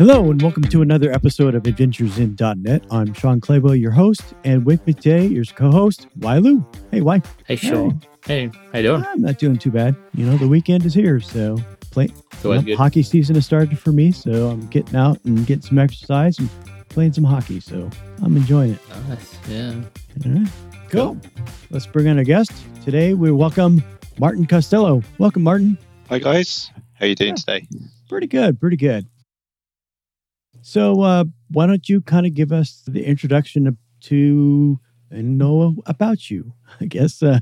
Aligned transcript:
Hello, 0.00 0.30
and 0.30 0.40
welcome 0.40 0.62
to 0.62 0.80
another 0.80 1.12
episode 1.12 1.54
of 1.54 1.66
Adventures 1.66 2.18
in 2.18 2.34
.NET. 2.40 2.82
I'm 2.90 3.12
Shawn 3.12 3.38
Clabough, 3.38 3.72
your 3.72 3.90
host, 3.90 4.32
and 4.44 4.64
with 4.64 4.86
me 4.86 4.94
today 4.94 5.26
is 5.26 5.52
co-host 5.52 6.06
Liu. 6.16 6.64
Hey, 6.90 7.02
Wai? 7.02 7.20
Hey, 7.46 7.56
Shawn. 7.56 8.00
Hey. 8.24 8.46
hey, 8.46 8.58
how 8.72 8.78
you 8.78 8.84
doing? 8.84 9.04
I'm 9.04 9.20
not 9.20 9.36
doing 9.36 9.58
too 9.58 9.70
bad. 9.70 9.94
You 10.14 10.24
know, 10.24 10.38
the 10.38 10.48
weekend 10.48 10.86
is 10.86 10.94
here, 10.94 11.20
so 11.20 11.58
play. 11.90 12.08
So 12.40 12.54
You 12.54 12.62
know, 12.62 12.76
hockey 12.78 13.02
season 13.02 13.34
has 13.34 13.44
started 13.44 13.78
for 13.78 13.92
me, 13.92 14.10
so 14.10 14.48
I'm 14.48 14.66
getting 14.68 14.96
out 14.96 15.22
and 15.26 15.46
getting 15.46 15.64
some 15.64 15.78
exercise 15.78 16.38
and 16.38 16.48
playing 16.88 17.12
some 17.12 17.24
hockey. 17.24 17.60
So 17.60 17.90
I'm 18.22 18.38
enjoying 18.38 18.70
it. 18.70 18.80
Nice. 19.06 19.38
Yeah. 19.50 19.74
All 20.24 20.32
right. 20.32 20.48
Cool. 20.88 21.16
cool. 21.16 21.20
Let's 21.68 21.86
bring 21.86 22.06
in 22.06 22.18
a 22.18 22.24
guest. 22.24 22.52
Today 22.86 23.12
we 23.12 23.32
welcome 23.32 23.84
Martin 24.18 24.46
Costello. 24.46 25.02
Welcome, 25.18 25.42
Martin. 25.42 25.76
Hi, 26.08 26.18
guys. 26.20 26.70
How 26.94 27.04
you 27.04 27.14
doing 27.14 27.36
yeah. 27.46 27.58
today? 27.58 27.68
Pretty 28.08 28.28
good. 28.28 28.58
Pretty 28.58 28.78
good. 28.78 29.06
So, 30.62 31.00
uh, 31.02 31.24
why 31.48 31.66
don't 31.66 31.88
you 31.88 32.00
kind 32.00 32.26
of 32.26 32.34
give 32.34 32.52
us 32.52 32.82
the 32.86 33.04
introduction 33.04 33.76
to 34.02 34.80
and 35.10 35.38
know 35.38 35.76
about 35.86 36.30
you? 36.30 36.52
I 36.80 36.86
guess 36.86 37.22
uh, 37.22 37.40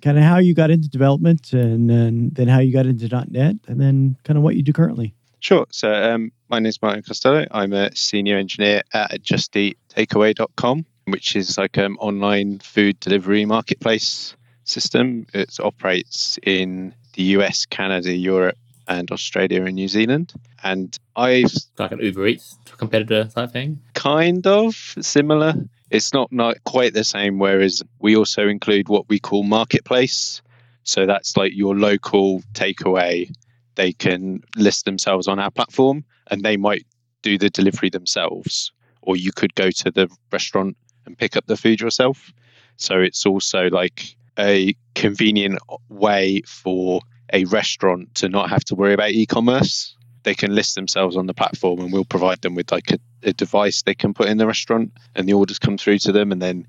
kind 0.00 0.18
of 0.18 0.24
how 0.24 0.38
you 0.38 0.54
got 0.54 0.70
into 0.70 0.88
development, 0.88 1.52
and, 1.52 1.90
and 1.90 2.34
then 2.34 2.48
how 2.48 2.60
you 2.60 2.72
got 2.72 2.86
into 2.86 3.08
.NET, 3.30 3.56
and 3.66 3.80
then 3.80 4.16
kind 4.24 4.36
of 4.36 4.42
what 4.42 4.56
you 4.56 4.62
do 4.62 4.72
currently. 4.72 5.14
Sure. 5.40 5.66
So, 5.70 5.92
um, 5.92 6.30
my 6.48 6.60
name 6.60 6.66
is 6.66 6.80
Martin 6.80 7.02
Costello. 7.02 7.46
I'm 7.50 7.72
a 7.72 7.94
senior 7.96 8.36
engineer 8.36 8.82
at 8.92 9.22
JustEatTakeaway.com, 9.22 10.86
which 11.06 11.34
is 11.34 11.58
like 11.58 11.76
an 11.78 11.96
online 11.96 12.60
food 12.60 13.00
delivery 13.00 13.44
marketplace 13.44 14.36
system. 14.64 15.26
It 15.34 15.58
operates 15.60 16.38
in 16.44 16.94
the 17.14 17.22
US, 17.22 17.66
Canada, 17.66 18.12
Europe, 18.12 18.56
and 18.88 19.10
Australia 19.10 19.64
and 19.64 19.74
New 19.74 19.88
Zealand. 19.88 20.32
And 20.62 20.96
I've 21.16 21.52
like 21.78 21.92
an 21.92 22.00
Uber 22.00 22.26
Eats 22.26 22.58
competitor 22.76 23.24
type 23.24 23.50
thing. 23.50 23.80
Kind 23.94 24.46
of 24.46 24.74
similar. 25.00 25.54
It's 25.90 26.12
not 26.12 26.32
not 26.32 26.62
quite 26.64 26.94
the 26.94 27.04
same. 27.04 27.38
Whereas 27.38 27.82
we 27.98 28.16
also 28.16 28.48
include 28.48 28.88
what 28.88 29.08
we 29.08 29.18
call 29.18 29.42
marketplace. 29.42 30.42
So 30.84 31.06
that's 31.06 31.36
like 31.36 31.52
your 31.54 31.76
local 31.76 32.42
takeaway. 32.54 33.32
They 33.74 33.92
can 33.92 34.42
list 34.56 34.84
themselves 34.84 35.28
on 35.28 35.38
our 35.38 35.50
platform, 35.50 36.04
and 36.30 36.42
they 36.42 36.56
might 36.56 36.86
do 37.22 37.38
the 37.38 37.50
delivery 37.50 37.88
themselves, 37.88 38.72
or 39.00 39.16
you 39.16 39.32
could 39.32 39.54
go 39.54 39.70
to 39.70 39.90
the 39.90 40.10
restaurant 40.30 40.76
and 41.06 41.16
pick 41.16 41.36
up 41.36 41.46
the 41.46 41.56
food 41.56 41.80
yourself. 41.80 42.32
So 42.76 43.00
it's 43.00 43.24
also 43.24 43.68
like 43.70 44.16
a 44.38 44.74
convenient 44.94 45.58
way 45.88 46.42
for 46.46 47.00
a 47.32 47.44
restaurant 47.46 48.14
to 48.16 48.28
not 48.28 48.50
have 48.50 48.64
to 48.64 48.74
worry 48.74 48.94
about 48.94 49.10
e-commerce. 49.10 49.96
They 50.22 50.34
can 50.34 50.54
list 50.54 50.74
themselves 50.74 51.16
on 51.16 51.26
the 51.26 51.34
platform, 51.34 51.80
and 51.80 51.92
we'll 51.92 52.04
provide 52.04 52.42
them 52.42 52.54
with 52.54 52.70
like 52.70 52.92
a, 52.92 52.98
a 53.22 53.32
device 53.32 53.82
they 53.82 53.94
can 53.94 54.14
put 54.14 54.28
in 54.28 54.38
the 54.38 54.46
restaurant, 54.46 54.92
and 55.14 55.28
the 55.28 55.34
orders 55.34 55.58
come 55.58 55.78
through 55.78 55.98
to 56.00 56.12
them, 56.12 56.32
and 56.32 56.40
then 56.40 56.66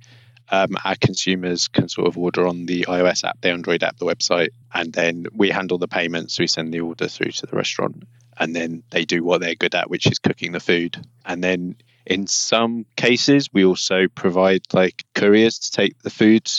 um, 0.49 0.77
our 0.83 0.95
consumers 0.95 1.67
can 1.67 1.87
sort 1.87 2.07
of 2.07 2.17
order 2.17 2.47
on 2.47 2.65
the 2.65 2.85
iOS 2.87 3.23
app, 3.23 3.39
the 3.41 3.49
Android 3.49 3.83
app, 3.83 3.97
the 3.97 4.05
website, 4.05 4.49
and 4.73 4.93
then 4.93 5.25
we 5.33 5.49
handle 5.49 5.77
the 5.77 5.87
payments. 5.87 6.39
We 6.39 6.47
send 6.47 6.73
the 6.73 6.81
order 6.81 7.07
through 7.07 7.31
to 7.31 7.45
the 7.45 7.55
restaurant, 7.55 8.03
and 8.37 8.55
then 8.55 8.83
they 8.89 9.05
do 9.05 9.23
what 9.23 9.41
they're 9.41 9.55
good 9.55 9.75
at, 9.75 9.89
which 9.89 10.07
is 10.07 10.19
cooking 10.19 10.51
the 10.51 10.59
food. 10.59 11.03
And 11.25 11.43
then 11.43 11.75
in 12.05 12.27
some 12.27 12.85
cases, 12.95 13.49
we 13.53 13.63
also 13.65 14.07
provide 14.07 14.61
like 14.73 15.05
couriers 15.15 15.59
to 15.59 15.71
take 15.71 15.99
the 15.99 16.09
food 16.09 16.51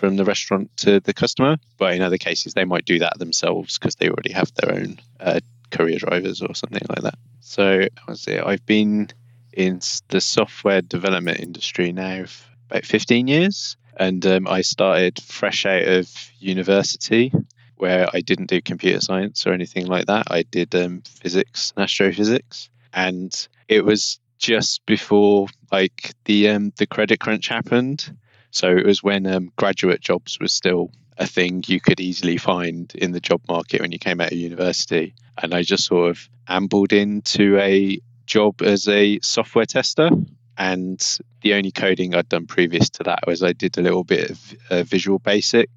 from 0.00 0.16
the 0.16 0.24
restaurant 0.24 0.74
to 0.78 0.98
the 0.98 1.12
customer. 1.12 1.58
But 1.76 1.94
in 1.94 2.00
other 2.00 2.16
cases, 2.16 2.54
they 2.54 2.64
might 2.64 2.86
do 2.86 2.98
that 3.00 3.18
themselves 3.18 3.78
because 3.78 3.96
they 3.96 4.08
already 4.08 4.32
have 4.32 4.50
their 4.54 4.74
own 4.74 4.98
uh, 5.20 5.40
courier 5.70 5.98
drivers 5.98 6.40
or 6.40 6.54
something 6.54 6.82
like 6.88 7.02
that. 7.02 7.18
So 7.40 7.86
I 8.08 8.14
say 8.14 8.40
I've 8.40 8.64
been 8.64 9.08
in 9.52 9.80
the 10.08 10.22
software 10.22 10.80
development 10.80 11.40
industry 11.40 11.92
now 11.92 12.24
for 12.24 12.48
about 12.70 12.86
15 12.86 13.28
years. 13.28 13.76
And 13.94 14.24
um, 14.24 14.48
I 14.48 14.62
started 14.62 15.20
fresh 15.20 15.66
out 15.66 15.86
of 15.86 16.08
university 16.38 17.30
where 17.76 18.08
I 18.10 18.22
didn't 18.22 18.46
do 18.46 18.62
computer 18.62 19.02
science 19.02 19.46
or 19.46 19.52
anything 19.52 19.86
like 19.86 20.06
that. 20.06 20.28
I 20.30 20.44
did 20.44 20.74
um, 20.74 21.02
physics 21.06 21.74
and 21.76 21.84
astrophysics. 21.84 22.70
And 22.94 23.48
it 23.68 23.84
was 23.84 24.18
just 24.38 24.86
before 24.86 25.48
like 25.70 26.14
the 26.24 26.48
um, 26.48 26.72
the 26.78 26.86
credit 26.86 27.20
crunch 27.20 27.48
happened 27.48 28.16
so 28.50 28.76
it 28.76 28.86
was 28.86 29.02
when 29.02 29.26
um, 29.26 29.52
graduate 29.56 30.00
jobs 30.00 30.38
was 30.40 30.52
still 30.52 30.90
a 31.18 31.26
thing 31.26 31.62
you 31.66 31.80
could 31.80 32.00
easily 32.00 32.38
find 32.38 32.92
in 32.94 33.12
the 33.12 33.20
job 33.20 33.42
market 33.48 33.80
when 33.80 33.92
you 33.92 33.98
came 33.98 34.20
out 34.20 34.32
of 34.32 34.38
university. 34.38 35.14
And 35.40 35.54
I 35.54 35.62
just 35.62 35.84
sort 35.84 36.10
of 36.10 36.28
ambled 36.48 36.92
into 36.92 37.58
a 37.58 38.00
job 38.26 38.62
as 38.62 38.88
a 38.88 39.20
software 39.20 39.66
tester. 39.66 40.10
And 40.56 41.18
the 41.42 41.54
only 41.54 41.72
coding 41.72 42.14
I'd 42.14 42.28
done 42.28 42.46
previous 42.46 42.90
to 42.90 43.04
that 43.04 43.20
was 43.26 43.42
I 43.42 43.52
did 43.52 43.78
a 43.78 43.82
little 43.82 44.04
bit 44.04 44.30
of 44.30 44.54
uh, 44.70 44.82
Visual 44.82 45.18
Basic 45.18 45.70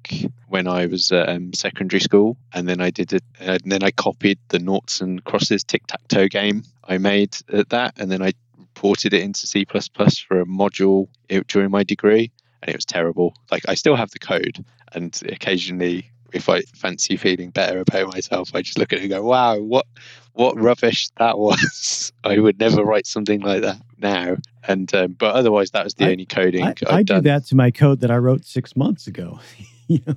when 0.48 0.66
I 0.66 0.86
was 0.86 1.10
at 1.12 1.28
um, 1.28 1.52
secondary 1.54 2.00
school, 2.00 2.36
and 2.52 2.68
then 2.68 2.82
I 2.82 2.90
did 2.90 3.14
it, 3.14 3.24
and 3.40 3.62
then 3.64 3.82
I 3.82 3.90
copied 3.92 4.38
the 4.48 4.58
noughts 4.58 5.00
and 5.00 5.24
crosses 5.24 5.64
tic 5.64 5.86
tac 5.86 6.06
toe 6.08 6.28
game 6.28 6.64
I 6.86 6.98
made 6.98 7.34
at 7.50 7.70
that, 7.70 7.94
and 7.96 8.10
then 8.10 8.20
I 8.20 8.34
ported 8.74 9.14
it 9.14 9.22
into 9.22 9.46
C 9.46 9.64
for 9.64 10.40
a 10.40 10.44
module 10.44 11.08
during 11.48 11.70
my 11.70 11.82
degree 11.82 12.30
and 12.64 12.70
it 12.70 12.76
was 12.76 12.86
terrible. 12.86 13.36
Like 13.50 13.68
I 13.68 13.74
still 13.74 13.94
have 13.94 14.10
the 14.10 14.18
code, 14.18 14.64
and 14.92 15.18
occasionally, 15.28 16.10
if 16.32 16.48
I 16.48 16.62
fancy 16.62 17.16
feeling 17.18 17.50
better 17.50 17.78
about 17.80 18.12
myself, 18.12 18.54
I 18.54 18.62
just 18.62 18.78
look 18.78 18.92
at 18.92 19.00
it 19.00 19.02
and 19.02 19.10
go, 19.10 19.22
"Wow, 19.22 19.58
what 19.58 19.86
what 20.32 20.58
rubbish 20.58 21.08
that 21.18 21.38
was." 21.38 22.12
I 22.24 22.38
would 22.38 22.58
never 22.58 22.82
write 22.82 23.06
something 23.06 23.40
like 23.40 23.62
that 23.62 23.82
now. 23.98 24.38
And 24.66 24.92
um, 24.94 25.12
but 25.12 25.34
otherwise, 25.34 25.72
that 25.72 25.84
was 25.84 25.94
the 25.94 26.06
I, 26.06 26.12
only 26.12 26.24
coding 26.24 26.64
I, 26.64 26.74
I 26.88 27.02
do 27.02 27.20
that 27.20 27.46
to 27.46 27.54
my 27.54 27.70
code 27.70 28.00
that 28.00 28.10
I 28.10 28.16
wrote 28.16 28.46
six 28.46 28.74
months 28.74 29.06
ago. 29.06 29.40
you 29.88 30.00
know? 30.06 30.14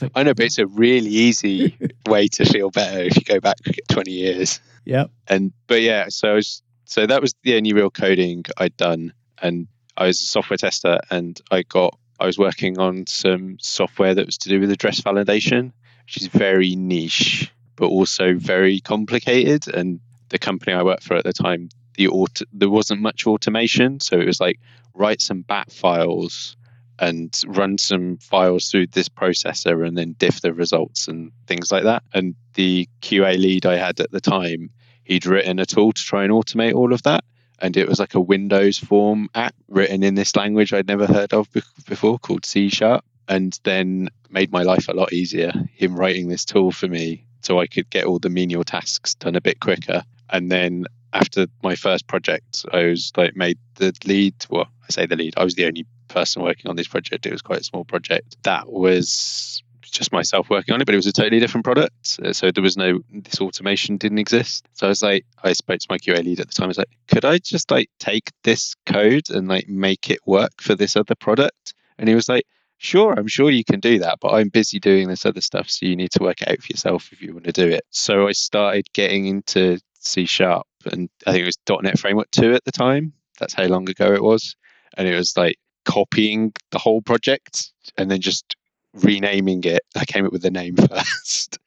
Like, 0.00 0.12
I 0.14 0.22
know, 0.22 0.34
but 0.34 0.44
it's 0.44 0.58
a 0.58 0.66
really 0.66 1.10
easy 1.10 1.76
way 2.06 2.28
to 2.28 2.44
feel 2.44 2.70
better 2.70 3.02
if 3.02 3.16
you 3.16 3.22
go 3.22 3.40
back 3.40 3.56
20 3.90 4.12
years. 4.12 4.60
Yep. 4.84 5.10
And 5.26 5.52
but 5.66 5.80
yeah, 5.80 6.06
so 6.08 6.36
was, 6.36 6.62
so 6.84 7.06
that 7.06 7.20
was 7.20 7.34
the 7.42 7.56
only 7.56 7.72
real 7.72 7.90
coding 7.90 8.44
I'd 8.58 8.76
done, 8.76 9.12
and 9.40 9.66
I 9.96 10.06
was 10.06 10.20
a 10.20 10.24
software 10.24 10.56
tester 10.56 11.00
and 11.10 11.40
I 11.50 11.62
got 11.62 11.98
I 12.20 12.26
was 12.26 12.38
working 12.38 12.78
on 12.78 13.06
some 13.06 13.58
software 13.60 14.14
that 14.14 14.26
was 14.26 14.38
to 14.38 14.48
do 14.48 14.60
with 14.60 14.70
address 14.70 15.00
validation, 15.00 15.72
which 16.04 16.18
is 16.18 16.28
very 16.28 16.76
niche 16.76 17.52
but 17.76 17.86
also 17.86 18.34
very 18.34 18.80
complicated. 18.80 19.66
And 19.66 20.00
the 20.28 20.38
company 20.38 20.72
I 20.72 20.82
worked 20.82 21.02
for 21.02 21.16
at 21.16 21.24
the 21.24 21.32
time, 21.32 21.68
the 21.94 22.08
auto, 22.08 22.44
there 22.52 22.70
wasn't 22.70 23.00
much 23.00 23.26
automation, 23.26 23.98
so 23.98 24.20
it 24.20 24.26
was 24.26 24.40
like 24.40 24.60
write 24.94 25.20
some 25.20 25.42
bat 25.42 25.72
files 25.72 26.56
and 26.98 27.36
run 27.46 27.78
some 27.78 28.18
files 28.18 28.70
through 28.70 28.86
this 28.88 29.08
processor 29.08 29.86
and 29.86 29.98
then 29.98 30.14
diff 30.18 30.40
the 30.40 30.52
results 30.52 31.08
and 31.08 31.32
things 31.46 31.72
like 31.72 31.84
that. 31.84 32.04
And 32.14 32.36
the 32.54 32.88
QA 33.00 33.36
lead 33.36 33.66
I 33.66 33.76
had 33.76 33.98
at 33.98 34.12
the 34.12 34.20
time, 34.20 34.70
he'd 35.02 35.26
written 35.26 35.58
a 35.58 35.66
tool 35.66 35.92
to 35.92 36.02
try 36.02 36.22
and 36.22 36.32
automate 36.32 36.74
all 36.74 36.92
of 36.92 37.02
that 37.02 37.24
and 37.60 37.76
it 37.76 37.88
was 37.88 37.98
like 37.98 38.14
a 38.14 38.20
Windows 38.20 38.78
form 38.78 39.28
app 39.34 39.54
written 39.68 40.02
in 40.02 40.14
this 40.14 40.36
language 40.36 40.72
I'd 40.72 40.88
never 40.88 41.06
heard 41.06 41.32
of 41.32 41.48
before 41.88 42.18
called 42.18 42.44
C 42.44 42.68
Sharp, 42.68 43.04
and 43.28 43.58
then 43.64 44.08
made 44.30 44.52
my 44.52 44.62
life 44.62 44.88
a 44.88 44.92
lot 44.92 45.12
easier. 45.12 45.52
Him 45.74 45.96
writing 45.96 46.28
this 46.28 46.44
tool 46.44 46.72
for 46.72 46.88
me 46.88 47.24
so 47.42 47.60
I 47.60 47.66
could 47.66 47.90
get 47.90 48.04
all 48.04 48.18
the 48.18 48.30
menial 48.30 48.64
tasks 48.64 49.14
done 49.14 49.36
a 49.36 49.40
bit 49.40 49.60
quicker. 49.60 50.04
And 50.30 50.50
then 50.50 50.86
after 51.12 51.46
my 51.62 51.76
first 51.76 52.06
project, 52.06 52.64
I 52.72 52.84
was 52.84 53.12
like 53.16 53.36
made 53.36 53.58
the 53.76 53.92
lead. 54.04 54.34
Well, 54.48 54.68
I 54.82 54.90
say 54.90 55.06
the 55.06 55.16
lead. 55.16 55.34
I 55.36 55.44
was 55.44 55.54
the 55.54 55.66
only 55.66 55.86
person 56.08 56.42
working 56.42 56.70
on 56.70 56.76
this 56.76 56.88
project. 56.88 57.26
It 57.26 57.32
was 57.32 57.42
quite 57.42 57.60
a 57.60 57.64
small 57.64 57.84
project. 57.84 58.36
That 58.42 58.70
was 58.70 59.62
just 59.92 60.12
myself 60.12 60.50
working 60.50 60.74
on 60.74 60.80
it, 60.80 60.84
but 60.84 60.94
it 60.94 60.98
was 60.98 61.06
a 61.06 61.12
totally 61.12 61.38
different 61.38 61.64
product. 61.64 62.18
Uh, 62.22 62.32
so 62.32 62.50
there 62.50 62.62
was 62.62 62.76
no 62.76 63.00
this 63.10 63.40
automation 63.40 63.96
didn't 63.96 64.18
exist. 64.18 64.66
So 64.72 64.86
I 64.86 64.88
was 64.88 65.02
like, 65.02 65.24
I 65.42 65.52
spoke 65.52 65.78
to 65.80 65.86
my 65.88 65.98
QA 65.98 66.24
lead 66.24 66.40
at 66.40 66.48
the 66.48 66.54
time. 66.54 66.64
I 66.64 66.68
was 66.68 66.78
like, 66.78 66.96
could 67.08 67.24
I 67.24 67.38
just 67.38 67.70
like 67.70 67.90
take 68.00 68.30
this 68.42 68.74
code 68.86 69.30
and 69.30 69.48
like 69.48 69.68
make 69.68 70.10
it 70.10 70.20
work 70.26 70.60
for 70.60 70.74
this 70.74 70.96
other 70.96 71.14
product? 71.14 71.74
And 71.98 72.08
he 72.08 72.14
was 72.14 72.28
like, 72.28 72.44
sure, 72.78 73.14
I'm 73.16 73.28
sure 73.28 73.50
you 73.50 73.64
can 73.64 73.80
do 73.80 74.00
that, 74.00 74.18
but 74.20 74.32
I'm 74.32 74.48
busy 74.48 74.80
doing 74.80 75.08
this 75.08 75.24
other 75.24 75.40
stuff, 75.40 75.70
so 75.70 75.86
you 75.86 75.94
need 75.94 76.10
to 76.12 76.22
work 76.22 76.42
it 76.42 76.48
out 76.48 76.60
for 76.60 76.72
yourself 76.72 77.10
if 77.12 77.22
you 77.22 77.32
want 77.32 77.44
to 77.44 77.52
do 77.52 77.68
it. 77.68 77.84
So 77.90 78.26
I 78.26 78.32
started 78.32 78.86
getting 78.92 79.26
into 79.26 79.78
C 80.00 80.26
sharp, 80.26 80.66
and 80.90 81.08
I 81.26 81.32
think 81.32 81.42
it 81.42 81.46
was 81.46 81.82
.NET 81.82 81.98
Framework 81.98 82.30
two 82.32 82.54
at 82.54 82.64
the 82.64 82.72
time. 82.72 83.12
That's 83.38 83.54
how 83.54 83.64
long 83.64 83.88
ago 83.88 84.12
it 84.12 84.22
was, 84.22 84.56
and 84.96 85.06
it 85.06 85.14
was 85.14 85.36
like 85.36 85.58
copying 85.84 86.52
the 86.70 86.78
whole 86.78 87.02
project 87.02 87.72
and 87.96 88.10
then 88.10 88.20
just 88.20 88.56
renaming 88.94 89.64
it. 89.64 89.82
I 89.96 90.04
came 90.04 90.26
up 90.26 90.32
with 90.32 90.42
the 90.42 90.50
name 90.50 90.76
first, 90.88 91.58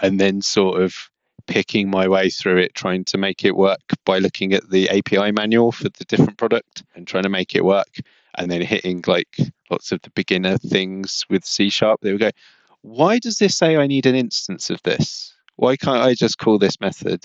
and 0.00 0.20
then 0.20 0.42
sort 0.42 0.80
of 0.82 1.10
picking 1.46 1.90
my 1.90 2.08
way 2.08 2.28
through 2.30 2.58
it, 2.58 2.74
trying 2.74 3.04
to 3.06 3.18
make 3.18 3.44
it 3.44 3.56
work 3.56 3.80
by 4.04 4.18
looking 4.18 4.52
at 4.52 4.68
the 4.70 4.88
API 4.90 5.32
manual 5.32 5.72
for 5.72 5.84
the 5.84 6.04
different 6.06 6.36
product 6.36 6.84
and 6.94 7.06
trying 7.06 7.22
to 7.22 7.28
make 7.28 7.54
it 7.54 7.64
work, 7.64 7.98
and 8.36 8.50
then 8.50 8.60
hitting 8.60 9.02
like 9.06 9.36
lots 9.70 9.92
of 9.92 10.00
the 10.02 10.10
beginner 10.10 10.58
things 10.58 11.24
with 11.28 11.44
C 11.44 11.70
sharp. 11.70 12.00
They 12.00 12.12
would 12.12 12.20
go, 12.20 12.30
why 12.82 13.18
does 13.18 13.38
this 13.38 13.56
say 13.56 13.76
I 13.76 13.86
need 13.86 14.06
an 14.06 14.14
instance 14.14 14.70
of 14.70 14.82
this? 14.82 15.34
Why 15.56 15.76
can't 15.76 16.02
I 16.02 16.14
just 16.14 16.38
call 16.38 16.58
this 16.58 16.80
method? 16.80 17.24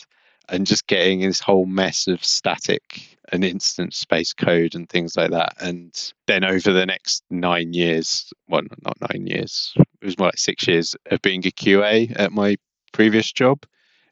And 0.49 0.65
just 0.65 0.87
getting 0.87 1.21
this 1.21 1.39
whole 1.39 1.65
mess 1.65 2.07
of 2.07 2.23
static 2.23 3.17
and 3.31 3.43
instance 3.43 3.97
space 3.97 4.33
code 4.33 4.75
and 4.75 4.89
things 4.89 5.15
like 5.15 5.31
that. 5.31 5.55
And 5.59 5.93
then 6.27 6.43
over 6.43 6.73
the 6.73 6.85
next 6.85 7.23
nine 7.29 7.73
years, 7.73 8.31
well, 8.47 8.61
not 8.83 8.97
nine 9.11 9.27
years, 9.27 9.73
it 9.77 10.05
was 10.05 10.17
more 10.17 10.27
like 10.27 10.37
six 10.37 10.67
years 10.67 10.95
of 11.09 11.21
being 11.21 11.45
a 11.45 11.51
QA 11.51 12.13
at 12.15 12.31
my 12.31 12.57
previous 12.91 13.31
job. 13.31 13.65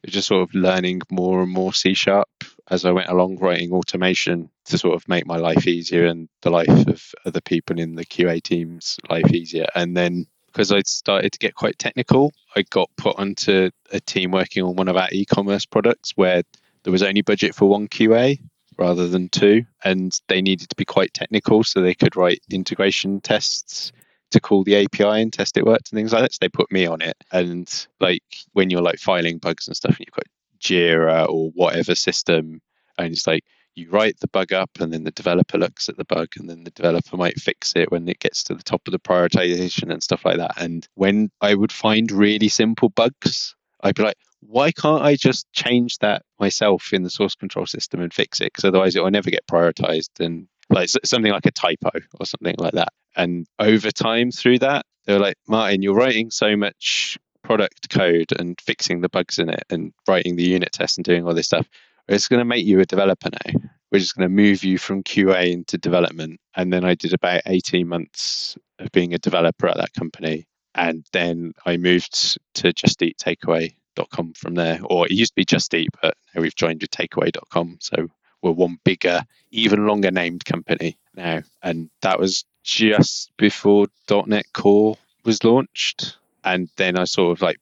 Just 0.08 0.30
sort 0.30 0.42
of 0.42 0.56
learning 0.56 1.02
more 1.12 1.44
and 1.44 1.52
more 1.52 1.74
C 1.74 1.94
sharp 1.94 2.30
as 2.72 2.86
I 2.86 2.92
went 2.92 3.10
along, 3.10 3.38
writing 3.38 3.72
automation 3.72 4.50
to 4.66 4.78
sort 4.78 4.96
of 4.96 5.08
make 5.08 5.28
my 5.28 5.36
life 5.36 5.68
easier 5.68 6.06
and 6.06 6.28
the 6.42 6.50
life 6.50 6.88
of 6.88 7.04
other 7.26 7.42
people 7.42 7.80
in 7.80 7.94
the 7.96 8.06
QA 8.06 8.42
team's 8.42 8.98
life 9.10 9.32
easier. 9.32 9.68
And 9.76 9.96
then 9.96 10.26
because 10.52 10.72
I'd 10.72 10.88
started 10.88 11.32
to 11.32 11.40
get 11.40 11.56
quite 11.56 11.80
technical, 11.80 12.34
I 12.56 12.64
got 12.64 12.90
put 12.98 13.18
onto 13.18 13.70
a 13.92 14.00
team 14.00 14.32
working 14.32 14.64
on 14.64 14.76
one 14.76 14.88
of 14.88 14.98
our 14.98 15.08
e-commerce 15.12 15.66
products 15.66 16.12
where 16.16 16.44
there 16.84 16.92
was 16.92 17.04
only 17.04 17.22
budget 17.22 17.56
for 17.56 17.70
one 17.70 17.88
QA 17.88 18.40
rather 18.78 19.08
than 19.08 19.30
two, 19.30 19.66
and 19.84 20.20
they 20.28 20.42
needed 20.42 20.70
to 20.70 20.76
be 20.76 20.86
quite 20.86 21.14
technical 21.14 21.64
so 21.64 21.82
they 21.82 21.94
could 21.94 22.16
write 22.16 22.42
integration 22.50 23.22
tests 23.22 23.92
to 24.32 24.40
call 24.40 24.64
the 24.64 24.76
API 24.76 25.22
and 25.22 25.34
test 25.34 25.58
it 25.58 25.66
worked 25.66 25.92
and 25.92 25.98
things 25.98 26.14
like 26.14 26.22
that. 26.24 26.34
So 26.34 26.38
they 26.42 26.50
put 26.50 26.72
me 26.72 26.86
on 26.86 27.02
it, 27.02 27.18
and 27.32 27.88
like 28.00 28.24
when 28.54 28.70
you're 28.70 28.82
like 28.82 29.00
filing 29.00 29.38
bugs 29.38 29.68
and 29.68 29.76
stuff, 29.76 29.98
and 29.98 30.00
you've 30.00 30.16
got 30.16 30.26
Jira 30.60 31.28
or 31.28 31.52
whatever 31.52 31.96
system, 31.96 32.62
and 32.98 33.14
it's 33.14 33.28
like 33.28 33.44
you 33.76 33.90
write 33.90 34.20
the 34.20 34.28
bug 34.28 34.54
up 34.54 34.70
and 34.80 34.92
then 34.94 35.04
the 35.04 35.12
developer 35.12 35.58
looks 35.58 35.90
at 35.90 35.98
the 35.98 36.06
bug 36.06 36.30
and 36.38 36.50
then 36.50 36.64
the 36.64 36.72
developer 36.72 37.18
might 37.18 37.40
fix 37.40 37.74
it 37.76 37.92
when 37.92 38.08
it 38.08 38.20
gets 38.20 38.44
to 38.44 38.56
the 38.56 38.64
top 38.64 38.82
of 38.88 38.92
the 38.92 39.00
prioritization 39.00 39.92
and 39.92 40.04
stuff 40.04 40.26
like 40.26 40.38
that. 40.38 40.62
And 40.62 40.88
when 40.96 41.32
I 41.42 41.56
would 41.56 41.72
find 41.72 42.12
really 42.12 42.50
simple 42.50 42.90
bugs, 42.90 43.56
I'd 43.82 43.96
be 43.96 44.04
like, 44.04 44.18
why 44.42 44.72
can't 44.72 45.04
I 45.04 45.16
just 45.16 45.52
change 45.54 45.98
that 46.00 46.24
myself 46.40 46.94
in 46.94 47.04
the 47.04 47.10
source 47.10 47.36
control 47.36 47.66
system 47.66 48.02
and 48.02 48.14
fix 48.14 48.42
it? 48.42 48.46
Because 48.46 48.66
otherwise 48.66 48.96
it 48.96 49.04
will 49.04 49.12
never 49.12 49.30
get 49.30 49.48
prioritized 49.48 50.20
and 50.20 50.48
like 50.70 50.90
something 50.90 51.32
like 51.32 51.46
a 51.46 51.52
typo 51.52 51.92
or 52.20 52.26
something 52.26 52.56
like 52.58 52.74
that. 52.74 52.90
And 53.16 53.46
over 53.60 53.92
time 53.92 54.32
through 54.32 54.60
that, 54.60 54.86
they're 55.06 55.20
like, 55.20 55.36
Martin, 55.48 55.82
you're 55.82 55.96
writing 55.96 56.32
so 56.32 56.56
much 56.56 57.18
product 57.44 57.90
code 57.90 58.32
and 58.38 58.60
fixing 58.62 59.02
the 59.02 59.10
bugs 59.10 59.40
in 59.40 59.50
it 59.50 59.64
and 59.70 59.94
writing 60.08 60.36
the 60.36 60.44
unit 60.44 60.72
test 60.72 60.98
and 60.98 61.06
doing 61.06 61.26
all 61.26 61.34
this 61.34 61.48
stuff 61.48 61.68
it's 62.08 62.28
going 62.28 62.40
to 62.40 62.46
make 62.46 62.66
you 62.66 62.80
a 62.80 62.86
developer 62.86 63.30
now. 63.30 63.60
We're 63.92 64.00
just 64.00 64.16
going 64.16 64.30
to 64.30 64.34
move 64.34 64.64
you 64.64 64.78
from 64.78 65.04
QA 65.04 65.52
into 65.52 65.78
development. 65.78 66.40
And 66.56 66.72
then 66.72 66.86
I 66.86 66.96
did 66.96 67.14
about 67.14 67.42
18 67.46 67.88
months 67.88 68.58
of 68.80 68.92
being 68.92 69.14
a 69.14 69.20
developer 69.20 69.68
at 69.68 69.78
that 69.78 69.94
company. 69.94 70.48
And 70.76 71.06
then 71.12 71.54
I 71.66 71.78
moved 71.78 72.40
to 72.56 72.72
Just 72.74 73.02
Eat 73.02 73.18
Takeaway.com 73.18 74.34
from 74.34 74.56
there. 74.56 74.80
Or 74.86 75.06
it 75.06 75.12
used 75.12 75.32
to 75.32 75.36
be 75.36 75.46
Just 75.46 75.74
Eat, 75.74 75.90
but 76.02 76.16
now 76.34 76.42
we've 76.42 76.56
joined 76.56 76.82
with 76.82 76.92
Takeaway.com. 76.92 77.80
So 77.82 78.08
we're 78.42 78.52
one 78.52 78.78
bigger, 78.86 79.22
even 79.52 79.86
longer 79.86 80.12
named 80.12 80.46
company 80.46 80.98
now. 81.16 81.42
And 81.62 81.90
that 82.02 82.20
was 82.20 82.46
just 82.64 83.32
before 83.38 83.88
.NET 84.10 84.46
Core 84.54 84.98
was 85.26 85.44
launched. 85.44 86.18
And 86.44 86.70
then 86.78 86.98
I 86.98 87.04
sort 87.04 87.38
of 87.38 87.42
like 87.42 87.60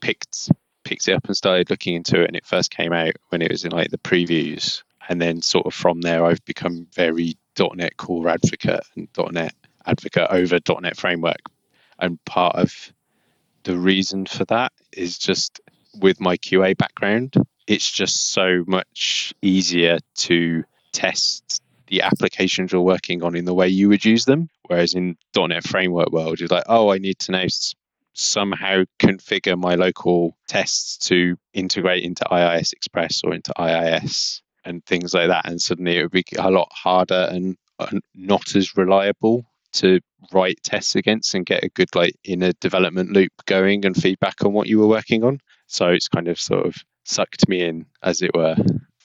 picked 0.00 0.50
picked 0.84 1.08
it 1.08 1.14
up 1.14 1.26
and 1.26 1.36
started 1.36 1.70
looking 1.70 1.94
into 1.94 2.22
it, 2.22 2.28
and 2.28 2.36
it 2.36 2.46
first 2.46 2.70
came 2.70 2.92
out 2.92 3.14
when 3.30 3.42
it 3.42 3.50
was 3.50 3.64
in 3.64 3.72
like 3.72 3.90
the 3.90 3.98
previews, 3.98 4.82
and 5.08 5.20
then 5.20 5.42
sort 5.42 5.66
of 5.66 5.74
from 5.74 6.00
there, 6.00 6.24
I've 6.24 6.44
become 6.44 6.86
very 6.94 7.34
.NET 7.58 7.96
Core 7.96 8.28
advocate 8.28 8.84
and 8.96 9.08
.NET 9.32 9.54
advocate 9.86 10.28
over 10.30 10.58
.NET 10.80 10.96
Framework, 10.96 11.42
and 11.98 12.22
part 12.24 12.56
of 12.56 12.92
the 13.64 13.76
reason 13.76 14.26
for 14.26 14.44
that 14.46 14.72
is 14.92 15.18
just 15.18 15.60
with 16.00 16.20
my 16.20 16.36
QA 16.36 16.76
background, 16.76 17.34
it's 17.66 17.90
just 17.90 18.32
so 18.32 18.64
much 18.66 19.32
easier 19.42 19.98
to 20.16 20.64
test 20.92 21.62
the 21.86 22.02
applications 22.02 22.72
you're 22.72 22.82
working 22.82 23.22
on 23.22 23.36
in 23.36 23.44
the 23.44 23.54
way 23.54 23.68
you 23.68 23.88
would 23.88 24.04
use 24.04 24.24
them. 24.24 24.48
Whereas 24.66 24.94
in 24.94 25.16
.NET 25.36 25.64
Framework 25.64 26.10
world, 26.10 26.40
you're 26.40 26.48
like, 26.48 26.64
oh, 26.66 26.90
I 26.90 26.98
need 26.98 27.18
to 27.20 27.32
know 27.32 27.46
somehow 28.14 28.84
configure 28.98 29.58
my 29.58 29.74
local 29.74 30.36
tests 30.48 31.08
to 31.08 31.36
integrate 31.52 32.04
into 32.04 32.26
IIS 32.32 32.72
Express 32.72 33.22
or 33.24 33.34
into 33.34 33.52
IIS 33.60 34.42
and 34.64 34.84
things 34.86 35.12
like 35.12 35.28
that. 35.28 35.46
And 35.48 35.60
suddenly 35.60 35.98
it 35.98 36.02
would 36.02 36.12
be 36.12 36.24
a 36.38 36.50
lot 36.50 36.72
harder 36.72 37.28
and 37.30 37.56
not 38.14 38.56
as 38.56 38.76
reliable 38.76 39.44
to 39.74 40.00
write 40.32 40.62
tests 40.62 40.94
against 40.94 41.34
and 41.34 41.44
get 41.44 41.64
a 41.64 41.68
good 41.68 41.94
like 41.94 42.14
inner 42.24 42.52
development 42.60 43.10
loop 43.10 43.32
going 43.46 43.84
and 43.84 43.96
feedback 43.96 44.44
on 44.44 44.52
what 44.52 44.68
you 44.68 44.78
were 44.78 44.86
working 44.86 45.24
on. 45.24 45.40
So 45.66 45.88
it's 45.88 46.08
kind 46.08 46.28
of 46.28 46.38
sort 46.38 46.66
of 46.66 46.76
sucked 47.04 47.48
me 47.48 47.62
in, 47.62 47.86
as 48.02 48.22
it 48.22 48.34
were, 48.34 48.56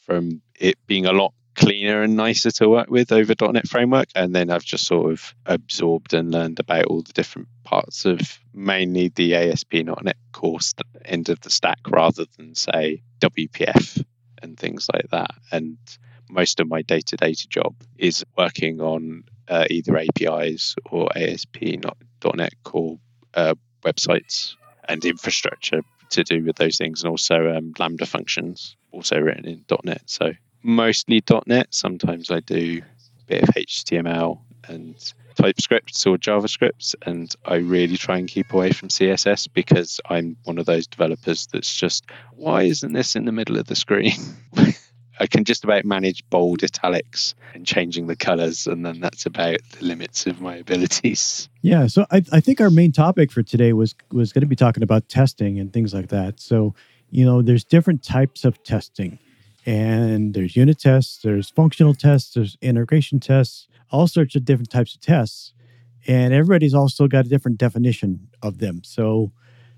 from 0.06 0.42
it 0.60 0.78
being 0.86 1.06
a 1.06 1.12
lot 1.12 1.34
cleaner 1.56 2.02
and 2.02 2.16
nicer 2.16 2.52
to 2.52 2.70
work 2.70 2.90
with 2.90 3.12
over 3.12 3.34
.NET 3.40 3.68
Framework. 3.68 4.08
And 4.16 4.34
then 4.34 4.50
I've 4.50 4.64
just 4.64 4.86
sort 4.86 5.12
of 5.12 5.36
absorbed 5.46 6.14
and 6.14 6.32
learned 6.32 6.60
about 6.60 6.86
all 6.86 7.02
the 7.02 7.14
different 7.14 7.48
parts 7.64 8.06
of 8.06 8.20
mainly 8.54 9.10
the 9.10 9.36
ASP.NET 9.36 10.18
core 10.32 10.60
end 11.06 11.30
of 11.30 11.40
the 11.42 11.50
stack 11.50 11.80
rather 11.88 12.26
than, 12.38 12.56
say, 12.56 13.04
WPF 13.20 14.04
and 14.42 14.58
things 14.58 14.88
like 14.94 15.10
that. 15.12 15.32
And 15.52 15.78
most 16.30 16.60
of 16.60 16.68
my 16.68 16.82
day-to-day 16.82 17.34
job 17.34 17.76
is 17.98 18.24
working 18.38 18.82
on 18.82 19.24
uh, 19.48 19.66
either 19.70 19.98
APIs 19.98 20.76
or 20.86 21.10
ASP.NET 21.16 22.54
core 22.64 23.00
uh, 23.34 23.56
websites 23.84 24.56
and 24.88 25.04
infrastructure 25.04 25.82
to 26.12 26.24
do 26.24 26.44
with 26.44 26.56
those 26.56 26.78
things, 26.78 27.04
and 27.04 27.12
also 27.12 27.56
um, 27.56 27.74
Lambda 27.78 28.06
functions, 28.06 28.76
also 28.92 29.20
written 29.20 29.46
in 29.46 29.66
.NET. 29.84 30.02
So 30.06 30.34
mostly 30.64 31.24
.NET. 31.46 31.68
Sometimes 31.72 32.32
I 32.32 32.40
do 32.42 32.82
a 33.22 33.24
bit 33.26 33.44
of 33.44 33.50
HTML 33.50 34.40
and 34.68 35.14
TypeScript 35.36 36.06
or 36.06 36.18
JavaScript, 36.18 36.96
and 37.06 37.34
I 37.46 37.56
really 37.56 37.98
try 37.98 38.18
and 38.18 38.28
keep 38.28 38.54
away 38.54 38.72
from 38.72 38.90
CSS 38.90 39.48
because 39.54 40.02
I'm 40.10 40.36
one 40.44 40.58
of 40.58 40.66
those 40.66 40.88
developers 40.88 41.48
that's 41.48 41.74
just, 41.74 42.06
why 42.36 42.64
isn't 42.64 42.94
this 42.94 43.16
in 43.16 43.26
the 43.26 43.32
middle 43.32 43.58
of 43.58 43.68
the 43.68 43.76
screen? 43.76 44.20
I 45.22 45.28
can 45.28 45.44
just 45.44 45.66
about 45.66 45.84
manage 45.84 46.24
bold 46.30 46.64
italics 46.64 47.36
and 47.54 47.66
changing 47.66 48.08
the 48.08 48.16
colors, 48.16 48.68
and 48.68 48.86
then 48.86 49.02
that's 49.02 49.26
about 49.26 49.60
the 49.78 49.86
limits 49.86 50.26
of 50.28 50.40
my 50.40 50.56
abilities. 50.56 51.50
Yeah, 51.62 51.88
so 51.88 52.06
I, 52.10 52.24
I 52.32 52.40
think 52.40 52.62
our 52.62 52.70
main 52.70 52.94
topic 52.94 53.32
for 53.32 53.44
today 53.44 53.74
was 53.74 53.96
was 54.14 54.32
going 54.32 54.42
to 54.42 54.48
be 54.48 54.56
talking 54.56 54.84
about 54.84 55.10
testing 55.10 55.60
and 55.60 55.74
things 55.74 55.94
like 55.94 56.08
that. 56.08 56.40
So, 56.40 56.74
you 57.10 57.26
know, 57.26 57.42
there's 57.42 57.66
different 57.66 58.02
types 58.02 58.46
of 58.46 58.64
testing 58.64 59.20
and 59.70 60.34
there's 60.34 60.56
unit 60.56 60.80
tests, 60.80 61.20
there's 61.24 61.52
functional 61.52 61.94
tests, 61.94 62.34
there's 62.34 62.58
integration 62.60 63.20
tests, 63.20 63.68
all 63.92 64.08
sorts 64.08 64.36
of 64.36 64.44
different 64.44 64.72
types 64.72 64.96
of 64.96 65.02
tests. 65.02 65.54
And 66.08 66.34
everybody's 66.34 66.74
also 66.74 67.08
got 67.08 67.28
a 67.28 67.30
different 67.30 67.60
definition 67.60 68.30
of 68.42 68.58
them. 68.58 68.82
So, 68.84 69.32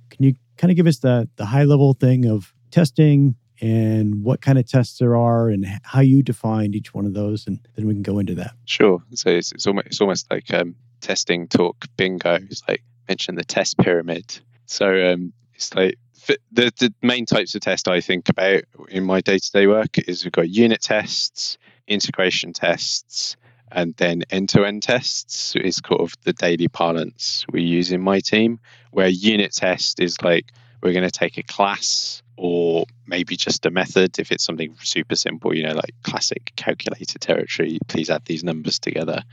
can 0.10 0.24
you 0.24 0.36
kind 0.56 0.72
of 0.72 0.78
give 0.78 0.88
us 0.88 1.00
the, 1.00 1.28
the 1.36 1.46
high 1.46 1.66
level 1.66 1.94
thing 1.94 2.26
of 2.26 2.54
testing 2.70 3.36
and 3.60 4.24
what 4.24 4.42
kind 4.42 4.58
of 4.58 4.66
tests 4.66 4.98
there 4.98 5.18
are 5.18 5.50
and 5.50 5.66
how 5.84 6.00
you 6.00 6.24
defined 6.24 6.74
each 6.74 6.94
one 6.94 7.06
of 7.06 7.14
those? 7.14 7.46
And 7.46 7.60
then 7.76 7.86
we 7.86 7.94
can 7.94 8.02
go 8.02 8.18
into 8.18 8.36
that. 8.36 8.54
Sure. 8.64 9.04
So, 9.14 9.30
it's, 9.32 9.52
it's, 9.52 9.68
almost, 9.68 9.88
it's 9.88 10.00
almost 10.00 10.32
like 10.32 10.54
um, 10.54 10.76
testing 11.02 11.50
talk 11.50 11.86
bingo. 11.98 12.36
It's 12.36 12.64
like 12.66 12.82
mention 13.10 13.36
the 13.36 13.44
test 13.44 13.78
pyramid. 13.78 14.40
So, 14.68 15.12
um, 15.12 15.34
it's 15.54 15.76
like 15.76 15.98
the, 16.28 16.72
the 16.78 16.94
main 17.02 17.26
types 17.26 17.56
of 17.56 17.62
tests 17.62 17.88
I 17.88 18.02
think 18.02 18.30
about 18.30 18.64
in 18.90 19.04
my 19.04 19.22
day 19.22 19.38
to 19.38 19.52
day 19.52 19.68
work 19.68 19.98
is 19.98 20.24
we've 20.24 20.32
got 20.32 20.50
unit 20.50 20.82
tests, 20.82 21.58
integration 21.88 22.54
tests, 22.54 23.36
and 23.72 23.96
then 23.96 24.24
end 24.30 24.50
to 24.50 24.66
end 24.66 24.84
tests 24.84 25.56
is 25.56 25.80
kind 25.80 26.02
of 26.02 26.14
the 26.24 26.34
daily 26.34 26.68
parlance 26.68 27.46
we 27.52 27.62
use 27.64 27.92
in 27.92 28.02
my 28.02 28.20
team. 28.20 28.60
Where 28.92 29.08
unit 29.08 29.54
test 29.54 30.00
is 30.00 30.22
like 30.22 30.52
we're 30.82 30.94
going 30.94 31.08
to 31.08 31.12
take 31.12 31.38
a 31.38 31.44
class 31.44 32.22
or 32.36 32.86
maybe 33.06 33.38
just 33.38 33.66
a 33.66 33.72
method 33.72 34.20
if 34.20 34.32
it's 34.32 34.44
something 34.44 34.76
super 34.82 35.16
simple, 35.16 35.56
you 35.56 35.64
know, 35.64 35.74
like 35.74 35.94
classic 36.04 36.52
calculator 36.56 37.20
territory, 37.20 37.78
please 37.88 38.10
add 38.10 38.26
these 38.26 38.44
numbers 38.44 38.80
together. 38.80 39.24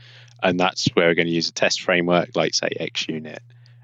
And 0.41 0.59
that's 0.59 0.87
where 0.93 1.07
we're 1.07 1.15
going 1.15 1.27
to 1.27 1.33
use 1.33 1.49
a 1.49 1.53
test 1.53 1.81
framework 1.81 2.29
like, 2.35 2.53
say, 2.53 2.69
XUnit 2.79 3.39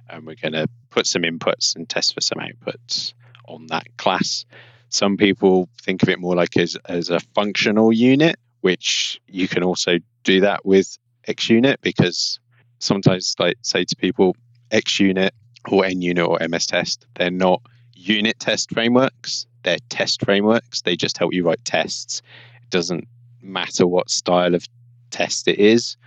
and 0.09 0.25
we're 0.25 0.35
going 0.35 0.53
to 0.53 0.67
put 0.89 1.07
some 1.07 1.23
inputs 1.23 1.75
and 1.75 1.87
test 1.87 2.13
for 2.13 2.21
some 2.21 2.39
outputs 2.39 3.13
on 3.47 3.67
that 3.67 3.85
class. 3.97 4.45
Some 4.89 5.17
people 5.17 5.69
think 5.81 6.03
of 6.03 6.09
it 6.09 6.19
more 6.19 6.35
like 6.35 6.57
as, 6.57 6.77
as 6.85 7.09
a 7.09 7.19
functional 7.33 7.91
unit, 7.91 8.37
which 8.61 9.19
you 9.27 9.47
can 9.47 9.63
also 9.63 9.97
do 10.23 10.41
that 10.41 10.65
with 10.65 10.97
XUnit 11.27 11.77
because 11.81 12.39
sometimes, 12.79 13.35
like, 13.39 13.57
say 13.61 13.83
to 13.83 13.95
people, 13.95 14.35
XUnit 14.71 15.31
or 15.69 15.83
NUnit 15.83 16.27
or 16.27 16.47
MS 16.47 16.67
Test, 16.67 17.05
they're 17.15 17.31
not 17.31 17.61
unit 17.93 18.39
test 18.39 18.71
frameworks, 18.71 19.47
they're 19.63 19.77
test 19.89 20.23
frameworks. 20.23 20.81
They 20.81 20.95
just 20.95 21.17
help 21.17 21.33
you 21.33 21.43
write 21.43 21.63
tests. 21.65 22.21
It 22.61 22.69
doesn't 22.69 23.07
matter 23.41 23.87
what 23.87 24.09
style 24.09 24.53
of 24.53 24.67
test 25.09 25.47
it 25.47 25.59
is 25.59 25.97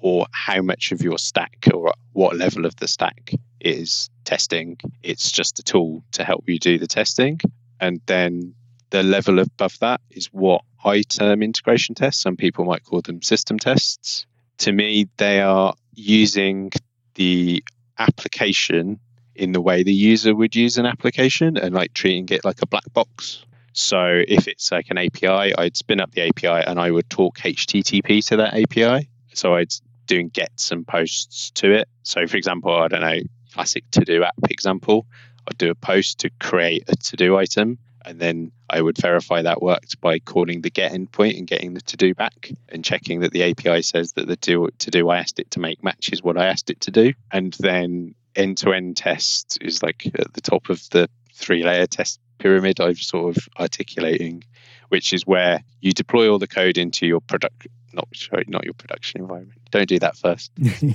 or 0.00 0.26
how 0.32 0.62
much 0.62 0.92
of 0.92 1.02
your 1.02 1.18
stack 1.18 1.66
or 1.72 1.92
what 2.12 2.36
level 2.36 2.66
of 2.66 2.76
the 2.76 2.88
stack 2.88 3.32
is 3.60 4.10
testing. 4.24 4.78
It's 5.02 5.30
just 5.30 5.58
a 5.58 5.62
tool 5.62 6.04
to 6.12 6.24
help 6.24 6.48
you 6.48 6.58
do 6.58 6.78
the 6.78 6.86
testing. 6.86 7.40
And 7.80 8.00
then 8.06 8.54
the 8.90 9.02
level 9.02 9.38
above 9.38 9.78
that 9.80 10.00
is 10.10 10.26
what 10.26 10.62
I 10.84 11.02
term 11.02 11.42
integration 11.42 11.94
tests. 11.94 12.22
Some 12.22 12.36
people 12.36 12.64
might 12.64 12.84
call 12.84 13.02
them 13.02 13.22
system 13.22 13.58
tests. 13.58 14.26
To 14.58 14.72
me, 14.72 15.08
they 15.16 15.40
are 15.40 15.74
using 15.94 16.72
the 17.14 17.62
application 17.98 19.00
in 19.34 19.52
the 19.52 19.60
way 19.60 19.82
the 19.82 19.92
user 19.92 20.34
would 20.34 20.56
use 20.56 20.78
an 20.78 20.86
application 20.86 21.56
and 21.56 21.74
like 21.74 21.92
treating 21.94 22.28
it 22.30 22.44
like 22.44 22.60
a 22.62 22.66
black 22.66 22.92
box. 22.92 23.44
So 23.72 24.22
if 24.26 24.48
it's 24.48 24.72
like 24.72 24.90
an 24.90 24.98
API, 24.98 25.54
I'd 25.56 25.76
spin 25.76 26.00
up 26.00 26.10
the 26.10 26.22
API 26.28 26.66
and 26.66 26.80
I 26.80 26.90
would 26.90 27.08
talk 27.08 27.38
HTTP 27.38 28.26
to 28.26 28.36
that 28.38 28.54
API. 28.54 29.08
So 29.34 29.54
I'd 29.54 29.72
doing 30.08 30.28
gets 30.28 30.72
and 30.72 30.86
posts 30.86 31.50
to 31.52 31.72
it. 31.72 31.88
So 32.02 32.26
for 32.26 32.36
example, 32.36 32.74
I 32.74 32.88
don't 32.88 33.00
know, 33.00 33.20
classic 33.52 33.84
to 33.92 34.00
do 34.00 34.24
app 34.24 34.34
example, 34.50 35.06
I'd 35.48 35.58
do 35.58 35.70
a 35.70 35.74
post 35.76 36.20
to 36.20 36.30
create 36.40 36.84
a 36.88 36.96
to 36.96 37.16
do 37.16 37.36
item 37.36 37.78
and 38.08 38.18
then 38.18 38.52
I 38.70 38.80
would 38.80 38.96
verify 38.96 39.42
that 39.42 39.60
worked 39.60 40.00
by 40.00 40.18
calling 40.18 40.62
the 40.62 40.70
get 40.70 40.92
endpoint 40.92 41.36
and 41.36 41.46
getting 41.46 41.74
the 41.74 41.82
to 41.82 41.96
do 41.98 42.14
back 42.14 42.50
and 42.70 42.82
checking 42.82 43.20
that 43.20 43.32
the 43.32 43.50
API 43.50 43.82
says 43.82 44.12
that 44.12 44.26
the 44.26 44.36
to 44.36 44.90
do 44.90 45.08
I 45.10 45.18
asked 45.18 45.38
it 45.38 45.50
to 45.52 45.60
make 45.60 45.84
matches 45.84 46.22
what 46.22 46.38
I 46.38 46.46
asked 46.46 46.70
it 46.70 46.80
to 46.82 46.90
do. 46.90 47.12
And 47.30 47.52
then 47.54 48.14
end 48.34 48.58
to 48.58 48.72
end 48.72 48.96
test 48.96 49.58
is 49.60 49.82
like 49.82 50.06
at 50.06 50.32
the 50.32 50.40
top 50.40 50.70
of 50.70 50.88
the 50.90 51.10
three 51.34 51.64
layer 51.64 51.86
test 51.86 52.18
pyramid 52.38 52.80
I've 52.80 52.98
sort 52.98 53.36
of 53.36 53.48
articulating, 53.58 54.44
which 54.88 55.12
is 55.12 55.26
where 55.26 55.62
you 55.80 55.92
deploy 55.92 56.30
all 56.30 56.38
the 56.38 56.46
code 56.46 56.78
into 56.78 57.06
your 57.06 57.20
product 57.20 57.66
not 57.98 58.08
sorry, 58.14 58.44
not 58.48 58.64
your 58.64 58.74
production 58.74 59.20
environment. 59.20 59.60
Don't 59.70 59.88
do 59.88 59.98
that 59.98 60.16
first. 60.16 60.52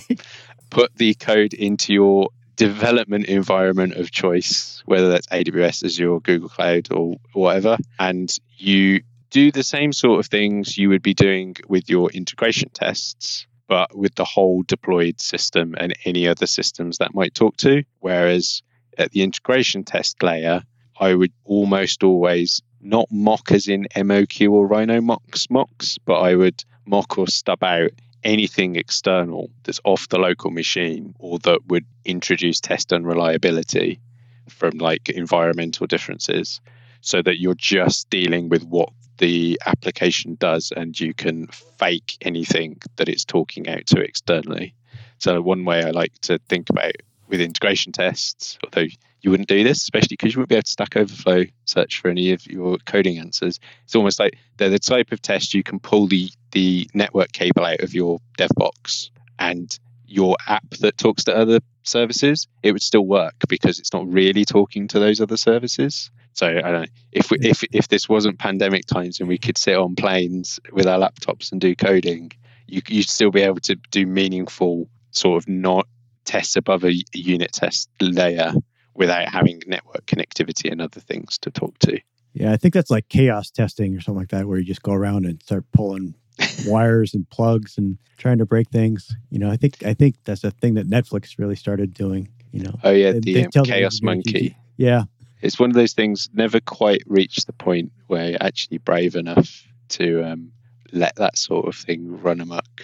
Put 0.70 0.96
the 0.96 1.14
code 1.16 1.54
into 1.54 1.94
your 1.94 2.30
development 2.56 3.26
environment 3.26 3.96
of 3.96 4.12
choice, 4.12 4.82
whether 4.86 5.10
that's 5.10 5.28
AWS, 5.28 5.86
Azure, 5.86 6.20
Google 6.20 6.50
Cloud, 6.50 6.88
or 6.92 7.16
whatever, 7.34 7.78
and 8.00 8.36
you 8.58 9.02
do 9.30 9.52
the 9.52 9.64
same 9.64 9.92
sort 9.92 10.20
of 10.20 10.28
things 10.28 10.78
you 10.78 10.90
would 10.90 11.02
be 11.02 11.14
doing 11.14 11.56
with 11.68 11.90
your 11.90 12.10
integration 12.12 12.70
tests, 12.70 13.48
but 13.68 13.96
with 13.98 14.14
the 14.16 14.26
whole 14.26 14.64
deployed 14.64 15.20
system 15.20 15.76
and 15.78 15.94
any 16.06 16.28
other 16.28 16.46
systems 16.46 17.00
that 17.00 17.16
might 17.16 17.34
talk 17.34 17.58
to. 17.58 17.84
Whereas 18.00 18.62
at 18.98 19.12
the 19.12 19.24
integration 19.24 19.84
test 19.84 20.22
layer, 20.22 20.62
I 21.00 21.16
would 21.16 21.34
almost 21.46 22.04
always 22.04 22.62
not 22.80 23.08
mock 23.12 23.52
as 23.52 23.68
in 23.68 23.88
MOQ 23.96 24.52
or 24.52 24.68
Rhino 24.68 25.02
mocks 25.02 25.50
mocks, 25.50 25.98
but 26.06 26.20
I 26.20 26.36
would 26.36 26.64
mock 26.86 27.18
or 27.18 27.28
stub 27.28 27.64
out 27.64 27.92
anything 28.24 28.76
external 28.76 29.50
that's 29.64 29.82
off 29.84 30.08
the 30.10 30.18
local 30.18 30.50
machine 30.50 31.14
or 31.20 31.40
that 31.40 31.60
would 31.68 31.86
introduce 32.06 32.60
test 32.60 32.94
unreliability 32.94 34.00
from 34.48 34.78
like 34.78 35.10
environmental 35.10 35.88
differences 35.88 36.62
so 37.02 37.22
that 37.22 37.40
you're 37.40 37.54
just 37.56 38.10
dealing 38.10 38.50
with 38.50 38.64
what 38.64 38.90
the 39.18 39.60
application 39.66 40.36
does 40.36 40.72
and 40.76 41.00
you 41.00 41.14
can 41.14 41.48
fake 41.48 42.18
anything 42.22 42.78
that 42.96 43.10
it's 43.10 43.26
talking 43.26 43.68
out 43.70 43.86
to 43.86 44.00
externally. 44.02 44.74
So, 45.20 45.42
one 45.42 45.66
way 45.66 45.84
I 45.84 45.92
like 45.92 46.18
to 46.22 46.40
think 46.50 46.70
about 46.70 46.94
with 47.28 47.40
integration 47.40 47.92
tests, 47.92 48.58
although 48.64 48.88
you 49.24 49.32
wouldn't 49.32 49.50
do 49.50 49.64
this, 49.64 49.82
especially 49.82 50.10
because 50.10 50.34
you 50.34 50.40
wouldn't 50.40 50.50
be 50.50 50.56
able 50.56 50.64
to 50.64 50.70
Stack 50.70 50.98
Overflow 50.98 51.46
search 51.66 52.02
for 52.02 52.10
any 52.10 52.34
of 52.34 52.46
your 52.46 52.78
coding 52.86 53.18
answers. 53.18 53.60
It's 53.86 53.96
almost 53.96 54.20
like 54.20 54.38
they're 54.58 54.70
the 54.70 54.78
type 54.78 55.12
of 55.12 55.22
test 55.22 55.54
you 55.54 55.64
can 55.64 55.80
pull 55.80 56.08
the, 56.08 56.30
the 56.52 56.90
network 56.94 57.32
cable 57.32 57.66
out 57.66 57.80
of 57.80 57.94
your 57.94 58.20
dev 58.38 58.50
box 58.56 59.10
and 59.40 59.80
your 60.06 60.36
app 60.48 60.70
that 60.82 60.98
talks 60.98 61.24
to 61.24 61.36
other 61.36 61.60
services, 61.84 62.48
it 62.62 62.72
would 62.72 62.82
still 62.82 63.06
work 63.06 63.36
because 63.48 63.80
it's 63.80 63.94
not 63.94 64.08
really 64.08 64.46
talking 64.46 64.88
to 64.90 65.00
those 65.00 65.20
other 65.20 65.38
services. 65.38 66.12
So 66.34 66.48
I 66.48 66.62
don't 66.62 66.82
know 66.82 66.86
if 67.12 67.32
we, 67.32 67.38
if 67.42 67.64
if 67.72 67.88
this 67.88 68.10
wasn't 68.10 68.40
pandemic 68.40 68.86
times 68.86 69.20
and 69.20 69.30
we 69.30 69.38
could 69.38 69.58
sit 69.58 69.76
on 69.76 69.96
planes 69.96 70.60
with 70.72 70.88
our 70.88 71.00
laptops 71.00 71.52
and 71.52 71.62
do 71.62 71.76
coding, 71.76 72.32
you 72.68 72.82
you'd 72.88 73.10
still 73.10 73.32
be 73.32 73.42
able 73.42 73.60
to 73.62 73.76
do 73.92 74.06
meaningful 74.06 74.88
sort 75.12 75.42
of 75.42 75.48
not 75.48 75.88
tests 76.26 76.56
above 76.56 76.84
a 76.84 76.94
unit 77.14 77.52
test 77.52 77.90
layer 78.02 78.54
without 78.96 79.30
having 79.30 79.62
network 79.68 80.06
connectivity 80.06 80.72
and 80.72 80.82
other 80.82 81.00
things 81.00 81.38
to 81.40 81.52
talk 81.52 81.78
to. 81.80 82.00
Yeah, 82.34 82.52
I 82.52 82.58
think 82.58 82.74
that's 82.74 82.90
like 82.90 83.10
chaos 83.10 83.52
testing 83.52 83.96
or 83.96 84.02
something 84.02 84.20
like 84.20 84.30
that, 84.30 84.48
where 84.48 84.58
you 84.58 84.66
just 84.66 84.82
go 84.82 84.94
around 84.94 85.26
and 85.26 85.42
start 85.42 85.66
pulling 85.72 86.16
wires 86.66 87.14
and 87.14 87.30
plugs 87.30 87.78
and 87.78 87.98
trying 88.18 88.40
to 88.40 88.46
break 88.46 88.70
things. 88.70 89.16
You 89.30 89.40
know, 89.40 89.50
I 89.50 89.58
think 89.58 89.84
I 89.86 89.94
think 89.94 90.16
that's 90.24 90.44
a 90.44 90.52
thing 90.52 90.74
that 90.76 90.90
Netflix 90.90 91.38
really 91.38 91.56
started 91.56 91.94
doing. 91.94 92.30
You 92.52 92.64
know, 92.64 92.80
oh 92.84 92.92
yeah, 92.92 93.12
they, 93.12 93.20
the 93.20 93.34
they 93.34 93.60
um, 93.60 93.66
chaos 93.66 94.02
monkey. 94.02 94.58
Yeah, 94.78 95.04
it's 95.42 95.60
one 95.60 95.70
of 95.70 95.76
those 95.76 95.94
things 95.94 96.30
never 96.34 96.60
quite 96.60 97.04
reached 97.06 97.46
the 97.46 97.54
point 97.54 97.92
where 98.08 98.32
you're 98.32 98.44
actually 98.44 98.80
brave 98.80 99.16
enough 99.16 99.68
to 99.90 100.24
um, 100.24 100.52
let 100.92 101.16
that 101.18 101.38
sort 101.38 101.68
of 101.68 101.76
thing 101.76 102.22
run 102.22 102.42
amok 102.42 102.82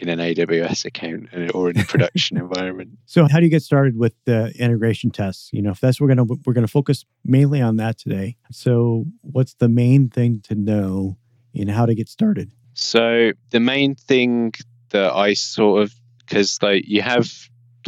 in 0.00 0.08
an 0.08 0.18
AWS 0.18 0.84
account 0.84 1.28
or 1.54 1.70
in 1.70 1.78
a 1.78 1.84
production 1.84 2.36
environment. 2.38 2.90
So, 3.06 3.26
how 3.30 3.38
do 3.38 3.44
you 3.44 3.50
get 3.50 3.62
started 3.62 3.96
with 3.96 4.14
the 4.24 4.52
integration 4.58 5.10
tests? 5.10 5.50
You 5.52 5.62
know, 5.62 5.70
if 5.70 5.80
that's 5.80 6.00
we're 6.00 6.08
gonna 6.08 6.24
we're 6.24 6.52
gonna 6.52 6.68
focus 6.68 7.04
mainly 7.24 7.60
on 7.60 7.76
that 7.76 7.98
today. 7.98 8.36
So, 8.50 9.06
what's 9.22 9.54
the 9.54 9.68
main 9.68 10.08
thing 10.08 10.40
to 10.48 10.54
know 10.54 11.16
in 11.52 11.68
how 11.68 11.86
to 11.86 11.94
get 11.94 12.08
started? 12.08 12.52
So, 12.74 13.32
the 13.50 13.60
main 13.60 13.94
thing 13.94 14.52
that 14.90 15.12
I 15.12 15.34
sort 15.34 15.82
of 15.82 15.94
because 16.20 16.58
like 16.62 16.84
you 16.86 17.02
have 17.02 17.30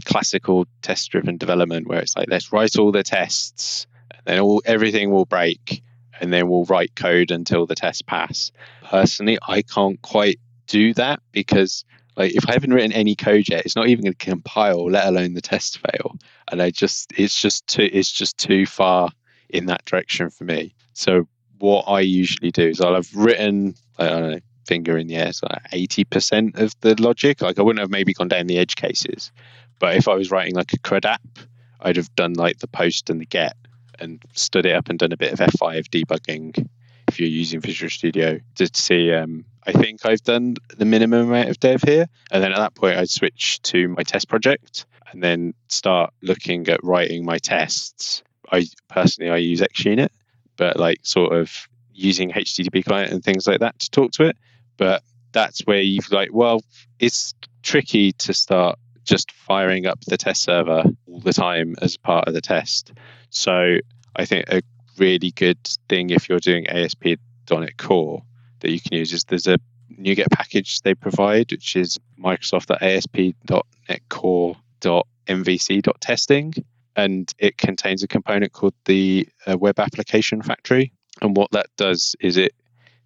classical 0.05 0.67
test 0.83 1.11
driven 1.11 1.37
development 1.37 1.87
where 1.87 2.00
it's 2.00 2.17
like 2.17 2.26
let's 2.31 2.52
write 2.52 2.79
all 2.79 2.90
the 2.90 3.02
tests 3.02 3.87
and 4.11 4.23
then 4.25 4.40
all 4.40 4.62
everything 4.64 5.11
will 5.11 5.26
break 5.26 5.83
and 6.21 6.33
then 6.33 6.49
we'll 6.49 6.64
write 6.64 6.95
code 6.95 7.31
until 7.31 7.67
the 7.67 7.75
tests 7.75 8.02
pass. 8.02 8.52
Personally, 8.85 9.38
I 9.47 9.62
can't 9.62 10.00
quite 10.02 10.38
do 10.67 10.95
that 10.95 11.21
because 11.33 11.85
like 12.17 12.35
if 12.35 12.49
I 12.49 12.52
haven't 12.52 12.73
written 12.73 12.93
any 12.93 13.14
code 13.14 13.49
yet, 13.49 13.64
it's 13.64 13.76
not 13.76 13.88
even 13.88 14.05
going 14.05 14.14
to 14.14 14.25
compile, 14.25 14.90
let 14.90 15.07
alone 15.07 15.35
the 15.35 15.40
test 15.40 15.79
fail. 15.79 16.17
And 16.50 16.61
I 16.61 16.71
just 16.71 17.12
it's 17.17 17.40
just 17.40 17.67
too 17.67 17.88
it's 17.90 18.11
just 18.11 18.38
too 18.38 18.67
far 18.67 19.11
in 19.49 19.67
that 19.67 19.85
direction 19.85 20.31
for 20.31 20.45
me. 20.45 20.75
So 20.93 21.26
what 21.59 21.83
I 21.83 22.00
usually 22.00 22.50
do 22.50 22.69
is 22.69 22.81
I'll 22.81 22.95
have 22.95 23.14
written 23.14 23.75
I 23.99 24.09
don't 24.09 24.31
know 24.31 24.40
finger 24.67 24.97
in 24.97 25.09
the 25.09 25.17
air, 25.17 25.33
so 25.33 25.49
eighty 25.73 26.05
percent 26.05 26.57
of 26.57 26.75
the 26.81 27.00
logic. 27.00 27.43
Like 27.43 27.59
I 27.59 27.62
wouldn't 27.62 27.81
have 27.81 27.90
maybe 27.90 28.12
gone 28.12 28.29
down 28.29 28.47
the 28.47 28.59
edge 28.59 28.76
cases, 28.76 29.33
but 29.79 29.97
if 29.97 30.09
I 30.09 30.14
was 30.14 30.31
writing 30.31 30.55
like 30.55 30.73
a 30.73 30.79
CRUD 30.79 31.05
app, 31.05 31.38
I'd 31.81 31.97
have 31.97 32.14
done 32.14 32.35
like 32.35 32.59
the 32.59 32.69
post 32.69 33.11
and 33.11 33.21
the 33.21 33.26
get 33.26 33.57
and 33.99 34.23
stood 34.33 34.67
it 34.67 34.75
up 34.75 34.88
and 34.88 34.99
done 34.99 35.12
a 35.12 35.17
bit 35.17 35.33
of 35.33 35.38
F5 35.38 35.88
debugging 35.88 36.69
if 37.11 37.21
you're 37.21 37.29
using 37.29 37.61
Visual 37.61 37.90
Studio 37.90 38.38
to 38.55 38.71
see 38.73 39.12
um, 39.12 39.45
I 39.67 39.73
think 39.73 40.07
I've 40.07 40.23
done 40.23 40.55
the 40.76 40.85
minimum 40.85 41.29
amount 41.29 41.50
of 41.50 41.61
dev 41.61 41.83
here. 41.83 42.07
And 42.31 42.43
then 42.43 42.52
at 42.52 42.59
that 42.59 42.75
point, 42.75 42.97
I'd 42.97 43.11
switch 43.11 43.61
to 43.62 43.88
my 43.88 44.02
test 44.02 44.29
project 44.29 44.87
and 45.12 45.23
then 45.23 45.55
start 45.69 46.14
looking 46.23 46.69
at 46.69 46.83
writing 46.83 47.25
my 47.25 47.38
tests. 47.38 48.23
I 48.50 48.67
personally, 48.88 49.31
I 49.31 49.37
use 49.37 49.61
XUnit, 49.61 50.09
but 50.57 50.79
like 50.79 51.00
sort 51.02 51.33
of 51.33 51.69
using 51.93 52.31
HTTP 52.31 52.85
client 52.85 53.12
and 53.12 53.23
things 53.23 53.47
like 53.47 53.61
that 53.61 53.79
to 53.81 53.90
talk 53.90 54.12
to 54.12 54.25
it. 54.25 54.37
But 54.76 55.02
that's 55.33 55.61
where 55.61 55.81
you've 55.81 56.11
like, 56.11 56.31
well, 56.33 56.62
it's 56.99 57.35
tricky 57.62 58.12
to 58.12 58.33
start 58.33 58.79
just 59.05 59.33
firing 59.33 59.87
up 59.87 60.00
the 60.07 60.17
test 60.17 60.43
server 60.43 60.85
all 61.07 61.21
the 61.21 61.33
time 61.33 61.75
as 61.83 61.97
part 61.97 62.29
of 62.29 62.35
the 62.35 62.40
test. 62.40 62.93
So 63.29 63.79
I 64.17 64.25
think 64.25 64.47
a 64.49 64.62
really 65.00 65.33
good 65.33 65.59
thing 65.88 66.11
if 66.11 66.28
you're 66.28 66.38
doing 66.38 66.69
ASP.NET 66.69 67.76
Core 67.78 68.23
that 68.61 68.71
you 68.71 68.80
can 68.80 68.99
use 68.99 69.12
is 69.12 69.25
there's 69.25 69.49
a 69.49 69.59
NuGet 69.99 70.30
package 70.30 70.83
they 70.83 70.95
provide, 70.95 71.50
which 71.50 71.75
is 71.75 71.99
Microsoft.ASP.NET 72.19 74.09
Core.mvc.testing. 74.09 76.54
And 76.97 77.33
it 77.38 77.57
contains 77.57 78.02
a 78.02 78.09
component 78.09 78.52
called 78.52 78.75
the 78.85 79.26
uh, 79.47 79.57
Web 79.57 79.80
Application 79.80 80.42
Factory. 80.42 80.92
And 81.23 81.37
what 81.37 81.50
that 81.52 81.66
does 81.76 82.14
is 82.21 82.37
it 82.37 82.52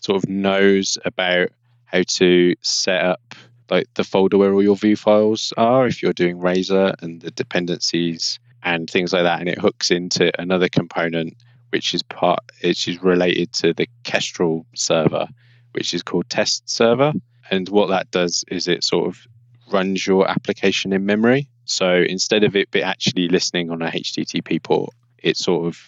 sort 0.00 0.22
of 0.22 0.28
knows 0.28 0.98
about 1.04 1.50
how 1.84 2.02
to 2.02 2.54
set 2.60 3.02
up 3.02 3.34
like 3.70 3.86
the 3.94 4.04
folder 4.04 4.36
where 4.36 4.52
all 4.52 4.62
your 4.62 4.76
view 4.76 4.96
files 4.96 5.52
are 5.56 5.86
if 5.86 6.02
you're 6.02 6.12
doing 6.12 6.38
Razor 6.38 6.94
and 7.00 7.20
the 7.20 7.30
dependencies 7.30 8.38
and 8.62 8.90
things 8.90 9.12
like 9.12 9.22
that. 9.22 9.40
And 9.40 9.48
it 9.48 9.58
hooks 9.58 9.90
into 9.90 10.30
another 10.40 10.68
component 10.68 11.36
which 11.74 11.92
is 11.92 12.02
part 12.04 12.40
which 12.62 12.86
is 12.86 13.02
related 13.02 13.52
to 13.52 13.74
the 13.74 13.88
Kestrel 14.04 14.64
server 14.74 15.26
which 15.72 15.92
is 15.92 16.02
called 16.02 16.30
test 16.30 16.70
server. 16.70 17.12
And 17.50 17.68
what 17.68 17.88
that 17.88 18.10
does 18.12 18.44
is 18.48 18.68
it 18.68 18.84
sort 18.84 19.08
of 19.08 19.26
runs 19.72 20.06
your 20.06 20.30
application 20.30 20.92
in 20.92 21.04
memory. 21.04 21.48
So 21.64 21.96
instead 21.96 22.44
of 22.44 22.54
it 22.54 22.74
actually 22.76 23.28
listening 23.28 23.70
on 23.70 23.82
a 23.82 23.90
HTTP 23.90 24.62
port, 24.62 24.94
it 25.18 25.36
sort 25.36 25.66
of 25.66 25.78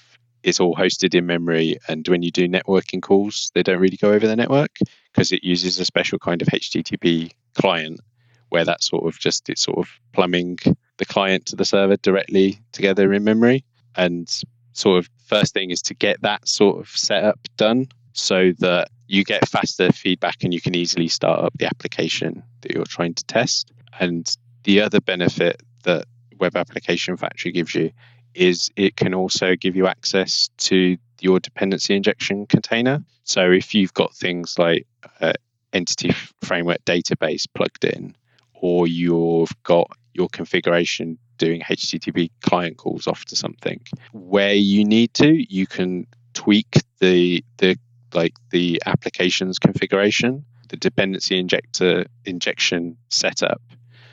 it's 0.43 0.59
all 0.59 0.75
hosted 0.75 1.15
in 1.15 1.27
memory. 1.27 1.77
And 1.89 2.07
when 2.09 2.23
you 2.23 2.33
do 2.33 2.49
networking 2.49 3.01
calls, 3.01 3.53
they 3.55 3.63
don't 3.63 3.81
really 3.81 3.97
go 3.97 4.13
over 4.13 4.27
the 4.27 4.37
network 4.37 4.77
because 5.13 5.31
it 5.31 5.45
uses 5.45 5.79
a 5.79 5.85
special 5.85 6.19
kind 6.19 6.43
of 6.43 6.49
HTTP 6.49 7.31
client 7.55 8.01
where 8.49 8.65
that 8.65 8.83
sort 8.83 9.07
of 9.07 9.19
just 9.21 9.49
it's 9.49 9.63
sort 9.63 9.79
of 9.79 9.89
plumbing 10.13 10.59
the 10.99 11.05
client 11.05 11.47
to 11.47 11.57
the 11.57 11.65
server 11.65 11.97
directly 11.97 12.59
together 12.73 13.13
in 13.13 13.23
memory. 13.23 13.65
And 13.95 14.29
sort 14.77 14.99
of 14.99 15.11
first 15.25 15.55
thing 15.55 15.71
is 15.71 15.83
to 15.83 15.95
get 15.95 16.21
that 16.23 16.47
sort 16.47 16.79
of 16.79 16.89
setup 16.89 17.41
done 17.57 17.89
so 18.13 18.53
that 18.59 18.89
you 19.09 19.25
get 19.25 19.49
faster 19.49 19.93
feedback 19.93 20.43
and 20.43 20.53
you 20.53 20.61
can 20.61 20.75
easily 20.75 21.09
start 21.09 21.41
up 21.41 21.53
the 21.59 21.67
application 21.67 22.43
that 22.61 22.73
you're 22.73 22.85
trying 22.85 23.15
to 23.15 23.25
test. 23.25 23.73
And 23.99 24.31
the 24.65 24.83
other 24.83 25.01
benefit 25.01 25.63
that 25.85 26.05
Web 26.39 26.57
Application 26.57 27.17
Factory 27.17 27.53
gives 27.53 27.75
you 27.75 27.93
is 28.35 28.71
it 28.77 28.97
can 28.97 29.15
also 29.15 29.57
give 29.57 29.77
you 29.77 29.87
access 29.87 30.51
to 30.59 30.99
your 31.21 31.41
dependency 31.41 31.97
injection 31.97 32.47
container. 32.47 33.03
So 33.25 33.51
if 33.51 33.75
you've 33.75 33.95
got 33.95 34.15
things 34.15 34.59
like 34.59 34.87
uh, 35.21 35.33
entity 35.73 36.13
framework 36.43 36.85
database 36.85 37.47
plugged 37.55 37.85
in, 37.85 38.15
or 38.53 38.87
you've 38.87 39.53
got 39.63 39.91
your 40.13 40.29
configuration 40.29 41.19
doing 41.37 41.61
HTTP 41.63 42.31
client 42.43 42.77
calls 42.77 43.07
off 43.07 43.25
to 43.27 43.37
something, 43.37 43.81
where 44.13 44.55
you 44.55 44.85
need 44.85 45.15
to, 45.15 45.53
you 45.53 45.67
can 45.67 46.07
tweak 46.35 46.81
the 47.01 47.45
the 47.59 47.77
like 48.15 48.35
the 48.51 48.81
application's 48.87 49.59
configuration, 49.59 50.45
the 50.69 50.77
dependency 50.77 51.39
injector 51.39 52.07
injection 52.25 52.97
setup, 53.09 53.61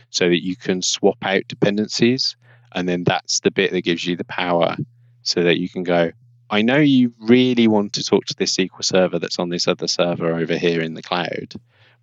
so 0.09 0.29
that 0.29 0.43
you 0.43 0.55
can 0.55 0.81
swap 0.81 1.17
out 1.23 1.47
dependencies, 1.47 2.35
and 2.73 2.87
then 2.87 3.03
that's 3.03 3.39
the 3.41 3.51
bit 3.51 3.71
that 3.71 3.81
gives 3.81 4.05
you 4.05 4.15
the 4.15 4.25
power, 4.25 4.75
so 5.23 5.43
that 5.43 5.59
you 5.59 5.69
can 5.69 5.83
go. 5.83 6.11
I 6.49 6.61
know 6.61 6.77
you 6.77 7.13
really 7.19 7.67
want 7.67 7.93
to 7.93 8.03
talk 8.03 8.25
to 8.25 8.35
this 8.35 8.55
SQL 8.55 8.83
server 8.83 9.17
that's 9.17 9.39
on 9.39 9.49
this 9.49 9.67
other 9.67 9.87
server 9.87 10.35
over 10.35 10.55
here 10.57 10.81
in 10.81 10.93
the 10.93 11.01
cloud, 11.01 11.53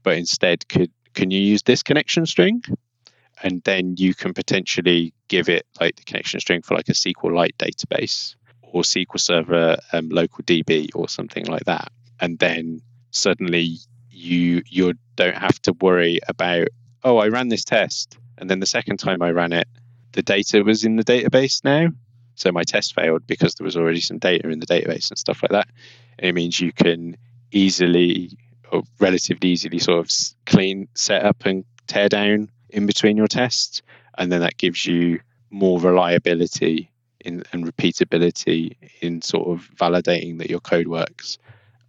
but 0.02 0.16
instead 0.16 0.68
could 0.68 0.90
can 1.14 1.30
you 1.30 1.40
use 1.40 1.62
this 1.62 1.82
connection 1.82 2.26
string? 2.26 2.62
And 3.42 3.62
then 3.64 3.94
you 3.96 4.14
can 4.14 4.34
potentially 4.34 5.14
give 5.28 5.48
it 5.48 5.66
like 5.80 5.96
the 5.96 6.04
connection 6.04 6.40
string 6.40 6.62
for 6.62 6.74
like 6.74 6.88
a 6.88 6.92
SQLite 6.92 7.56
database 7.56 8.34
or 8.62 8.82
SQL 8.82 9.20
Server 9.20 9.78
um, 9.92 10.08
local 10.10 10.44
DB 10.44 10.90
or 10.94 11.08
something 11.08 11.46
like 11.46 11.64
that. 11.64 11.90
And 12.20 12.38
then 12.38 12.82
suddenly 13.10 13.76
you 14.10 14.62
you 14.68 14.94
don't 15.16 15.36
have 15.36 15.60
to 15.62 15.72
worry 15.80 16.20
about 16.28 16.68
oh 17.02 17.16
I 17.16 17.28
ran 17.28 17.48
this 17.48 17.64
test 17.64 18.18
and 18.38 18.50
then 18.50 18.60
the 18.60 18.66
second 18.66 18.98
time 18.98 19.22
I 19.22 19.30
ran 19.30 19.52
it 19.52 19.66
the 20.12 20.22
data 20.22 20.62
was 20.62 20.84
in 20.84 20.96
the 20.96 21.04
database 21.04 21.64
now 21.64 21.88
so 22.40 22.52
my 22.52 22.62
test 22.62 22.94
failed 22.94 23.26
because 23.26 23.54
there 23.54 23.66
was 23.66 23.76
already 23.76 24.00
some 24.00 24.18
data 24.18 24.48
in 24.48 24.60
the 24.60 24.66
database 24.66 25.10
and 25.10 25.18
stuff 25.18 25.42
like 25.42 25.52
that. 25.52 25.68
It 26.18 26.34
means 26.34 26.58
you 26.58 26.72
can 26.72 27.18
easily 27.52 28.30
or 28.72 28.82
relatively 28.98 29.50
easily 29.50 29.78
sort 29.78 29.98
of 29.98 30.10
clean 30.46 30.88
set 30.94 31.22
up 31.22 31.44
and 31.44 31.64
tear 31.86 32.08
down 32.08 32.50
in 32.72 32.86
between 32.86 33.16
your 33.16 33.28
tests. 33.28 33.82
And 34.18 34.30
then 34.30 34.40
that 34.40 34.56
gives 34.58 34.84
you 34.86 35.20
more 35.50 35.80
reliability 35.80 36.90
in, 37.20 37.44
and 37.52 37.66
repeatability 37.66 38.76
in 39.00 39.22
sort 39.22 39.48
of 39.48 39.68
validating 39.76 40.38
that 40.38 40.50
your 40.50 40.60
code 40.60 40.88
works 40.88 41.38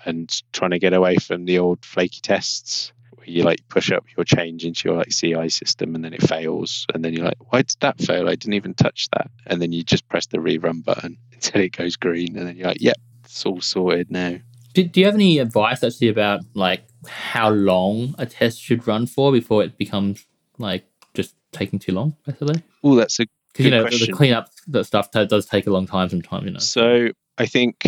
and 0.06 0.42
trying 0.52 0.72
to 0.72 0.80
get 0.80 0.94
away 0.94 1.18
from 1.18 1.46
the 1.46 1.60
old 1.60 1.86
flaky 1.86 2.20
tests 2.22 2.92
where 3.12 3.28
you 3.28 3.44
like 3.44 3.68
push 3.70 3.92
up 3.92 4.06
your 4.18 4.24
change 4.24 4.66
into 4.66 4.90
your 4.90 4.98
like 4.98 5.10
CI 5.10 5.50
system 5.50 5.96
and 5.96 6.04
then 6.04 6.14
it 6.14 6.24
fails, 6.24 6.86
and 6.94 7.04
then 7.04 7.14
you're 7.14 7.26
like, 7.26 7.52
why 7.52 7.62
did 7.62 7.78
that 7.82 8.00
fail? 8.00 8.28
I 8.28 8.36
didn't 8.36 8.56
even 8.56 8.74
touch 8.74 9.10
that, 9.14 9.30
and 9.46 9.62
then 9.62 9.72
you 9.72 9.84
just 9.84 10.08
press 10.10 10.28
the 10.28 10.40
rerun 10.40 10.84
button 10.84 11.18
until 11.34 11.62
it 11.62 11.78
goes 11.78 11.96
green, 11.96 12.38
and 12.38 12.48
then 12.48 12.58
you're 12.58 12.68
like, 12.68 12.82
yep, 12.82 12.98
it's 13.24 13.46
all 13.46 13.62
sorted 13.62 14.10
now. 14.12 14.38
Do, 14.74 14.84
do 14.84 15.02
you 15.02 15.06
have 15.06 15.16
any 15.16 15.38
advice 15.40 15.84
actually 15.84 16.08
about 16.08 16.42
like 16.54 16.84
how 17.08 17.50
long 17.50 18.16
a 18.18 18.26
test 18.26 18.62
should 18.62 18.88
run 18.88 19.06
for 19.06 19.32
before 19.32 19.64
it 19.64 19.78
becomes 19.78 20.26
like 20.62 20.86
just 21.14 21.36
taking 21.52 21.80
too 21.80 21.94
long, 21.94 22.16
basically? 22.26 22.64
Oh, 22.84 22.96
that's 22.96 23.20
a 23.20 23.26
because 23.52 23.66
you 23.66 23.72
know 23.72 23.82
question. 23.82 24.12
the 24.12 24.18
cleanup 24.18 24.50
that 24.68 24.86
stuff 24.86 25.12
t- 25.12 25.26
does 25.26 25.46
take 25.46 25.68
a 25.68 25.72
long 25.72 25.88
time 25.88 26.10
sometimes. 26.10 26.46
You 26.46 26.52
know. 26.52 26.60
So 26.60 27.10
I 27.38 27.46
think 27.46 27.86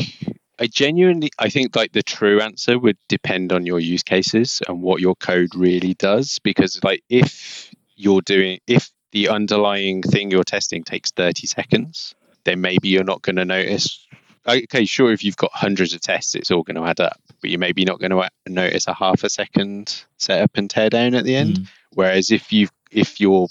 I 0.59 0.67
genuinely, 0.67 1.31
I 1.39 1.49
think 1.49 1.75
like 1.75 1.91
the 1.91 2.03
true 2.03 2.39
answer 2.39 2.77
would 2.77 2.97
depend 3.09 3.51
on 3.51 3.65
your 3.65 3.79
use 3.79 4.03
cases 4.03 4.61
and 4.67 4.81
what 4.81 5.01
your 5.01 5.15
code 5.15 5.55
really 5.55 5.93
does. 5.95 6.39
Because 6.39 6.83
like 6.83 7.03
if 7.09 7.73
you're 7.95 8.21
doing, 8.21 8.59
if 8.67 8.91
the 9.11 9.29
underlying 9.29 10.01
thing 10.01 10.31
you're 10.31 10.43
testing 10.43 10.83
takes 10.83 11.11
30 11.11 11.47
seconds, 11.47 12.15
then 12.45 12.61
maybe 12.61 12.89
you're 12.89 13.03
not 13.03 13.21
going 13.21 13.37
to 13.37 13.45
notice. 13.45 14.07
Okay, 14.47 14.85
sure, 14.85 15.11
if 15.11 15.23
you've 15.23 15.37
got 15.37 15.51
hundreds 15.53 15.93
of 15.93 16.01
tests, 16.01 16.35
it's 16.35 16.51
all 16.51 16.63
going 16.63 16.75
to 16.75 16.85
add 16.85 16.99
up, 16.99 17.19
but 17.39 17.49
you're 17.49 17.59
maybe 17.59 17.85
not 17.85 17.99
going 17.99 18.11
to 18.11 18.29
notice 18.47 18.87
a 18.87 18.93
half 18.93 19.23
a 19.23 19.29
second 19.29 20.03
setup 20.17 20.51
and 20.55 20.69
tear 20.69 20.89
down 20.89 21.15
at 21.15 21.23
the 21.23 21.35
end. 21.35 21.59
Mm. 21.59 21.67
Whereas 21.93 22.31
if 22.31 22.51
you 22.51 22.67
if 22.91 23.21
you're 23.21 23.47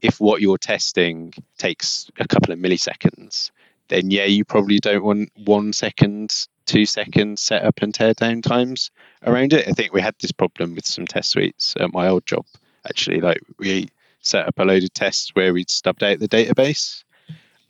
if 0.00 0.20
what 0.20 0.40
you're 0.40 0.58
testing 0.58 1.34
takes 1.58 2.10
a 2.18 2.26
couple 2.26 2.52
of 2.52 2.58
milliseconds, 2.58 3.50
then 3.88 4.10
yeah, 4.10 4.24
you 4.24 4.44
probably 4.44 4.78
don't 4.78 5.04
want 5.04 5.30
one 5.44 5.72
second, 5.72 6.46
two 6.66 6.86
second 6.86 7.38
setup 7.38 7.82
and 7.82 7.92
teardown 7.92 8.42
times 8.42 8.90
around 9.26 9.52
it. 9.52 9.68
I 9.68 9.72
think 9.72 9.92
we 9.92 10.00
had 10.00 10.14
this 10.20 10.32
problem 10.32 10.74
with 10.74 10.86
some 10.86 11.06
test 11.06 11.30
suites 11.30 11.74
at 11.78 11.92
my 11.92 12.08
old 12.08 12.26
job. 12.26 12.46
Actually, 12.86 13.20
like 13.20 13.42
we 13.58 13.88
set 14.20 14.46
up 14.46 14.58
a 14.58 14.64
load 14.64 14.84
of 14.84 14.92
tests 14.92 15.34
where 15.34 15.52
we'd 15.52 15.70
stubbed 15.70 16.02
out 16.02 16.18
the 16.18 16.28
database, 16.28 17.02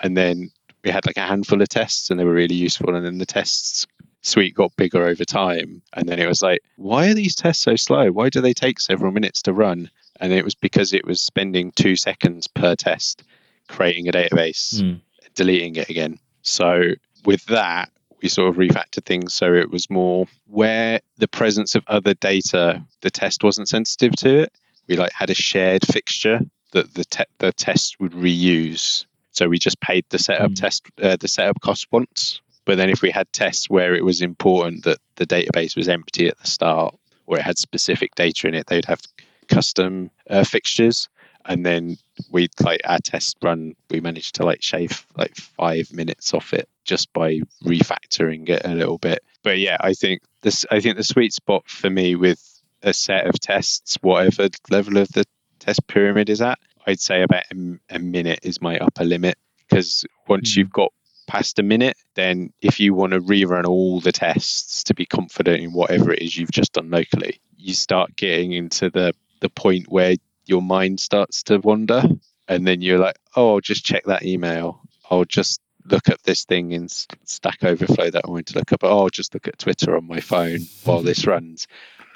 and 0.01 0.17
then 0.17 0.51
we 0.89 0.93
had 0.93 1.07
like 1.07 1.17
a 1.17 1.23
handful 1.23 1.63
of 1.63 1.69
tests, 1.69 2.11
and 2.11 2.19
they 2.19 2.25
were 2.25 2.33
really 2.33 2.55
useful. 2.55 2.95
And 2.95 3.05
then 3.05 3.19
the 3.19 3.27
tests 3.27 3.87
suite 4.23 4.55
got 4.55 4.77
bigger 4.77 5.05
over 5.05 5.25
time, 5.25 5.83
and 5.95 6.09
then 6.09 6.19
it 6.19 6.27
was 6.27 6.43
like, 6.43 6.61
why 6.77 7.09
are 7.09 7.15
these 7.15 7.37
tests 7.37 7.63
so 7.63 7.77
slow? 7.77 8.11
Why 8.11 8.29
do 8.29 8.41
they 8.41 8.55
take 8.55 8.81
several 8.81 9.13
minutes 9.13 9.43
to 9.43 9.53
run? 9.53 9.91
And 10.21 10.33
it 10.33 10.45
was 10.45 10.57
because 10.57 10.93
it 10.93 11.07
was 11.07 11.23
spending 11.23 11.71
two 11.73 11.95
seconds 11.95 12.49
per 12.49 12.75
test 12.75 13.23
creating 13.69 14.09
a 14.09 14.13
database. 14.13 14.83
Mm 14.83 15.01
deleting 15.39 15.77
it 15.77 15.89
again. 15.89 16.19
So 16.43 16.91
with 17.25 17.47
that, 17.47 17.91
we 18.21 18.29
sort 18.29 18.49
of 18.49 18.57
refactored 18.57 19.05
things 19.07 19.33
so 19.33 19.55
it 19.55 19.71
was 19.71 19.89
more 19.89 20.27
where 20.47 21.01
the 21.19 21.29
presence 21.29 21.77
of 21.77 21.85
other 21.87 22.15
data, 22.15 22.85
the 23.01 23.11
test 23.11 23.45
wasn't 23.45 23.69
sensitive 23.69 24.17
to 24.17 24.41
it. 24.41 24.53
We 24.89 24.97
like 24.97 25.13
had 25.13 25.31
a 25.31 25.35
shared 25.35 25.87
fixture 25.87 26.41
that 26.73 26.93
the 26.95 27.05
te- 27.05 27.33
the 27.39 27.53
test 27.53 28.01
would 28.01 28.13
reuse. 28.13 29.07
So 29.39 29.49
we 29.49 29.61
just 29.61 29.81
paid 29.81 30.05
the 30.09 30.19
setup 30.19 30.51
mm. 30.51 30.57
test, 30.57 30.85
uh, 31.01 31.15
the 31.15 31.29
setup 31.29 31.61
cost 31.61 31.87
once. 31.93 32.41
But 32.65 32.77
then 32.77 32.91
if 32.91 33.03
we 33.03 33.13
had 33.13 33.33
tests 33.33 33.71
where 33.71 33.95
it 33.95 34.05
was 34.05 34.21
important 34.21 34.83
that 34.83 34.99
the 35.15 35.27
database 35.27 35.77
was 35.77 35.89
empty 35.89 36.27
at 36.27 36.37
the 36.39 36.47
start 36.49 36.97
or 37.27 37.39
it 37.39 37.43
had 37.43 37.57
specific 37.57 38.17
data 38.17 38.49
in 38.49 38.55
it, 38.55 38.67
they'd 38.67 38.85
have 38.87 39.01
custom 39.47 40.11
uh, 40.29 40.43
fixtures 40.43 41.09
and 41.45 41.65
then 41.65 41.97
we 42.31 42.49
like 42.61 42.81
our 42.85 42.99
test 42.99 43.37
run 43.41 43.75
we 43.91 44.01
managed 44.01 44.35
to 44.35 44.45
like 44.45 44.61
shave 44.61 45.07
like 45.17 45.37
five 45.37 45.91
minutes 45.93 46.35
off 46.35 46.53
it 46.53 46.69
just 46.85 47.11
by 47.13 47.41
refactoring 47.65 48.47
it 48.49 48.61
a 48.67 48.75
little 48.75 48.99
bit 48.99 49.21
but 49.43 49.59
yeah 49.59 49.79
i 49.81 49.95
think 49.95 50.21
this 50.43 50.67
i 50.71 50.81
think 50.81 50.99
the 50.99 51.05
sweet 51.05 51.33
spot 51.33 51.67
for 51.67 51.89
me 51.89 52.15
with 52.15 52.61
a 52.83 52.93
set 52.93 53.27
of 53.27 53.41
tests 53.41 53.97
whatever 54.03 54.51
level 54.69 54.99
of 54.99 55.09
the 55.13 55.25
test 55.61 55.87
pyramid 55.87 56.29
is 56.29 56.43
at 56.43 56.59
i'd 56.89 57.01
say 57.01 57.23
about 57.23 57.45
a, 57.53 57.79
a 57.91 57.99
minute 57.99 58.41
is 58.43 58.61
my 58.61 58.79
upper 58.79 59.05
limit 59.05 59.39
because 59.69 60.05
once 60.27 60.53
mm. 60.53 60.57
you've 60.57 60.73
got 60.73 60.93
past 61.27 61.59
a 61.59 61.63
minute 61.63 61.97
then 62.15 62.51
if 62.63 62.81
you 62.81 62.95
want 62.95 63.13
to 63.13 63.21
rerun 63.21 63.67
all 63.67 64.01
the 64.01 64.13
tests 64.13 64.83
to 64.83 64.95
be 64.95 65.05
confident 65.05 65.61
in 65.61 65.73
whatever 65.73 66.13
it 66.13 66.23
is 66.23 66.37
you've 66.37 66.51
just 66.51 66.73
done 66.73 66.91
locally 66.91 67.39
you 67.57 67.75
start 67.75 68.17
getting 68.17 68.53
into 68.53 68.89
the 68.89 69.13
the 69.41 69.51
point 69.51 69.87
where 69.89 70.17
your 70.47 70.63
mind 70.63 70.99
starts 70.99 71.43
to 71.43 71.59
wander 71.59 72.03
and 72.49 72.67
then 72.67 72.81
you're 72.81 72.99
like 72.99 73.19
oh 73.37 73.55
i'll 73.55 73.61
just 73.61 73.85
check 73.85 74.05
that 74.05 74.25
email. 74.25 74.81
I'll 75.11 75.25
just 75.25 75.61
look 75.85 76.09
at 76.09 76.23
this 76.23 76.45
thing 76.45 76.73
in 76.73 76.89
stack 76.89 77.65
overflow 77.65 78.11
that 78.11 78.25
i 78.27 78.31
want 78.31 78.47
to 78.47 78.59
look 78.59 78.73
up 78.73 78.85
oh 78.85 79.01
i'll 79.01 79.09
just 79.09 79.33
look 79.33 79.49
at 79.49 79.59
twitter 79.59 79.97
on 79.97 80.07
my 80.07 80.21
phone 80.21 80.61
while 80.85 81.03
this 81.03 81.27
runs. 81.35 81.67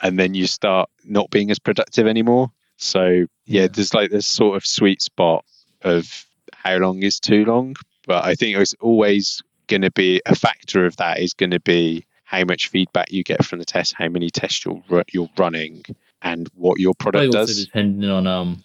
And 0.02 0.18
then 0.18 0.34
you 0.34 0.46
start 0.46 0.90
not 1.04 1.30
being 1.30 1.50
as 1.50 1.58
productive 1.58 2.06
anymore 2.06 2.50
so 2.82 3.26
yeah, 3.46 3.66
there's 3.66 3.94
like 3.94 4.10
this 4.10 4.26
sort 4.26 4.56
of 4.56 4.66
sweet 4.66 5.02
spot 5.02 5.44
of 5.82 6.26
how 6.52 6.76
long 6.76 7.02
is 7.02 7.18
too 7.18 7.44
long 7.44 7.74
but 8.06 8.24
i 8.24 8.34
think 8.34 8.56
it's 8.56 8.74
always 8.80 9.42
going 9.66 9.82
to 9.82 9.90
be 9.90 10.20
a 10.26 10.34
factor 10.34 10.86
of 10.86 10.96
that 10.96 11.18
is 11.18 11.34
going 11.34 11.50
to 11.50 11.60
be 11.60 12.04
how 12.24 12.44
much 12.44 12.68
feedback 12.68 13.10
you 13.10 13.24
get 13.24 13.44
from 13.44 13.58
the 13.58 13.64
test 13.64 13.94
how 13.96 14.08
many 14.08 14.30
tests 14.30 14.64
you're, 14.64 14.82
you're 15.12 15.30
running 15.36 15.82
and 16.22 16.48
what 16.54 16.78
your 16.78 16.94
product 16.94 17.32
does. 17.32 17.64
depending 17.64 18.08
on 18.08 18.26
um 18.26 18.62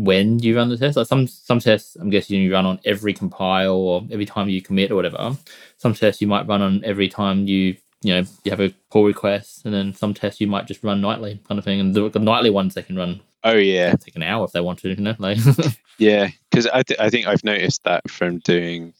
when 0.00 0.38
you 0.38 0.56
run 0.56 0.70
the 0.70 0.78
test. 0.78 0.96
Like 0.96 1.06
some 1.06 1.26
some 1.26 1.60
tests, 1.60 1.96
I'm 1.96 2.08
guessing 2.08 2.40
you 2.40 2.52
run 2.52 2.64
on 2.64 2.80
every 2.84 3.12
compile 3.12 3.74
or 3.74 4.06
every 4.10 4.24
time 4.24 4.48
you 4.48 4.62
commit 4.62 4.90
or 4.90 4.94
whatever. 4.94 5.36
Some 5.76 5.94
tests 5.94 6.22
you 6.22 6.26
might 6.26 6.46
run 6.46 6.62
on 6.62 6.82
every 6.84 7.08
time 7.08 7.46
you 7.46 7.76
you 8.02 8.14
know 8.14 8.22
you 8.44 8.50
have 8.50 8.60
a 8.60 8.74
pull 8.90 9.04
request, 9.04 9.64
and 9.64 9.74
then 9.74 9.92
some 9.92 10.14
tests 10.14 10.40
you 10.40 10.46
might 10.46 10.66
just 10.66 10.82
run 10.82 11.02
nightly 11.02 11.40
kind 11.46 11.58
of 11.58 11.64
thing. 11.64 11.80
And 11.80 11.94
the, 11.94 12.08
the 12.08 12.18
nightly 12.18 12.48
ones 12.48 12.74
they 12.74 12.82
can 12.82 12.96
run. 12.96 13.20
Oh 13.42 13.56
yeah, 13.56 13.94
take 13.94 14.16
an 14.16 14.22
hour 14.22 14.44
if 14.44 14.52
they 14.52 14.60
want 14.60 14.80
to. 14.80 14.90
You 14.90 14.96
know, 14.96 15.14
like 15.18 15.38
yeah, 15.98 16.28
because 16.50 16.66
I 16.66 16.82
th- 16.82 17.00
I 17.00 17.10
think 17.10 17.26
I've 17.26 17.44
noticed 17.44 17.84
that 17.84 18.10
from 18.10 18.38
doing 18.38 18.92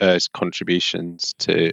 uh, 0.00 0.18
contributions 0.32 1.34
to 1.38 1.72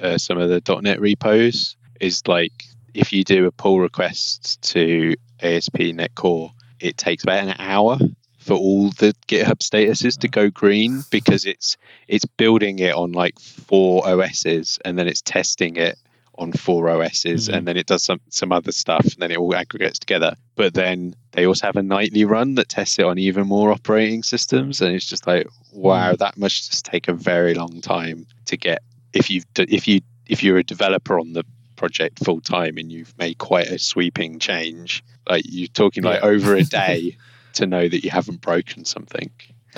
uh, 0.00 0.18
some 0.18 0.38
of 0.38 0.48
the 0.48 0.80
.NET 0.82 1.00
repos 1.00 1.76
is 2.00 2.22
like 2.26 2.52
if 2.94 3.12
you 3.12 3.24
do 3.24 3.46
a 3.46 3.52
pull 3.52 3.80
request 3.80 4.62
to 4.62 5.14
ASP.NET 5.40 6.14
Core, 6.14 6.52
it 6.80 6.96
takes 6.96 7.24
about 7.24 7.42
an 7.42 7.54
hour 7.58 7.98
for 8.38 8.54
all 8.54 8.90
the 8.90 9.14
GitHub 9.26 9.58
statuses 9.58 10.18
to 10.18 10.28
go 10.28 10.50
green 10.50 11.02
because 11.10 11.46
it's 11.46 11.76
it's 12.08 12.26
building 12.26 12.78
it 12.78 12.94
on 12.94 13.12
like 13.12 13.38
four 13.40 14.06
OSs 14.06 14.78
and 14.84 14.98
then 14.98 15.08
it's 15.08 15.22
testing 15.22 15.76
it 15.76 15.98
on 16.38 16.52
four 16.52 16.88
OSs 16.88 17.48
Mhm. 17.48 17.52
and 17.54 17.68
then 17.68 17.76
it 17.76 17.86
does 17.86 18.02
some 18.04 18.20
some 18.30 18.52
other 18.52 18.72
stuff 18.72 19.04
and 19.04 19.16
then 19.18 19.30
it 19.30 19.38
all 19.38 19.54
aggregates 19.54 19.98
together. 19.98 20.34
But 20.56 20.74
then 20.74 21.14
they 21.32 21.46
also 21.46 21.66
have 21.66 21.76
a 21.76 21.82
nightly 21.82 22.24
run 22.24 22.54
that 22.56 22.68
tests 22.68 22.98
it 22.98 23.04
on 23.04 23.18
even 23.18 23.46
more 23.46 23.70
operating 23.72 24.22
systems 24.22 24.80
and 24.80 24.94
it's 24.94 25.06
just 25.06 25.26
like 25.26 25.46
wow 25.72 26.14
that 26.16 26.36
must 26.38 26.70
just 26.70 26.84
take 26.84 27.08
a 27.08 27.12
very 27.12 27.54
long 27.54 27.80
time 27.80 28.26
to 28.46 28.56
get 28.56 28.80
if 29.12 29.30
you've 29.30 29.44
d- 29.54 29.66
if 29.68 29.86
you 29.88 30.00
if 30.26 30.42
you're 30.42 30.58
a 30.58 30.64
developer 30.64 31.18
on 31.18 31.32
the 31.32 31.44
project 31.76 32.24
full 32.24 32.40
time 32.40 32.78
and 32.78 32.92
you've 32.92 33.12
made 33.18 33.36
quite 33.38 33.66
a 33.66 33.78
sweeping 33.78 34.38
change 34.38 35.02
like 35.28 35.42
you're 35.46 35.66
talking 35.68 36.04
like 36.04 36.22
over 36.22 36.54
a 36.54 36.62
day 36.62 37.16
to 37.52 37.66
know 37.66 37.88
that 37.88 38.04
you 38.04 38.10
haven't 38.10 38.40
broken 38.40 38.84
something 38.84 39.30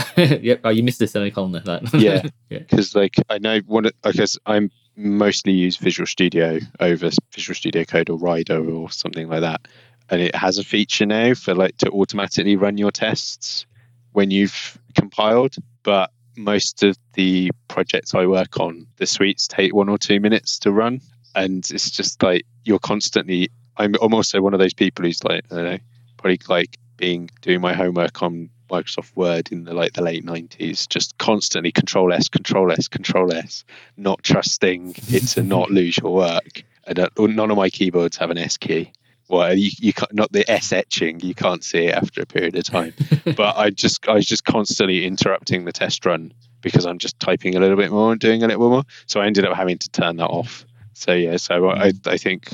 yep. 0.19 0.61
Oh, 0.63 0.69
you 0.69 0.83
missed 0.83 0.99
this 0.99 1.13
semicolon 1.13 1.53
there. 1.53 1.63
That. 1.63 1.95
Yeah. 1.95 2.21
yeah. 2.51 2.59
because 2.59 2.95
like 2.95 3.15
I 3.31 3.39
know 3.39 3.61
one. 3.61 3.89
guess 4.13 4.37
I'm 4.45 4.71
mostly 4.97 5.53
use 5.53 5.77
Visual 5.77 6.07
Studio 6.07 6.59
over 6.81 7.11
Visual 7.35 7.55
Studio 7.55 7.85
Code 7.85 8.11
or 8.11 8.19
Rider 8.19 8.69
or 8.69 8.91
something 8.91 9.29
like 9.29 9.43
that, 9.43 9.69
and 10.11 10.21
it 10.21 10.35
has 10.35 10.59
a 10.59 10.65
feature 10.65 11.07
now 11.07 11.35
for 11.35 11.55
like 11.55 11.77
to 11.79 11.91
automatically 11.91 12.57
run 12.57 12.79
your 12.79 12.91
tests 12.91 13.67
when 14.13 14.31
you've 14.31 14.79
compiled. 14.95 15.57
But 15.83 16.11
most 16.37 16.83
of 16.83 16.97
the 17.13 17.51
projects 17.69 18.15
I 18.15 18.27
work 18.27 18.59
on, 18.59 18.87
the 18.97 19.07
suites 19.07 19.47
take 19.47 19.75
one 19.75 19.89
or 19.89 19.99
two 19.99 20.21
minutes 20.21 20.59
to 20.61 20.73
run, 20.73 21.01
and 21.35 21.59
it's 21.71 21.91
just 21.91 22.23
like 22.23 22.45
you're 22.65 22.79
constantly. 22.79 23.51
I'm, 23.77 23.95
I'm 24.01 24.15
also 24.15 24.41
one 24.41 24.55
of 24.55 24.61
those 24.61 24.75
people 24.75 25.05
who's 25.05 25.23
like 25.23 25.45
I 25.51 25.55
don't 25.55 25.65
know, 25.65 25.79
probably 26.17 26.41
like 26.49 26.77
being 26.97 27.31
doing 27.43 27.61
my 27.61 27.75
homework 27.75 28.23
on 28.23 28.51
Microsoft 28.69 29.15
Word 29.17 29.51
in 29.53 29.65
the 29.65 29.75
like 29.75 29.93
the 29.93 30.03
late 30.03 30.25
nineties, 30.25 30.87
just 30.87 31.17
constantly 31.19 31.73
Control 31.73 32.13
S, 32.13 32.29
Control 32.29 32.73
S, 32.73 32.89
Control 32.89 33.33
S, 33.33 33.65
not 33.97 34.23
trusting 34.23 34.95
it 35.09 35.27
to 35.29 35.43
not 35.43 35.71
lose 35.71 35.99
your 35.99 36.15
work. 36.15 36.63
And 36.87 36.99
uh, 36.99 37.09
none 37.19 37.51
of 37.51 37.57
my 37.57 37.69
keyboards 37.69 38.17
have 38.19 38.31
an 38.31 38.39
S 38.39 38.57
key. 38.57 38.93
Well, 39.29 39.57
you, 39.57 39.71
you 39.79 39.93
can't 39.93 40.15
not 40.15 40.31
the 40.31 40.49
S 40.49 40.73
etching. 40.73 41.21
You 41.21 41.35
can't 41.35 41.65
see 41.65 41.87
it 41.87 41.95
after 41.95 42.23
a 42.23 42.27
period 42.27 42.57
of 42.57 42.65
time. 42.65 42.95
but 43.37 43.57
I 43.57 43.71
just 43.71 44.09
I 44.09 44.15
was 44.15 44.27
just 44.27 44.45
constantly 44.45 45.05
interrupting 45.05 45.65
the 45.65 45.73
test 45.73 46.07
run 46.07 46.33
because 46.61 46.87
I'm 46.87 46.99
just 46.99 47.19
typing 47.19 47.57
a 47.57 47.61
little 47.61 47.77
bit 47.77 47.91
more 47.91 48.13
and 48.13 48.21
doing 48.21 48.43
a 48.43 48.47
little 48.49 48.71
more. 48.71 48.85
So 49.07 49.21
I 49.21 49.27
ended 49.27 49.45
up 49.45 49.57
having 49.57 49.79
to 49.79 49.89
turn 49.91 50.17
that 50.17 50.29
off. 50.29 50.65
So 50.93 51.13
yeah, 51.13 51.37
so 51.37 51.71
I 51.71 51.93
I 52.07 52.17
think 52.17 52.49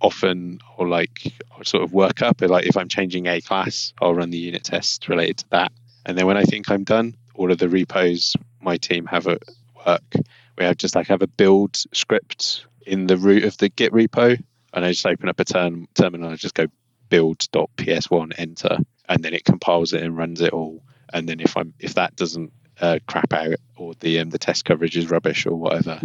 often 0.00 0.60
I'll 0.78 0.88
like 0.88 1.32
sort 1.64 1.82
of 1.82 1.92
work 1.92 2.22
up 2.22 2.40
like 2.40 2.66
if 2.66 2.76
I'm 2.76 2.88
changing 2.88 3.26
a 3.26 3.40
class, 3.40 3.92
I'll 4.00 4.14
run 4.14 4.30
the 4.30 4.38
unit 4.38 4.64
test 4.64 5.08
related 5.08 5.38
to 5.38 5.50
that. 5.50 5.72
And 6.06 6.16
then 6.16 6.26
when 6.26 6.36
I 6.36 6.44
think 6.44 6.70
I'm 6.70 6.84
done, 6.84 7.16
all 7.34 7.52
of 7.52 7.58
the 7.58 7.68
repos 7.68 8.36
my 8.60 8.76
team 8.76 9.06
have 9.06 9.26
at 9.26 9.42
work, 9.86 10.14
we 10.56 10.64
have 10.64 10.76
just 10.76 10.94
like 10.94 11.08
have 11.08 11.22
a 11.22 11.26
build 11.26 11.76
script 11.92 12.66
in 12.86 13.06
the 13.06 13.16
root 13.16 13.44
of 13.44 13.56
the 13.58 13.68
Git 13.68 13.92
repo, 13.92 14.40
and 14.72 14.84
I 14.84 14.90
just 14.90 15.06
open 15.06 15.28
up 15.28 15.40
a 15.40 15.44
term 15.44 15.88
terminal 15.94 16.26
and 16.26 16.34
I 16.34 16.36
just 16.36 16.54
go 16.54 16.66
build.ps1 17.08 18.32
enter, 18.38 18.78
and 19.08 19.22
then 19.22 19.34
it 19.34 19.44
compiles 19.44 19.92
it 19.92 20.02
and 20.02 20.16
runs 20.16 20.40
it 20.40 20.52
all. 20.52 20.82
And 21.12 21.28
then 21.28 21.40
if 21.40 21.56
I'm 21.56 21.74
if 21.78 21.94
that 21.94 22.16
doesn't 22.16 22.52
uh, 22.80 22.98
crap 23.06 23.32
out 23.32 23.56
or 23.76 23.94
the 23.94 24.20
um, 24.20 24.30
the 24.30 24.38
test 24.38 24.64
coverage 24.64 24.96
is 24.96 25.10
rubbish 25.10 25.46
or 25.46 25.56
whatever, 25.56 26.00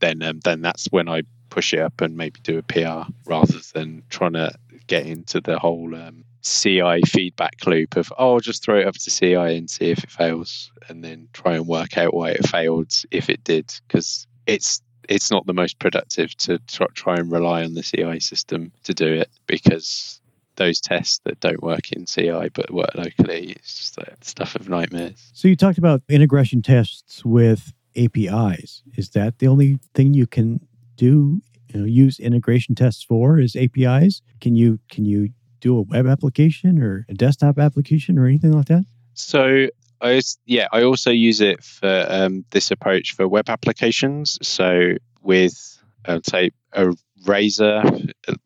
then 0.00 0.22
um, 0.22 0.40
then 0.40 0.60
that's 0.60 0.86
when 0.86 1.08
I 1.08 1.22
push 1.54 1.72
it 1.72 1.78
up 1.78 2.00
and 2.00 2.16
maybe 2.16 2.40
do 2.42 2.58
a 2.58 2.62
PR 2.62 3.08
rather 3.26 3.60
than 3.74 4.02
trying 4.10 4.32
to 4.32 4.52
get 4.88 5.06
into 5.06 5.40
the 5.40 5.56
whole 5.56 5.94
um, 5.94 6.24
CI 6.42 7.00
feedback 7.06 7.64
loop 7.64 7.96
of 7.96 8.12
oh, 8.18 8.34
I'll 8.34 8.40
just 8.40 8.64
throw 8.64 8.80
it 8.80 8.88
up 8.88 8.94
to 8.94 9.10
CI 9.10 9.56
and 9.56 9.70
see 9.70 9.90
if 9.90 10.02
it 10.02 10.10
fails, 10.10 10.72
and 10.88 11.04
then 11.04 11.28
try 11.32 11.54
and 11.54 11.66
work 11.66 11.96
out 11.96 12.12
why 12.12 12.30
it 12.30 12.46
failed 12.48 12.92
if 13.12 13.30
it 13.30 13.44
did, 13.44 13.72
because 13.86 14.26
it's 14.46 14.82
it's 15.08 15.30
not 15.30 15.46
the 15.46 15.54
most 15.54 15.78
productive 15.78 16.36
to 16.38 16.58
try, 16.94 17.16
and 17.16 17.30
rely 17.30 17.64
on 17.64 17.74
the 17.74 17.82
CI 17.82 18.18
system 18.18 18.72
to 18.82 18.92
do 18.92 19.06
it 19.06 19.30
because 19.46 20.20
those 20.56 20.80
tests 20.80 21.20
that 21.24 21.38
don't 21.40 21.62
work 21.62 21.92
in 21.92 22.04
CI 22.04 22.48
but 22.52 22.72
work 22.72 22.94
locally, 22.94 23.52
it's 23.52 23.78
just 23.78 23.98
stuff 24.22 24.56
of 24.56 24.68
nightmares. 24.68 25.30
So 25.32 25.46
you 25.46 25.56
talked 25.56 25.78
about 25.78 26.02
integration 26.08 26.62
tests 26.62 27.24
with 27.24 27.72
APIs. 27.96 28.82
Is 28.96 29.10
that 29.10 29.38
the 29.38 29.46
only 29.46 29.78
thing 29.94 30.14
you 30.14 30.26
can 30.26 30.66
do? 30.96 31.42
You 31.68 31.80
know, 31.80 31.86
use 31.86 32.20
integration 32.20 32.74
tests 32.74 33.02
for 33.02 33.38
is 33.38 33.56
APIs. 33.56 34.22
Can 34.40 34.54
you 34.54 34.78
can 34.88 35.04
you 35.04 35.30
do 35.60 35.78
a 35.78 35.82
web 35.82 36.06
application 36.06 36.80
or 36.80 37.06
a 37.08 37.14
desktop 37.14 37.58
application 37.58 38.18
or 38.18 38.26
anything 38.26 38.52
like 38.52 38.66
that? 38.66 38.84
So 39.14 39.68
I 40.00 40.20
yeah, 40.44 40.68
I 40.72 40.82
also 40.82 41.10
use 41.10 41.40
it 41.40 41.64
for 41.64 42.06
um, 42.08 42.44
this 42.50 42.70
approach 42.70 43.14
for 43.14 43.26
web 43.26 43.48
applications. 43.48 44.38
So 44.42 44.94
with 45.22 45.82
uh, 46.04 46.20
say 46.24 46.50
a 46.72 46.92
Razor, 47.26 47.82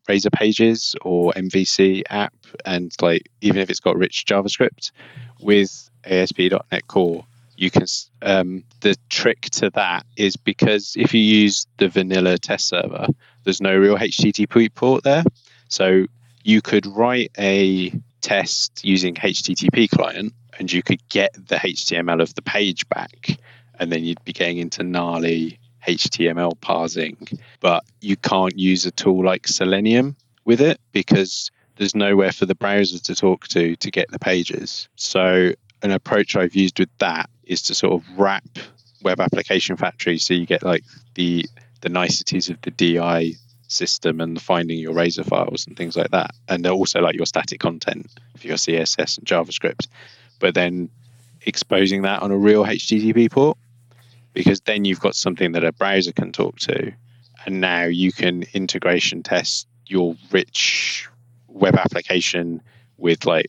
Razor 0.07 0.29
Pages 0.29 0.95
or 1.01 1.33
MVC 1.33 2.03
app, 2.09 2.33
and 2.65 2.91
like 3.01 3.29
even 3.41 3.61
if 3.61 3.69
it's 3.69 3.79
got 3.79 3.97
rich 3.97 4.25
JavaScript, 4.25 4.91
with 5.41 5.89
ASP.NET 6.05 6.87
Core, 6.87 7.25
you 7.59 7.69
can. 7.69 7.85
Um, 8.21 8.63
the 8.81 8.95
trick 9.09 9.41
to 9.51 9.69
that 9.71 10.05
is 10.15 10.37
because 10.37 10.95
if 10.97 11.13
you 11.13 11.21
use 11.21 11.67
the 11.77 11.89
vanilla 11.89 12.37
test 12.37 12.67
server, 12.67 13.07
there's 13.43 13.61
no 13.61 13.77
real 13.77 13.97
HTTP 13.97 14.73
port 14.73 15.03
there, 15.03 15.23
so 15.67 16.05
you 16.43 16.61
could 16.61 16.85
write 16.85 17.31
a 17.37 17.91
test 18.21 18.83
using 18.83 19.15
HTTP 19.15 19.89
client 19.89 20.33
and 20.57 20.71
you 20.71 20.81
could 20.81 21.07
get 21.09 21.33
the 21.33 21.55
HTML 21.55 22.21
of 22.21 22.33
the 22.35 22.41
page 22.41 22.87
back, 22.89 23.37
and 23.79 23.91
then 23.91 24.03
you'd 24.03 24.23
be 24.23 24.33
getting 24.33 24.57
into 24.57 24.83
gnarly 24.83 25.59
HTML 25.87 26.59
parsing. 26.61 27.17
But 27.59 27.83
you 28.01 28.15
can't 28.15 28.57
use 28.57 28.85
a 28.85 28.91
tool 28.91 29.23
like 29.23 29.47
Selenium 29.47 30.15
with 30.45 30.61
it 30.61 30.79
because 30.91 31.51
there's 31.75 31.95
nowhere 31.95 32.31
for 32.31 32.45
the 32.45 32.55
browser 32.55 32.99
to 32.99 33.15
talk 33.15 33.47
to 33.49 33.75
to 33.77 33.91
get 33.91 34.09
the 34.11 34.19
pages. 34.19 34.87
So, 34.95 35.53
an 35.81 35.91
approach 35.91 36.35
I've 36.35 36.55
used 36.55 36.79
with 36.79 36.89
that 36.99 37.29
is 37.43 37.61
to 37.63 37.75
sort 37.75 37.93
of 37.93 38.19
wrap 38.19 38.43
Web 39.01 39.19
Application 39.19 39.77
Factory 39.77 40.17
so 40.17 40.33
you 40.33 40.45
get 40.45 40.63
like 40.63 40.83
the 41.15 41.45
the 41.81 41.89
niceties 41.89 42.49
of 42.49 42.61
the 42.61 42.71
DI 42.71 43.35
system 43.69 44.19
and 44.19 44.41
finding 44.41 44.79
your 44.79 44.93
razor 44.93 45.23
files 45.23 45.65
and 45.67 45.77
things 45.77 45.95
like 45.95 46.11
that. 46.11 46.31
And 46.47 46.65
also 46.67 46.99
like 46.99 47.15
your 47.15 47.25
static 47.25 47.59
content 47.59 48.11
for 48.37 48.47
your 48.47 48.57
css 48.57 49.17
and 49.17 49.27
javascript. 49.27 49.87
But 50.39 50.55
then 50.55 50.89
exposing 51.45 52.01
that 52.01 52.21
on 52.21 52.31
a 52.31 52.37
real 52.37 52.65
http 52.65 53.31
port 53.31 53.57
because 54.33 54.59
then 54.61 54.85
you've 54.85 54.99
got 54.99 55.15
something 55.15 55.53
that 55.53 55.63
a 55.63 55.71
browser 55.71 56.11
can 56.11 56.31
talk 56.31 56.59
to. 56.59 56.91
And 57.45 57.61
now 57.61 57.85
you 57.85 58.11
can 58.11 58.43
integration 58.53 59.23
test 59.23 59.67
your 59.85 60.15
rich 60.31 61.07
web 61.47 61.75
application 61.75 62.61
with 62.97 63.25
like 63.25 63.47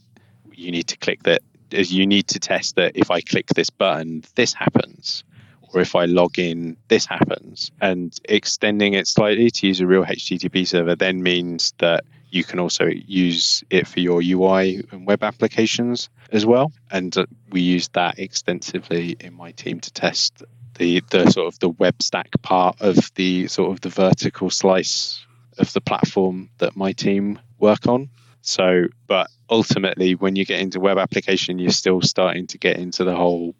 you 0.52 0.70
need 0.70 0.88
to 0.88 0.96
click 0.96 1.22
that 1.24 1.42
is 1.74 1.92
you 1.92 2.06
need 2.06 2.26
to 2.28 2.38
test 2.38 2.76
that 2.76 2.92
if 2.94 3.10
i 3.10 3.20
click 3.20 3.46
this 3.48 3.70
button 3.70 4.22
this 4.34 4.52
happens 4.52 5.24
or 5.72 5.80
if 5.80 5.94
I 5.94 6.06
log 6.06 6.38
in, 6.38 6.76
this 6.88 7.06
happens. 7.06 7.70
And 7.80 8.18
extending 8.24 8.94
it 8.94 9.06
slightly 9.06 9.50
to 9.50 9.66
use 9.66 9.80
a 9.80 9.86
real 9.86 10.04
HTTP 10.04 10.66
server 10.66 10.96
then 10.96 11.22
means 11.22 11.74
that 11.78 12.04
you 12.30 12.44
can 12.44 12.58
also 12.58 12.86
use 12.86 13.64
it 13.70 13.86
for 13.86 14.00
your 14.00 14.22
UI 14.22 14.84
and 14.90 15.06
web 15.06 15.22
applications 15.22 16.08
as 16.30 16.46
well. 16.46 16.72
And 16.90 17.16
uh, 17.16 17.26
we 17.50 17.60
use 17.60 17.88
that 17.88 18.18
extensively 18.18 19.16
in 19.20 19.34
my 19.34 19.52
team 19.52 19.80
to 19.80 19.92
test 19.92 20.42
the, 20.78 21.02
the 21.10 21.30
sort 21.30 21.52
of 21.52 21.58
the 21.58 21.68
web 21.68 22.00
stack 22.02 22.30
part 22.42 22.80
of 22.80 23.12
the 23.16 23.48
sort 23.48 23.72
of 23.72 23.80
the 23.80 23.88
vertical 23.88 24.50
slice 24.50 25.24
of 25.58 25.72
the 25.72 25.80
platform 25.80 26.50
that 26.58 26.76
my 26.76 26.92
team 26.92 27.38
work 27.58 27.86
on. 27.86 28.08
So, 28.42 28.86
but 29.06 29.28
ultimately, 29.50 30.14
when 30.14 30.36
you 30.36 30.44
get 30.44 30.60
into 30.60 30.80
web 30.80 30.98
application, 30.98 31.58
you're 31.58 31.70
still 31.70 32.00
starting 32.00 32.46
to 32.48 32.58
get 32.58 32.76
into 32.76 33.04
the 33.04 33.14
whole 33.14 33.54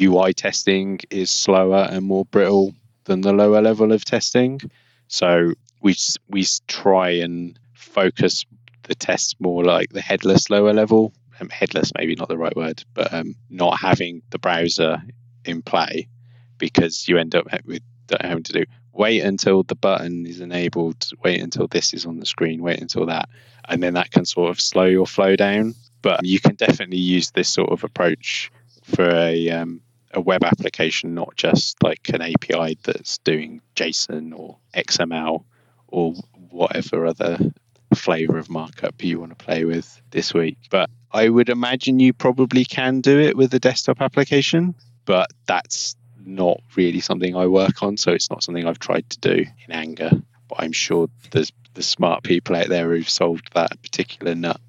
UI 0.00 0.34
testing 0.34 1.00
is 1.10 1.30
slower 1.30 1.88
and 1.90 2.04
more 2.04 2.24
brittle 2.26 2.74
than 3.04 3.20
the 3.22 3.32
lower 3.32 3.62
level 3.62 3.92
of 3.92 4.04
testing. 4.04 4.60
So 5.08 5.54
we 5.80 5.96
we 6.28 6.44
try 6.66 7.10
and 7.10 7.58
focus 7.74 8.44
the 8.82 8.94
tests 8.94 9.34
more 9.38 9.64
like 9.64 9.90
the 9.90 10.00
headless 10.00 10.50
lower 10.50 10.72
level. 10.72 11.12
Um, 11.38 11.50
headless, 11.50 11.92
maybe 11.98 12.14
not 12.14 12.28
the 12.28 12.38
right 12.38 12.56
word, 12.56 12.82
but 12.94 13.12
um, 13.12 13.36
not 13.50 13.78
having 13.78 14.22
the 14.30 14.38
browser 14.38 15.02
in 15.44 15.60
play 15.62 16.08
because 16.56 17.06
you 17.08 17.18
end 17.18 17.34
up 17.34 17.46
with 17.66 17.82
having 18.20 18.44
to 18.44 18.52
do 18.52 18.64
wait 18.96 19.22
until 19.22 19.62
the 19.62 19.74
button 19.74 20.26
is 20.26 20.40
enabled, 20.40 21.10
wait 21.22 21.40
until 21.40 21.66
this 21.66 21.92
is 21.94 22.06
on 22.06 22.18
the 22.18 22.26
screen, 22.26 22.62
wait 22.62 22.80
until 22.80 23.06
that, 23.06 23.28
and 23.68 23.82
then 23.82 23.94
that 23.94 24.10
can 24.10 24.24
sort 24.24 24.50
of 24.50 24.60
slow 24.60 24.84
your 24.84 25.06
flow 25.06 25.36
down. 25.36 25.74
But 26.02 26.24
you 26.24 26.40
can 26.40 26.54
definitely 26.54 26.98
use 26.98 27.30
this 27.30 27.48
sort 27.48 27.70
of 27.70 27.84
approach 27.84 28.50
for 28.82 29.08
a 29.08 29.50
um, 29.50 29.80
a 30.12 30.20
web 30.20 30.44
application, 30.44 31.14
not 31.14 31.36
just 31.36 31.82
like 31.82 32.08
an 32.10 32.22
API 32.22 32.78
that's 32.84 33.18
doing 33.18 33.60
JSON 33.74 34.36
or 34.36 34.56
XML 34.74 35.44
or 35.88 36.14
whatever 36.50 37.06
other 37.06 37.38
flavor 37.94 38.38
of 38.38 38.48
markup 38.48 39.02
you 39.02 39.20
want 39.20 39.36
to 39.36 39.44
play 39.44 39.64
with 39.64 40.00
this 40.10 40.32
week. 40.34 40.58
But 40.70 40.90
I 41.12 41.28
would 41.28 41.48
imagine 41.48 42.00
you 42.00 42.12
probably 42.12 42.64
can 42.64 43.00
do 43.00 43.18
it 43.20 43.36
with 43.36 43.54
a 43.54 43.58
desktop 43.58 44.00
application, 44.00 44.74
but 45.04 45.28
that's 45.46 45.96
not 46.26 46.60
really 46.76 47.00
something 47.00 47.36
I 47.36 47.46
work 47.46 47.82
on. 47.82 47.96
So 47.96 48.12
it's 48.12 48.30
not 48.30 48.42
something 48.42 48.66
I've 48.66 48.78
tried 48.78 49.08
to 49.10 49.20
do 49.20 49.44
in 49.66 49.72
anger. 49.72 50.10
But 50.48 50.60
I'm 50.60 50.72
sure 50.72 51.08
there's 51.30 51.52
the 51.74 51.82
smart 51.82 52.22
people 52.22 52.56
out 52.56 52.68
there 52.68 52.90
who've 52.90 53.08
solved 53.08 53.52
that 53.54 53.80
particular 53.82 54.34
nut. 54.34 54.60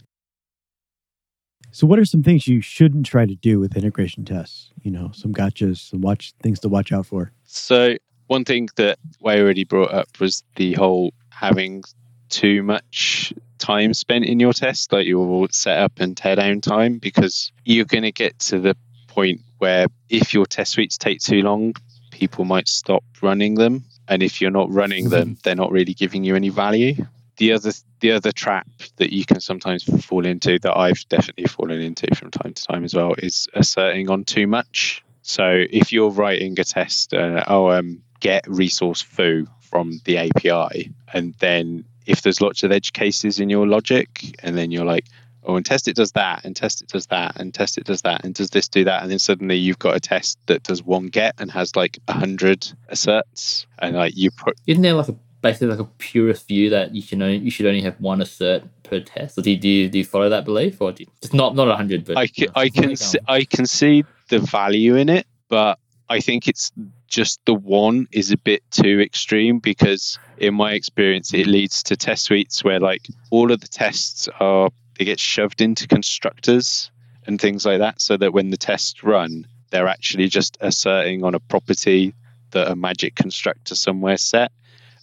So, 1.71 1.85
what 1.85 1.99
are 1.99 2.05
some 2.05 2.23
things 2.23 2.47
you 2.47 2.61
shouldn't 2.61 3.05
try 3.05 3.25
to 3.25 3.35
do 3.35 3.59
with 3.59 3.75
integration 3.75 4.25
tests? 4.25 4.71
You 4.81 4.91
know, 4.91 5.11
some 5.13 5.33
gotchas, 5.33 5.89
some 5.89 6.01
watch 6.01 6.33
things 6.41 6.59
to 6.61 6.69
watch 6.69 6.91
out 6.91 7.05
for. 7.05 7.31
So, 7.43 7.97
one 8.27 8.45
thing 8.45 8.69
that 8.77 8.97
Wai 9.19 9.39
already 9.39 9.63
brought 9.63 9.93
up 9.93 10.19
was 10.19 10.43
the 10.55 10.73
whole 10.73 11.13
having 11.29 11.83
too 12.29 12.63
much 12.63 13.33
time 13.57 13.93
spent 13.93 14.25
in 14.25 14.39
your 14.39 14.53
test, 14.53 14.91
like 14.91 15.07
your 15.07 15.47
setup 15.51 15.99
and 15.99 16.15
teardown 16.15 16.61
time, 16.61 16.97
because 16.97 17.51
you're 17.65 17.85
going 17.85 18.03
to 18.03 18.11
get 18.11 18.39
to 18.39 18.59
the 18.59 18.75
point 19.17 19.41
where 19.57 19.87
if 20.09 20.33
your 20.33 20.45
test 20.45 20.73
suites 20.73 20.97
take 20.97 21.19
too 21.19 21.41
long, 21.41 21.73
people 22.11 22.45
might 22.45 22.67
stop 22.67 23.03
running 23.21 23.55
them. 23.55 23.83
And 24.07 24.21
if 24.21 24.39
you're 24.39 24.51
not 24.51 24.71
running 24.71 25.09
them, 25.09 25.37
they're 25.43 25.55
not 25.55 25.71
really 25.71 25.95
giving 25.95 26.23
you 26.23 26.35
any 26.35 26.49
value. 26.49 26.93
The 27.37 27.53
other 27.53 27.71
the 27.99 28.11
other 28.11 28.31
trap 28.31 28.67
that 28.97 29.11
you 29.11 29.25
can 29.25 29.39
sometimes 29.41 29.83
fall 30.05 30.25
into 30.25 30.59
that 30.59 30.77
I've 30.77 31.03
definitely 31.09 31.45
fallen 31.45 31.81
into 31.81 32.07
from 32.15 32.29
time 32.29 32.53
to 32.53 32.63
time 32.63 32.83
as 32.83 32.93
well 32.93 33.15
is 33.17 33.47
asserting 33.53 34.09
on 34.09 34.23
too 34.23 34.45
much. 34.45 35.03
So 35.23 35.65
if 35.69 35.91
you're 35.91 36.11
writing 36.11 36.59
a 36.59 36.63
test, 36.63 37.13
uh, 37.13 37.43
oh, 37.47 37.71
um, 37.71 38.03
get 38.19 38.47
resource 38.47 39.01
foo 39.01 39.47
from 39.61 39.99
the 40.05 40.17
API, 40.19 40.91
and 41.11 41.33
then 41.39 41.85
if 42.05 42.21
there's 42.21 42.39
lots 42.39 42.63
of 42.63 42.71
edge 42.71 42.93
cases 42.93 43.39
in 43.39 43.49
your 43.49 43.67
logic, 43.67 44.09
and 44.43 44.57
then 44.57 44.71
you're 44.71 44.85
like, 44.85 45.05
oh, 45.47 45.55
and 45.55 45.65
test 45.65 45.87
it 45.87 45.95
does 45.95 46.11
that, 46.11 46.43
and 46.43 46.55
test 46.55 46.81
it 46.81 46.89
does 46.89 47.07
that, 47.07 47.39
and 47.39 47.53
test 47.53 47.77
it 47.77 47.85
does 47.85 48.01
that, 48.03 48.23
and 48.23 48.35
does 48.35 48.51
this 48.51 48.67
do 48.67 48.83
that, 48.83 49.01
and 49.01 49.09
then 49.09 49.19
suddenly 49.19 49.55
you've 49.55 49.79
got 49.79 49.95
a 49.95 49.99
test 49.99 50.37
that 50.45 50.63
does 50.63 50.83
one 50.83 51.07
get 51.07 51.33
and 51.39 51.49
has 51.51 51.75
like 51.75 51.97
a 52.07 52.13
hundred 52.13 52.71
asserts, 52.89 53.65
and 53.79 53.95
like 53.95 54.15
you 54.15 54.29
put. 54.29 54.57
Isn't 54.67 54.83
there 54.83 54.93
like 54.93 55.07
a 55.07 55.15
basically 55.41 55.67
like 55.67 55.79
a 55.79 55.85
purist 55.97 56.47
view 56.47 56.69
that 56.69 56.93
you 56.93 57.01
should 57.01 57.21
only 57.21 57.37
you 57.37 57.49
should 57.49 57.65
only 57.65 57.81
have 57.81 57.99
one 57.99 58.21
assert 58.21 58.63
per 58.83 58.99
test? 58.99 59.37
Or 59.37 59.41
do 59.41 59.51
you 59.51 59.57
do 59.57 59.69
you, 59.69 59.89
do 59.89 59.97
you 59.97 60.05
follow 60.05 60.29
that 60.29 60.45
belief, 60.45 60.81
or 60.81 60.91
do 60.91 61.03
you, 61.03 61.09
it's 61.21 61.33
not 61.33 61.55
not 61.55 61.67
a 61.69 61.75
hundred? 61.75 62.05
But 62.05 62.17
I 62.17 62.27
can, 62.27 62.47
I 62.55 62.69
can 62.69 62.95
see, 62.95 63.19
I 63.27 63.43
can 63.45 63.65
see 63.65 64.03
the 64.29 64.39
value 64.39 64.95
in 64.95 65.09
it, 65.09 65.25
but 65.47 65.79
I 66.09 66.19
think 66.19 66.47
it's 66.47 66.71
just 67.07 67.39
the 67.45 67.53
one 67.53 68.07
is 68.11 68.31
a 68.31 68.37
bit 68.37 68.63
too 68.71 68.99
extreme 68.99 69.59
because 69.59 70.19
in 70.37 70.53
my 70.53 70.73
experience 70.73 71.33
it 71.33 71.47
leads 71.47 71.83
to 71.83 71.95
test 71.95 72.25
suites 72.25 72.63
where 72.63 72.79
like 72.79 73.07
all 73.29 73.51
of 73.51 73.61
the 73.61 73.67
tests 73.67 74.27
are 74.39 74.69
they 74.97 75.05
get 75.05 75.19
shoved 75.19 75.61
into 75.61 75.87
constructors 75.87 76.91
and 77.25 77.39
things 77.39 77.65
like 77.65 77.79
that 77.79 78.01
so 78.01 78.17
that 78.17 78.33
when 78.33 78.49
the 78.49 78.57
tests 78.57 79.03
run 79.03 79.45
they're 79.69 79.87
actually 79.87 80.27
just 80.29 80.57
asserting 80.61 81.23
on 81.23 81.35
a 81.35 81.39
property 81.39 82.13
that 82.51 82.69
a 82.71 82.75
magic 82.75 83.15
constructor 83.15 83.75
somewhere 83.75 84.17
set 84.17 84.51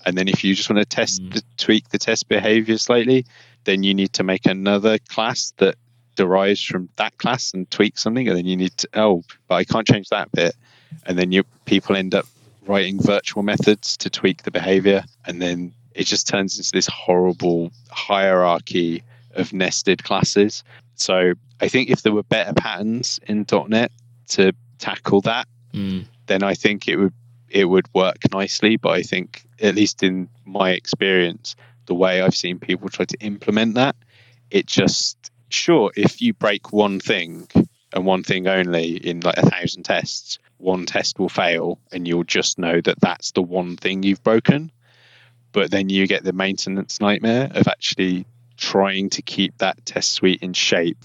and 0.06 0.16
then 0.16 0.28
if 0.28 0.44
you 0.44 0.54
just 0.54 0.68
want 0.70 0.78
to 0.78 0.84
test 0.84 1.22
Mm. 1.22 1.34
the, 1.34 1.42
tweak 1.56 1.88
the 1.90 1.98
test 1.98 2.28
behavior 2.28 2.78
slightly 2.78 3.24
then 3.64 3.82
you 3.82 3.94
need 3.94 4.12
to 4.14 4.22
make 4.22 4.46
another 4.46 4.98
class 4.98 5.52
that 5.58 5.76
derives 6.16 6.62
from 6.62 6.88
that 6.96 7.16
class 7.18 7.52
and 7.54 7.70
tweak 7.70 7.98
something 7.98 8.28
and 8.28 8.36
then 8.36 8.46
you 8.46 8.56
need 8.56 8.76
to 8.76 8.88
oh 8.94 9.22
but 9.48 9.56
i 9.56 9.64
can't 9.64 9.86
change 9.86 10.08
that 10.10 10.30
bit 10.32 10.54
and 11.06 11.18
then 11.18 11.32
you 11.32 11.44
people 11.64 11.96
end 11.96 12.14
up 12.14 12.26
writing 12.66 13.00
virtual 13.00 13.42
methods 13.42 13.96
to 13.98 14.08
tweak 14.08 14.42
the 14.42 14.50
behavior 14.50 15.04
and 15.26 15.42
then 15.42 15.72
it 15.94 16.04
just 16.06 16.26
turns 16.26 16.56
into 16.58 16.70
this 16.72 16.86
horrible 16.86 17.70
hierarchy 17.90 19.02
of 19.36 19.52
nested 19.52 20.04
classes 20.04 20.64
so 20.94 21.32
i 21.60 21.68
think 21.68 21.90
if 21.90 22.02
there 22.02 22.12
were 22.12 22.22
better 22.22 22.52
patterns 22.54 23.20
in 23.26 23.46
.NET 23.68 23.90
to 24.28 24.52
tackle 24.78 25.20
that 25.22 25.46
Mm. 25.74 26.06
then 26.26 26.42
I 26.42 26.54
think 26.54 26.88
it 26.88 26.96
would 26.96 27.12
it 27.50 27.66
would 27.66 27.86
work 27.94 28.18
nicely. 28.32 28.76
But 28.76 28.90
I 28.90 29.02
think, 29.02 29.44
at 29.60 29.74
least 29.74 30.02
in 30.02 30.28
my 30.44 30.70
experience, 30.70 31.56
the 31.86 31.94
way 31.94 32.20
I've 32.22 32.34
seen 32.34 32.58
people 32.58 32.88
try 32.88 33.04
to 33.04 33.18
implement 33.20 33.74
that, 33.74 33.96
it 34.50 34.66
just 34.66 35.30
sure 35.48 35.90
if 35.96 36.20
you 36.22 36.32
break 36.32 36.72
one 36.72 37.00
thing 37.00 37.48
and 37.92 38.06
one 38.06 38.22
thing 38.22 38.46
only 38.48 38.96
in 38.96 39.20
like 39.20 39.36
a 39.36 39.48
thousand 39.50 39.84
tests, 39.84 40.38
one 40.58 40.86
test 40.86 41.18
will 41.18 41.28
fail, 41.28 41.78
and 41.92 42.08
you'll 42.08 42.24
just 42.24 42.58
know 42.58 42.80
that 42.80 43.00
that's 43.00 43.32
the 43.32 43.42
one 43.42 43.76
thing 43.76 44.02
you've 44.02 44.22
broken. 44.22 44.70
But 45.52 45.70
then 45.70 45.88
you 45.88 46.06
get 46.06 46.24
the 46.24 46.32
maintenance 46.32 47.00
nightmare 47.00 47.50
of 47.54 47.68
actually 47.68 48.26
trying 48.56 49.10
to 49.10 49.22
keep 49.22 49.58
that 49.58 49.84
test 49.84 50.12
suite 50.12 50.42
in 50.42 50.52
shape, 50.52 51.04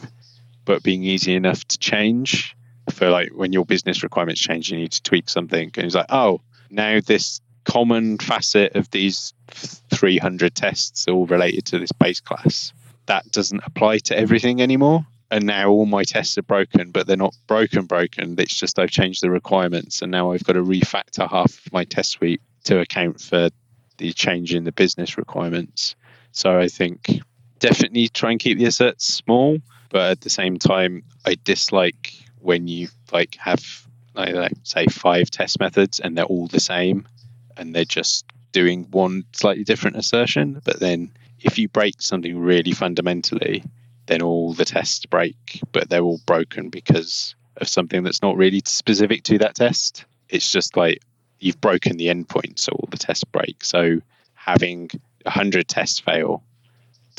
but 0.66 0.84
being 0.84 1.04
easy 1.04 1.36
enough 1.36 1.66
to 1.66 1.78
change 1.78 2.56
for 2.92 3.10
like 3.10 3.30
when 3.30 3.54
your 3.54 3.66
business 3.66 4.04
requirements 4.04 4.42
change, 4.42 4.72
you 4.72 4.78
need 4.78 4.92
to 4.92 5.04
tweak 5.04 5.30
something. 5.30 5.72
And 5.76 5.86
it's 5.86 5.96
like, 5.96 6.08
oh, 6.10 6.42
now 6.70 7.00
this 7.06 7.42
common 7.66 8.18
facet 8.18 8.76
of 8.76 8.90
these 8.90 9.34
300 9.50 10.56
tests 10.56 11.08
all 11.08 11.26
related 11.26 11.66
to 11.66 11.80
this 11.80 11.92
base 11.92 12.20
class 12.20 12.74
that 13.10 13.30
doesn't 13.32 13.62
apply 13.66 13.98
to 13.98 14.18
everything 14.18 14.62
anymore. 14.62 15.06
And 15.32 15.46
now 15.46 15.70
all 15.70 15.86
my 15.86 16.04
tests 16.04 16.38
are 16.38 16.44
broken, 16.44 16.92
but 16.92 17.06
they're 17.06 17.18
not 17.18 17.36
broken, 17.48 17.86
broken. 17.86 18.36
It's 18.40 18.56
just 18.56 18.80
I've 18.80 18.90
changed 18.90 19.22
the 19.22 19.30
requirements, 19.30 20.02
and 20.02 20.12
now 20.12 20.32
I've 20.32 20.44
got 20.44 20.54
to 20.54 20.64
refactor 20.64 21.30
half 21.30 21.66
of 21.66 21.74
my 21.74 21.84
test 21.84 22.12
suite 22.12 22.42
to 22.66 22.80
account 22.80 23.20
for 23.20 23.50
the 23.98 24.14
change 24.14 24.54
in 24.54 24.64
the 24.64 24.72
business 24.72 25.18
requirements. 25.18 25.96
So 26.32 26.58
I 26.58 26.68
think 26.68 27.22
definitely 27.60 28.08
try 28.10 28.32
and 28.32 28.40
keep 28.40 28.58
the 28.58 28.66
asserts 28.66 29.06
small, 29.06 29.60
but 29.90 30.12
at 30.12 30.22
the 30.22 30.30
same 30.30 30.58
time, 30.58 31.04
I 31.26 31.36
dislike 31.44 32.14
when 32.40 32.68
you 32.68 32.88
like 33.12 33.36
have 33.36 33.88
I 34.16 34.26
don't 34.26 34.36
know, 34.36 34.48
say 34.64 34.86
five 34.88 35.30
test 35.30 35.60
methods 35.60 36.00
and 36.00 36.18
they're 36.18 36.26
all 36.26 36.48
the 36.48 36.60
same 36.60 37.08
and 37.56 37.74
they're 37.74 37.86
just 37.86 38.26
doing 38.52 38.88
one 38.92 39.26
slightly 39.34 39.64
different 39.64 39.98
assertion. 39.98 40.62
But 40.64 40.80
then 40.80 41.12
if 41.40 41.58
you 41.60 41.70
break 41.70 42.02
something 42.02 42.38
really 42.38 42.72
fundamentally, 42.72 43.64
then 44.08 44.22
all 44.22 44.54
the 44.54 44.66
tests 44.66 45.06
break, 45.06 45.62
but 45.72 45.90
they're 45.90 46.02
all 46.02 46.20
broken 46.26 46.70
because 46.70 47.36
of 47.58 47.68
something 47.68 48.04
that's 48.04 48.22
not 48.22 48.38
really 48.38 48.62
specific 48.66 49.24
to 49.24 49.38
that 49.40 49.56
test. 49.56 50.06
It's 50.28 50.52
just 50.52 50.76
like 50.76 51.02
you've 51.40 51.62
broken 51.62 51.98
the 51.98 52.08
endpoint, 52.08 52.60
so 52.60 52.72
all 52.74 52.88
the 52.90 52.98
tests 52.98 53.24
break. 53.24 53.64
So 53.64 54.02
having 54.34 54.90
100 55.24 55.68
tests 55.68 56.00
fail 56.00 56.44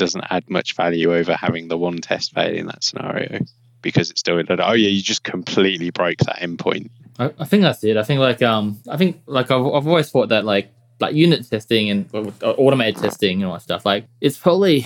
doesn't 0.00 0.24
add 0.30 0.48
much 0.50 0.74
value 0.74 1.14
over 1.14 1.34
having 1.36 1.68
the 1.68 1.78
one 1.78 1.98
test 1.98 2.32
fail 2.34 2.52
in 2.52 2.66
that 2.66 2.82
scenario 2.82 3.44
because 3.82 4.10
it's 4.10 4.20
still 4.20 4.38
oh 4.38 4.72
yeah 4.72 4.88
you 4.88 5.00
just 5.00 5.22
completely 5.22 5.90
broke 5.90 6.18
that 6.18 6.38
endpoint. 6.40 6.90
I, 7.18 7.32
I 7.38 7.44
think 7.44 7.62
that's 7.62 7.84
it. 7.84 7.96
I 7.96 8.02
think 8.02 8.18
like 8.18 8.42
um 8.42 8.80
I 8.88 8.96
think 8.96 9.20
like 9.26 9.50
I've, 9.50 9.64
I've 9.64 9.86
always 9.86 10.10
thought 10.10 10.30
that 10.30 10.44
like 10.44 10.72
like 10.98 11.14
unit 11.14 11.48
testing 11.48 11.90
and 11.90 12.08
automated 12.42 12.96
testing 12.96 13.42
and 13.42 13.46
all 13.46 13.54
that 13.54 13.62
stuff 13.62 13.86
like 13.86 14.04
it's 14.20 14.36
probably 14.36 14.84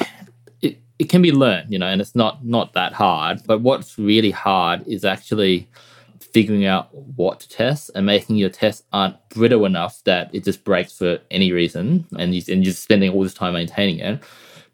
it, 0.60 0.78
it 0.98 1.08
can 1.08 1.22
be 1.22 1.32
learned 1.32 1.72
you 1.72 1.78
know 1.78 1.86
and 1.86 2.00
it's 2.00 2.14
not 2.14 2.44
not 2.44 2.74
that 2.74 2.92
hard. 2.92 3.40
But 3.46 3.60
what's 3.60 3.98
really 3.98 4.32
hard 4.32 4.86
is 4.86 5.04
actually 5.04 5.68
figuring 6.32 6.66
out 6.66 6.92
what 6.92 7.38
to 7.38 7.48
test 7.48 7.92
and 7.94 8.04
making 8.04 8.34
your 8.34 8.50
tests 8.50 8.82
aren't 8.92 9.16
brittle 9.28 9.64
enough 9.64 10.02
that 10.04 10.34
it 10.34 10.42
just 10.42 10.64
breaks 10.64 10.98
for 10.98 11.20
any 11.30 11.52
reason 11.52 12.04
and, 12.18 12.34
you, 12.34 12.42
and 12.52 12.64
you're 12.64 12.74
spending 12.74 13.12
all 13.12 13.22
this 13.22 13.34
time 13.34 13.52
maintaining 13.52 14.00
it 14.00 14.20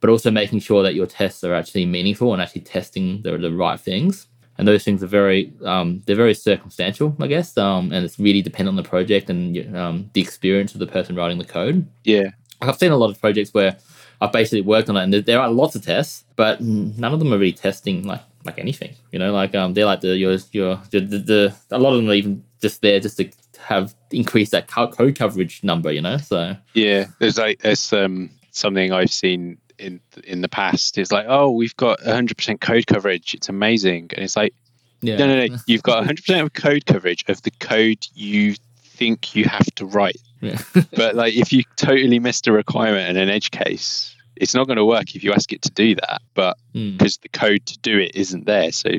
but 0.01 0.11
also 0.11 0.31
making 0.31 0.61
sure 0.61 0.83
that 0.83 0.95
your 0.95 1.07
tests 1.07 1.45
are 1.45 1.55
actually 1.55 1.87
meaningful 1.87 2.33
and 2.33 2.41
actually 2.43 2.63
testing 2.63 3.23
the, 3.23 3.37
the 3.37 3.53
right 3.53 3.79
things 3.79 4.27
and 4.61 4.69
those 4.69 4.85
things 4.85 5.03
are 5.03 5.07
very 5.07 5.53
um, 5.65 6.03
they're 6.05 6.15
very 6.15 6.35
circumstantial, 6.35 7.17
I 7.19 7.29
guess, 7.29 7.57
um, 7.57 7.93
and 7.93 8.05
it's 8.05 8.19
really 8.19 8.43
dependent 8.43 8.77
on 8.77 8.83
the 8.83 8.89
project 8.89 9.31
and 9.31 9.75
um, 9.75 10.11
the 10.13 10.21
experience 10.21 10.75
of 10.75 10.81
the 10.81 10.87
person 10.87 11.17
writing 11.17 11.39
the 11.39 11.47
code. 11.47 11.87
yeah 12.05 12.29
I've 12.61 12.77
seen 12.77 12.93
a 12.93 12.97
lot 12.97 13.09
of 13.09 13.19
projects 13.19 13.55
where 13.55 13.79
I've 14.21 14.33
basically 14.33 14.61
worked 14.61 14.91
on 14.91 14.97
it, 14.99 15.03
and 15.05 15.15
there- 15.15 15.41
are 15.41 15.51
lots 15.51 15.77
of 15.77 15.83
tests, 15.83 16.25
but 16.37 16.61
none 16.61 17.15
of 17.15 17.19
them 17.21 17.33
are 17.33 17.39
really 17.39 17.53
testing 17.53 18.07
like 18.07 18.21
like 18.45 18.59
anything. 18.59 18.95
You 19.13 19.19
know, 19.19 19.33
like 19.33 19.55
um, 19.55 19.73
they're 19.73 19.87
like 19.87 20.03
the 20.03 20.15
your 20.17 20.37
your 20.53 20.79
the, 20.91 21.01
the, 21.01 21.19
the 21.19 21.55
a 21.71 21.79
lot 21.79 21.93
of 21.95 21.97
them 21.97 22.11
are 22.11 22.15
even 22.15 22.45
just 22.61 22.83
there 22.83 23.01
just 23.01 23.17
to 23.17 23.31
have 23.63 23.95
increased 24.11 24.53
that 24.53 24.67
code 24.67 25.17
coverage 25.17 25.65
number. 25.65 25.91
You 25.91 26.03
know, 26.03 26.19
so 26.19 26.55
yeah 26.75 27.07
there's 27.19 27.39
like 27.39 27.61
there's 27.63 27.93
um 27.95 28.29
something 28.53 28.93
i've 28.93 29.11
seen 29.13 29.57
in 29.81 30.01
in 30.25 30.41
the 30.43 30.49
past. 30.49 30.99
Is 30.99 31.11
like 31.11 31.27
oh 31.29 31.51
we've 31.51 31.77
got 31.77 32.01
100% 32.01 32.61
code 32.61 32.87
coverage. 32.87 33.35
It's 33.35 33.49
amazing. 33.49 34.11
And 34.15 34.25
it's 34.25 34.37
like 34.37 34.55
yeah, 35.01 35.17
no 35.17 35.27
no 35.27 35.47
no. 35.47 35.57
You've 35.67 35.83
got 35.83 36.05
100% 36.05 36.43
of 36.43 36.53
code 36.53 36.87
coverage 36.87 37.25
of 37.29 37.43
the 37.43 37.51
code 37.53 38.07
you 38.15 38.55
think 38.85 39.35
you 39.35 39.45
have 39.45 39.67
to 39.77 39.87
write. 39.87 40.21
Yeah. 40.41 40.59
but 40.97 41.15
like 41.17 41.35
if 41.35 41.53
you 41.53 41.65
totally 41.77 42.19
missed 42.19 42.47
a 42.47 42.53
requirement 42.53 43.09
in 43.09 43.17
an 43.17 43.29
edge 43.31 43.51
case 43.51 44.15
it's 44.37 44.55
not 44.55 44.67
going 44.67 44.79
to 44.79 44.85
work 44.87 45.15
if 45.15 45.23
you 45.23 45.33
ask 45.33 45.53
it 45.53 45.61
to 45.63 45.71
do 45.71 45.95
that. 45.97 46.23
But 46.35 46.57
Mm. 46.75 46.97
because 46.97 47.17
the 47.19 47.29
code 47.29 47.67
to 47.67 47.79
do 47.81 47.99
it 47.99 48.13
isn't 48.15 48.47
there. 48.47 48.71
So 48.73 48.91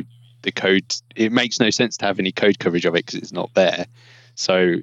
the 0.41 0.51
code 0.51 0.83
it 1.15 1.31
makes 1.31 1.59
no 1.59 1.69
sense 1.69 1.97
to 1.97 2.05
have 2.05 2.19
any 2.19 2.31
code 2.31 2.59
coverage 2.59 2.85
of 2.85 2.95
it 2.95 3.05
because 3.05 3.15
it's 3.15 3.31
not 3.31 3.53
there. 3.53 3.85
So 4.35 4.75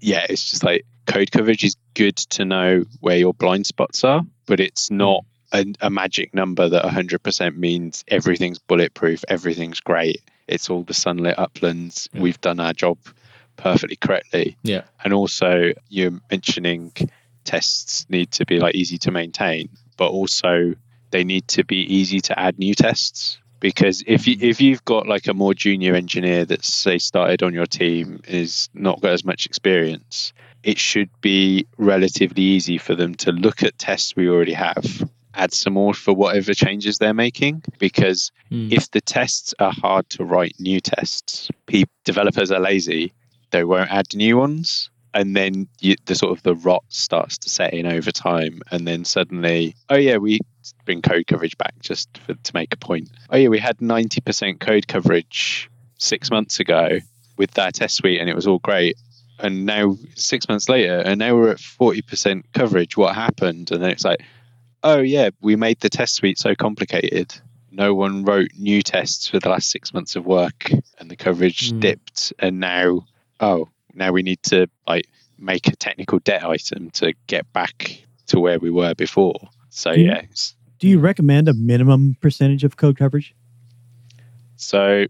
yeah 0.00 0.26
it's 0.28 0.50
just 0.50 0.64
like 0.64 0.84
code 1.06 1.30
coverage 1.30 1.64
is 1.64 1.76
good 1.94 2.16
to 2.16 2.44
know 2.44 2.84
where 3.00 3.16
your 3.16 3.34
blind 3.34 3.66
spots 3.66 4.04
are 4.04 4.22
but 4.46 4.60
it's 4.60 4.88
hmm. 4.88 4.98
not 4.98 5.24
a, 5.52 5.66
a 5.80 5.90
magic 5.90 6.34
number 6.34 6.68
that 6.68 6.84
100% 6.84 7.56
means 7.56 8.04
everything's 8.08 8.58
bulletproof, 8.58 9.24
everything's 9.28 9.80
great. 9.80 10.22
It's 10.48 10.70
all 10.70 10.82
the 10.82 10.94
sunlit 10.94 11.38
uplands. 11.38 12.08
Yeah. 12.12 12.22
We've 12.22 12.40
done 12.40 12.60
our 12.60 12.72
job 12.72 12.98
perfectly 13.56 13.96
correctly. 13.96 14.56
Yeah. 14.62 14.82
And 15.04 15.12
also, 15.12 15.72
you're 15.88 16.20
mentioning 16.30 16.92
tests 17.44 18.06
need 18.08 18.30
to 18.32 18.46
be 18.46 18.58
like 18.58 18.74
easy 18.74 18.98
to 18.98 19.10
maintain, 19.10 19.68
but 19.96 20.08
also 20.08 20.74
they 21.10 21.24
need 21.24 21.48
to 21.48 21.64
be 21.64 21.78
easy 21.94 22.20
to 22.20 22.38
add 22.38 22.58
new 22.58 22.74
tests. 22.74 23.38
Because 23.60 24.02
if 24.06 24.26
you 24.26 24.36
hmm. 24.36 24.44
if 24.44 24.60
you've 24.60 24.84
got 24.84 25.06
like 25.06 25.28
a 25.28 25.34
more 25.34 25.54
junior 25.54 25.94
engineer 25.94 26.44
that's 26.44 26.68
say 26.68 26.98
started 26.98 27.42
on 27.42 27.54
your 27.54 27.66
team 27.66 28.20
is 28.26 28.68
not 28.74 29.00
got 29.00 29.12
as 29.12 29.24
much 29.24 29.46
experience, 29.46 30.32
it 30.62 30.78
should 30.78 31.10
be 31.20 31.66
relatively 31.78 32.42
easy 32.42 32.78
for 32.78 32.94
them 32.94 33.14
to 33.16 33.32
look 33.32 33.62
at 33.62 33.78
tests 33.78 34.14
we 34.16 34.28
already 34.28 34.52
have, 34.52 35.08
add 35.34 35.52
some 35.52 35.72
more 35.74 35.94
for 35.94 36.12
whatever 36.14 36.54
changes 36.54 36.98
they're 36.98 37.14
making. 37.14 37.62
Because 37.78 38.30
Mm. 38.50 38.70
if 38.72 38.90
the 38.90 39.00
tests 39.00 39.54
are 39.58 39.72
hard 39.72 40.08
to 40.10 40.24
write 40.24 40.54
new 40.58 40.78
tests, 40.80 41.50
pe- 41.66 41.84
developers 42.04 42.50
are 42.52 42.60
lazy, 42.60 43.12
they 43.50 43.64
won't 43.64 43.90
add 43.90 44.06
new 44.14 44.36
ones. 44.36 44.90
And 45.14 45.34
then 45.36 45.68
you, 45.80 45.96
the 46.06 46.14
sort 46.14 46.32
of 46.36 46.42
the 46.42 46.54
rot 46.54 46.84
starts 46.88 47.36
to 47.38 47.48
set 47.50 47.74
in 47.74 47.86
over 47.86 48.10
time. 48.10 48.60
And 48.70 48.86
then 48.86 49.04
suddenly, 49.04 49.74
oh 49.90 49.96
yeah, 49.96 50.16
we 50.18 50.38
bring 50.86 51.02
code 51.02 51.26
coverage 51.26 51.56
back 51.58 51.74
just 51.80 52.08
for, 52.18 52.34
to 52.34 52.52
make 52.54 52.72
a 52.72 52.76
point. 52.78 53.10
Oh 53.30 53.36
yeah, 53.36 53.48
we 53.48 53.58
had 53.58 53.78
90% 53.78 54.60
code 54.60 54.86
coverage 54.88 55.68
six 55.98 56.30
months 56.30 56.60
ago 56.60 56.98
with 57.36 57.50
that 57.52 57.74
test 57.74 57.96
suite 57.96 58.20
and 58.20 58.30
it 58.30 58.36
was 58.36 58.46
all 58.46 58.58
great. 58.60 58.96
And 59.42 59.66
now 59.66 59.96
six 60.14 60.48
months 60.48 60.68
later, 60.68 60.98
and 60.98 61.18
now 61.18 61.34
we're 61.34 61.50
at 61.50 61.58
40% 61.58 62.44
coverage. 62.54 62.96
What 62.96 63.14
happened? 63.14 63.70
And 63.72 63.82
then 63.82 63.90
it's 63.90 64.04
like, 64.04 64.20
oh 64.84 64.98
yeah, 65.00 65.30
we 65.40 65.56
made 65.56 65.80
the 65.80 65.88
test 65.90 66.14
suite 66.14 66.38
so 66.38 66.54
complicated. 66.54 67.34
No 67.72 67.92
one 67.94 68.24
wrote 68.24 68.50
new 68.56 68.82
tests 68.82 69.28
for 69.28 69.40
the 69.40 69.48
last 69.48 69.68
six 69.70 69.92
months 69.92 70.14
of 70.14 70.24
work, 70.26 70.70
and 70.98 71.10
the 71.10 71.16
coverage 71.16 71.70
Hmm. 71.72 71.80
dipped. 71.80 72.32
And 72.38 72.60
now, 72.60 73.04
oh, 73.40 73.68
now 73.94 74.12
we 74.12 74.22
need 74.22 74.42
to 74.44 74.68
like 74.86 75.06
make 75.38 75.66
a 75.66 75.74
technical 75.76 76.20
debt 76.20 76.44
item 76.44 76.90
to 76.92 77.12
get 77.26 77.52
back 77.52 78.04
to 78.28 78.38
where 78.38 78.60
we 78.60 78.70
were 78.70 78.94
before. 78.94 79.34
So 79.70 79.92
Do 79.92 80.00
you- 80.00 80.06
yeah, 80.06 80.22
Do 80.78 80.86
you 80.88 80.98
recommend 81.00 81.48
a 81.48 81.54
minimum 81.54 82.16
percentage 82.20 82.62
of 82.64 82.76
code 82.76 82.96
coverage? 82.96 83.34
So 84.56 85.06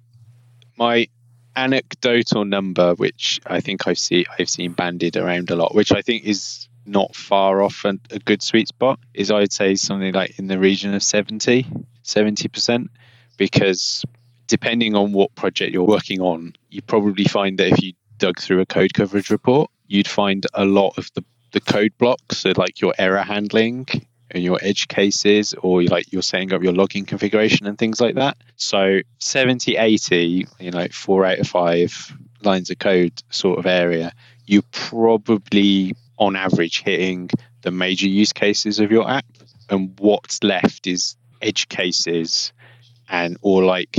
my 0.79 1.09
anecdotal 1.57 2.45
number, 2.45 2.95
which 2.95 3.41
I 3.47 3.61
think 3.61 3.87
I've 3.87 3.99
seen 3.99 4.25
I've 4.39 4.49
seen 4.51 4.73
bandied 4.73 5.17
around 5.17 5.51
a 5.51 5.57
lot, 5.57 5.75
which 5.75 5.93
I 5.93 6.03
think 6.03 6.25
is 6.25 6.69
not 6.85 7.15
far 7.15 7.63
off 7.63 7.85
an, 7.85 8.01
a 8.11 8.19
good 8.19 8.43
sweet 8.43 8.69
spot, 8.69 8.99
is 9.15 9.31
I'd 9.31 9.53
say 9.53 9.75
something 9.75 10.13
like 10.13 10.39
in 10.39 10.49
the 10.49 10.59
region 10.59 10.95
of 10.95 11.03
70, 11.03 11.67
70%, 12.05 12.89
because 13.37 14.05
depending 14.49 14.97
on 14.97 15.13
what 15.13 15.35
project 15.35 15.73
you're 15.73 15.85
working 15.85 16.21
on, 16.21 16.55
you 16.71 16.83
probably 16.83 17.25
find 17.25 17.59
that 17.59 17.69
if 17.69 17.83
you 17.83 17.93
dug 18.19 18.41
through 18.41 18.61
a 18.61 18.67
code 18.67 18.95
coverage 18.95 19.31
report, 19.31 19.71
you'd 19.87 20.09
find 20.09 20.47
a 20.55 20.65
lot 20.65 20.99
of 20.99 21.09
the, 21.15 21.25
the 21.53 21.61
code 21.61 21.97
blocks, 21.99 22.39
so 22.39 22.53
like 22.57 22.81
your 22.81 22.95
error 22.99 23.23
handling 23.23 23.87
and 23.91 24.07
your 24.41 24.59
edge 24.63 24.89
cases 24.89 25.55
or 25.55 25.83
like 25.83 26.13
you're 26.13 26.23
setting 26.23 26.53
up 26.53 26.63
your 26.63 26.73
logging 26.73 27.05
configuration 27.05 27.67
and 27.67 27.77
things 27.79 28.01
like 28.01 28.15
that. 28.15 28.37
So 28.57 29.01
70, 29.19 29.77
80, 29.77 30.47
you 30.59 30.71
know, 30.71 30.87
four 30.89 31.25
out 31.25 31.39
of 31.39 31.47
five 31.47 32.17
lines 32.43 32.71
of 32.71 32.79
code 32.79 33.23
sort 33.31 33.59
of 33.59 33.67
area, 33.67 34.13
you're 34.47 34.63
probably 34.71 35.95
on 36.19 36.37
average 36.37 36.83
hitting 36.83 37.31
the 37.63 37.71
major 37.71 38.09
use 38.09 38.33
cases 38.33 38.81
of 38.81 38.91
your 38.91 39.09
app. 39.09 39.27
And 39.69 39.99
what's 39.99 40.43
left 40.43 40.87
is 40.87 41.17
edge 41.41 41.69
cases 41.69 42.53
and 43.09 43.37
or 43.43 43.65
like 43.65 43.99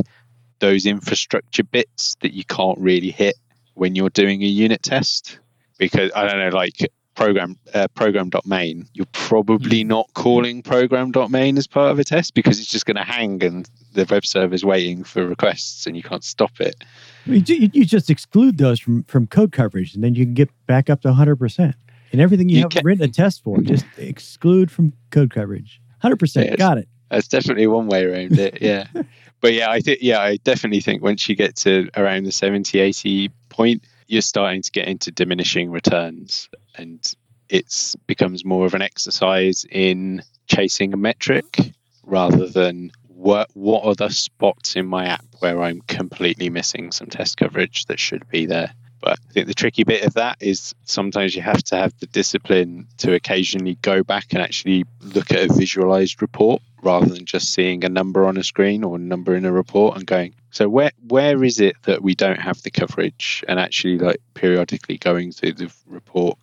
those 0.60 0.86
infrastructure 0.86 1.64
bits 1.64 2.16
that 2.22 2.34
you 2.34 2.44
can't 2.46 2.80
really 2.80 3.12
hit 3.12 3.36
when 3.74 3.96
you're 3.96 4.10
doing 4.10 4.42
a 4.44 4.48
unit 4.48 4.84
test. 4.84 5.40
Because 5.78 6.12
I 6.16 6.28
don't 6.28 6.40
know, 6.40 6.56
like 6.56 6.92
program 7.16 7.58
uh, 7.74 7.88
program.main, 7.90 8.88
you're 8.94 9.06
probably 9.12 9.84
not 9.84 10.10
calling 10.14 10.62
program.main 10.62 11.58
as 11.58 11.68
part 11.68 11.92
of 11.92 12.00
a 12.00 12.04
test 12.04 12.34
because 12.34 12.60
it's 12.60 12.70
just 12.70 12.86
going 12.86 12.98
to 12.98 13.04
hang 13.04 13.44
and 13.44 13.70
the 13.94 14.06
web 14.10 14.26
server 14.26 14.54
is 14.54 14.66
waiting 14.66 15.04
for 15.04 15.26
requests 15.28 15.86
and 15.86 15.96
you 15.96 16.04
can't 16.04 16.24
stop 16.24 16.60
it. 16.60 16.84
I 17.26 17.30
mean, 17.30 17.44
you, 17.48 17.70
you 17.74 17.86
just 17.86 18.10
exclude 18.10 18.58
those 18.58 18.80
from, 18.80 19.04
from 19.04 19.28
code 19.28 19.52
coverage, 19.52 19.96
and 19.96 20.04
then 20.04 20.16
you 20.16 20.26
can 20.26 20.34
get 20.34 20.50
back 20.68 20.90
up 20.90 21.02
to 21.02 21.10
100%. 21.10 21.74
And 22.12 22.22
everything 22.22 22.50
you, 22.50 22.58
You 22.58 22.62
have 22.64 22.72
can- 22.72 22.86
written 22.86 23.04
a 23.04 23.08
test 23.08 23.44
for, 23.44 23.60
just 23.62 23.86
exclude 23.98 24.70
from 24.72 24.94
code 25.12 25.34
coverage. 25.34 25.82
100%. 26.04 26.46
Yes. 26.46 26.56
Got 26.58 26.80
it. 26.80 26.88
That's 27.10 27.28
definitely 27.28 27.68
one 27.68 27.88
way 27.88 28.04
around 28.06 28.38
it. 28.40 28.60
Yeah. 28.62 28.88
but 29.42 29.54
yeah, 29.54 29.70
I 29.70 29.80
think, 29.80 30.00
yeah, 30.02 30.20
I 30.20 30.38
definitely 30.38 30.82
think 30.82 31.02
once 31.04 31.30
you 31.30 31.36
get 31.36 31.56
to 31.58 31.90
around 31.96 32.24
the 32.24 32.32
70, 32.32 32.80
80 32.80 33.30
point, 33.50 33.84
you're 34.08 34.22
starting 34.22 34.62
to 34.62 34.72
get 34.72 34.88
into 34.88 35.12
diminishing 35.12 35.72
returns 35.72 36.50
and 36.76 37.14
it's 37.50 37.96
becomes 38.08 38.44
more 38.44 38.66
of 38.66 38.74
an 38.74 38.82
exercise 38.82 39.66
in 39.70 40.24
chasing 40.48 40.94
a 40.94 40.98
metric 40.98 41.58
rather 42.04 42.48
than 42.48 42.92
what, 43.08 43.50
what 43.54 43.86
are 43.86 43.96
the 43.96 44.10
spots 44.10 44.76
in 44.76 44.86
my 44.86 45.06
app 45.06 45.26
where 45.40 45.62
I'm 45.62 45.82
completely 45.82 46.50
missing 46.50 46.92
some 46.92 47.08
test 47.08 47.38
coverage 47.38 47.86
that 47.86 48.00
should 48.00 48.28
be 48.30 48.46
there. 48.46 48.74
But 49.00 49.20
I 49.30 49.34
think 49.34 49.48
the 49.48 49.54
tricky 49.54 49.84
bit 49.84 50.06
of 50.06 50.14
that 50.14 50.38
is 50.40 50.74
sometimes 50.86 51.36
you 51.36 51.42
have 51.42 51.62
to 51.66 51.76
have 51.76 51.94
the 52.00 52.08
discipline 52.08 52.88
to 53.00 53.14
occasionally 53.14 53.76
go 53.82 54.04
back 54.04 54.28
and 54.32 54.42
actually 54.42 54.86
look 55.02 55.32
at 55.32 55.50
a 55.50 55.54
visualized 55.54 56.22
report 56.22 56.62
rather 56.82 57.08
than 57.08 57.26
just 57.26 57.54
seeing 57.54 57.84
a 57.84 57.90
number 57.90 58.26
on 58.26 58.38
a 58.38 58.44
screen 58.44 58.84
or 58.84 58.96
a 58.96 59.00
number 59.00 59.36
in 59.36 59.46
a 59.46 59.52
report 59.52 59.98
and 59.98 60.06
going, 60.06 60.34
so 60.54 60.70
where 60.70 60.92
where 61.08 61.44
is 61.44 61.60
it 61.60 61.76
that 61.84 62.04
we 62.04 62.14
don't 62.14 62.40
have 62.40 62.62
the 62.62 62.70
coverage? 62.70 63.44
And 63.48 63.60
actually 63.60 63.98
like 63.98 64.22
periodically 64.36 65.00
going 65.00 65.32
through 65.32 65.54
the 65.54 65.74
report 65.88 66.38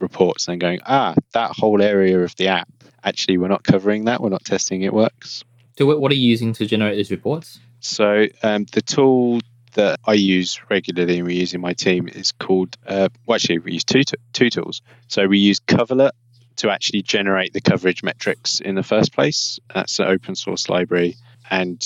reports 0.00 0.48
and 0.48 0.60
going, 0.60 0.80
ah, 0.84 1.14
that 1.32 1.52
whole 1.52 1.80
area 1.80 2.18
of 2.20 2.34
the 2.34 2.48
app, 2.48 2.68
actually 3.04 3.38
we're 3.38 3.46
not 3.46 3.62
covering 3.62 4.06
that, 4.06 4.20
we're 4.20 4.30
not 4.30 4.44
testing 4.44 4.82
it 4.82 4.92
works. 4.92 5.44
So 5.78 5.86
what, 5.86 6.10
are 6.10 6.14
you 6.16 6.28
using 6.28 6.52
to 6.54 6.66
generate 6.66 6.96
these 6.96 7.12
reports? 7.12 7.60
So 7.78 8.26
um, 8.42 8.64
the 8.72 8.82
tool 8.82 9.40
that 9.74 10.00
I 10.04 10.14
use 10.14 10.60
regularly 10.68 11.18
and 11.18 11.26
we 11.26 11.36
use 11.36 11.54
in 11.54 11.60
my 11.60 11.74
team 11.74 12.08
is 12.08 12.32
called, 12.32 12.76
uh, 12.84 13.10
well, 13.26 13.36
actually, 13.36 13.60
we 13.60 13.74
use 13.74 13.84
two, 13.84 14.02
t- 14.02 14.16
two 14.32 14.50
tools. 14.50 14.82
So 15.06 15.28
we 15.28 15.38
use 15.38 15.60
Coverlet 15.60 16.14
to 16.56 16.70
actually 16.70 17.02
generate 17.02 17.52
the 17.52 17.60
coverage 17.60 18.02
metrics 18.02 18.58
in 18.58 18.74
the 18.74 18.82
first 18.82 19.12
place. 19.12 19.60
That's 19.72 20.00
an 20.00 20.08
open 20.08 20.34
source 20.34 20.68
library 20.68 21.16
and 21.48 21.80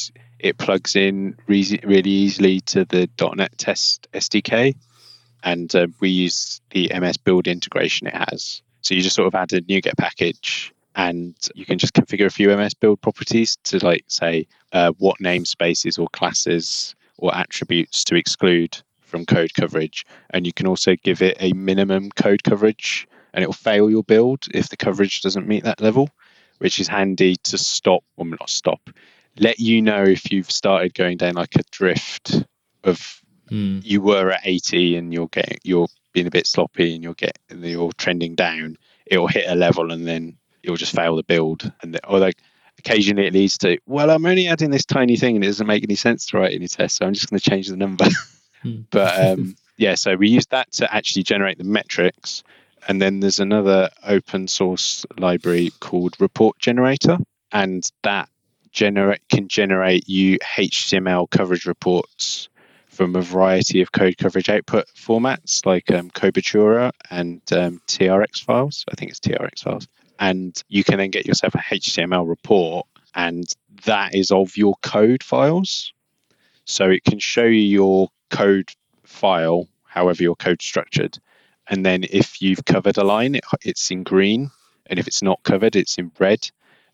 it 0.44 0.58
plugs 0.58 0.94
in 0.94 1.36
re- 1.46 1.80
really 1.84 2.10
easily 2.10 2.60
to 2.60 2.84
the 2.84 3.08
.NET 3.34 3.56
Test 3.56 4.06
SDK. 4.12 4.76
And 5.42 5.74
uh, 5.74 5.86
we 6.00 6.10
use 6.10 6.60
the 6.70 6.92
MS 6.94 7.16
Build 7.16 7.48
integration 7.48 8.06
it 8.06 8.14
has. 8.14 8.60
So 8.82 8.94
you 8.94 9.00
just 9.00 9.16
sort 9.16 9.26
of 9.26 9.34
add 9.34 9.54
a 9.54 9.62
NuGet 9.62 9.96
package 9.96 10.74
and 10.94 11.34
you 11.54 11.64
can 11.64 11.78
just 11.78 11.94
configure 11.94 12.26
a 12.26 12.30
few 12.30 12.54
MS 12.54 12.74
Build 12.74 13.00
properties 13.00 13.56
to 13.64 13.84
like 13.84 14.04
say 14.08 14.46
uh, 14.72 14.92
what 14.98 15.18
namespaces 15.18 15.98
or 15.98 16.08
classes 16.08 16.94
or 17.16 17.34
attributes 17.34 18.04
to 18.04 18.16
exclude 18.16 18.76
from 19.00 19.24
code 19.24 19.54
coverage. 19.54 20.04
And 20.28 20.46
you 20.46 20.52
can 20.52 20.66
also 20.66 20.94
give 20.94 21.22
it 21.22 21.38
a 21.40 21.54
minimum 21.54 22.10
code 22.10 22.44
coverage 22.44 23.08
and 23.32 23.42
it 23.42 23.46
will 23.46 23.54
fail 23.54 23.88
your 23.88 24.04
build 24.04 24.44
if 24.52 24.68
the 24.68 24.76
coverage 24.76 25.22
doesn't 25.22 25.48
meet 25.48 25.64
that 25.64 25.80
level, 25.80 26.10
which 26.58 26.80
is 26.80 26.88
handy 26.88 27.36
to 27.44 27.56
stop, 27.56 28.04
or 28.18 28.26
not 28.26 28.50
stop, 28.50 28.90
let 29.38 29.58
you 29.58 29.82
know 29.82 30.02
if 30.02 30.30
you've 30.30 30.50
started 30.50 30.94
going 30.94 31.16
down 31.16 31.34
like 31.34 31.54
a 31.56 31.62
drift 31.70 32.44
of 32.84 33.20
Hmm. 33.50 33.80
you 33.82 34.00
were 34.00 34.30
at 34.30 34.40
80 34.44 34.96
and 34.96 35.12
you're 35.12 35.28
getting 35.28 35.58
you're 35.64 35.86
being 36.12 36.26
a 36.26 36.30
bit 36.30 36.46
sloppy 36.46 36.94
and 36.94 37.04
you're 37.04 37.14
getting 37.14 37.62
you're 37.62 37.92
trending 37.92 38.34
down 38.34 38.78
it'll 39.04 39.26
hit 39.26 39.44
a 39.46 39.54
level 39.54 39.92
and 39.92 40.06
then 40.06 40.36
it'll 40.62 40.76
just 40.76 40.94
fail 40.94 41.16
the 41.16 41.22
build 41.22 41.70
and 41.82 41.94
the, 41.94 42.06
or 42.06 42.18
like 42.18 42.38
occasionally 42.78 43.26
it 43.26 43.34
leads 43.34 43.58
to 43.58 43.78
well 43.84 44.10
i'm 44.10 44.24
only 44.24 44.48
adding 44.48 44.70
this 44.70 44.86
tiny 44.86 45.16
thing 45.16 45.34
and 45.34 45.44
it 45.44 45.48
doesn't 45.48 45.66
make 45.66 45.84
any 45.84 45.94
sense 45.94 46.24
to 46.24 46.38
write 46.38 46.54
any 46.54 46.66
tests 46.66 46.98
so 46.98 47.06
i'm 47.06 47.12
just 47.12 47.28
going 47.28 47.38
to 47.38 47.50
change 47.50 47.68
the 47.68 47.76
number 47.76 48.06
Hmm. 48.62 48.80
but 48.90 49.38
um, 49.38 49.56
yeah 49.76 49.94
so 49.94 50.16
we 50.16 50.30
use 50.30 50.46
that 50.46 50.72
to 50.72 50.94
actually 50.94 51.22
generate 51.24 51.58
the 51.58 51.64
metrics 51.64 52.42
and 52.88 53.00
then 53.00 53.20
there's 53.20 53.40
another 53.40 53.90
open 54.04 54.48
source 54.48 55.04
library 55.18 55.70
called 55.80 56.18
report 56.18 56.58
generator 56.58 57.18
and 57.52 57.92
that 58.04 58.30
generate 58.74 59.26
can 59.30 59.48
generate 59.48 60.06
you 60.08 60.38
html 60.58 61.30
coverage 61.30 61.64
reports 61.64 62.50
from 62.94 63.16
a 63.16 63.20
variety 63.20 63.82
of 63.82 63.92
code 63.92 64.16
coverage 64.16 64.48
output 64.48 64.86
formats 64.96 65.66
like 65.66 65.90
um, 65.90 66.10
Cobertura 66.10 66.92
and 67.10 67.40
um, 67.52 67.82
TRX 67.88 68.44
files. 68.44 68.84
I 68.90 68.94
think 68.94 69.10
it's 69.10 69.20
TRX 69.20 69.64
files. 69.64 69.88
And 70.18 70.62
you 70.68 70.84
can 70.84 70.98
then 70.98 71.10
get 71.10 71.26
yourself 71.26 71.56
a 71.56 71.58
HTML 71.58 72.26
report, 72.26 72.86
and 73.14 73.44
that 73.84 74.14
is 74.14 74.30
of 74.30 74.56
your 74.56 74.76
code 74.80 75.24
files. 75.24 75.92
So 76.66 76.88
it 76.88 77.04
can 77.04 77.18
show 77.18 77.44
you 77.44 77.60
your 77.60 78.08
code 78.30 78.70
file, 79.02 79.68
however 79.84 80.22
your 80.22 80.36
code's 80.36 80.64
structured. 80.64 81.18
And 81.68 81.84
then 81.84 82.04
if 82.08 82.40
you've 82.40 82.64
covered 82.64 82.96
a 82.96 83.04
line, 83.04 83.34
it, 83.34 83.44
it's 83.64 83.90
in 83.90 84.04
green. 84.04 84.50
And 84.86 84.98
if 84.98 85.08
it's 85.08 85.22
not 85.22 85.42
covered, 85.42 85.74
it's 85.74 85.98
in 85.98 86.12
red. 86.18 86.48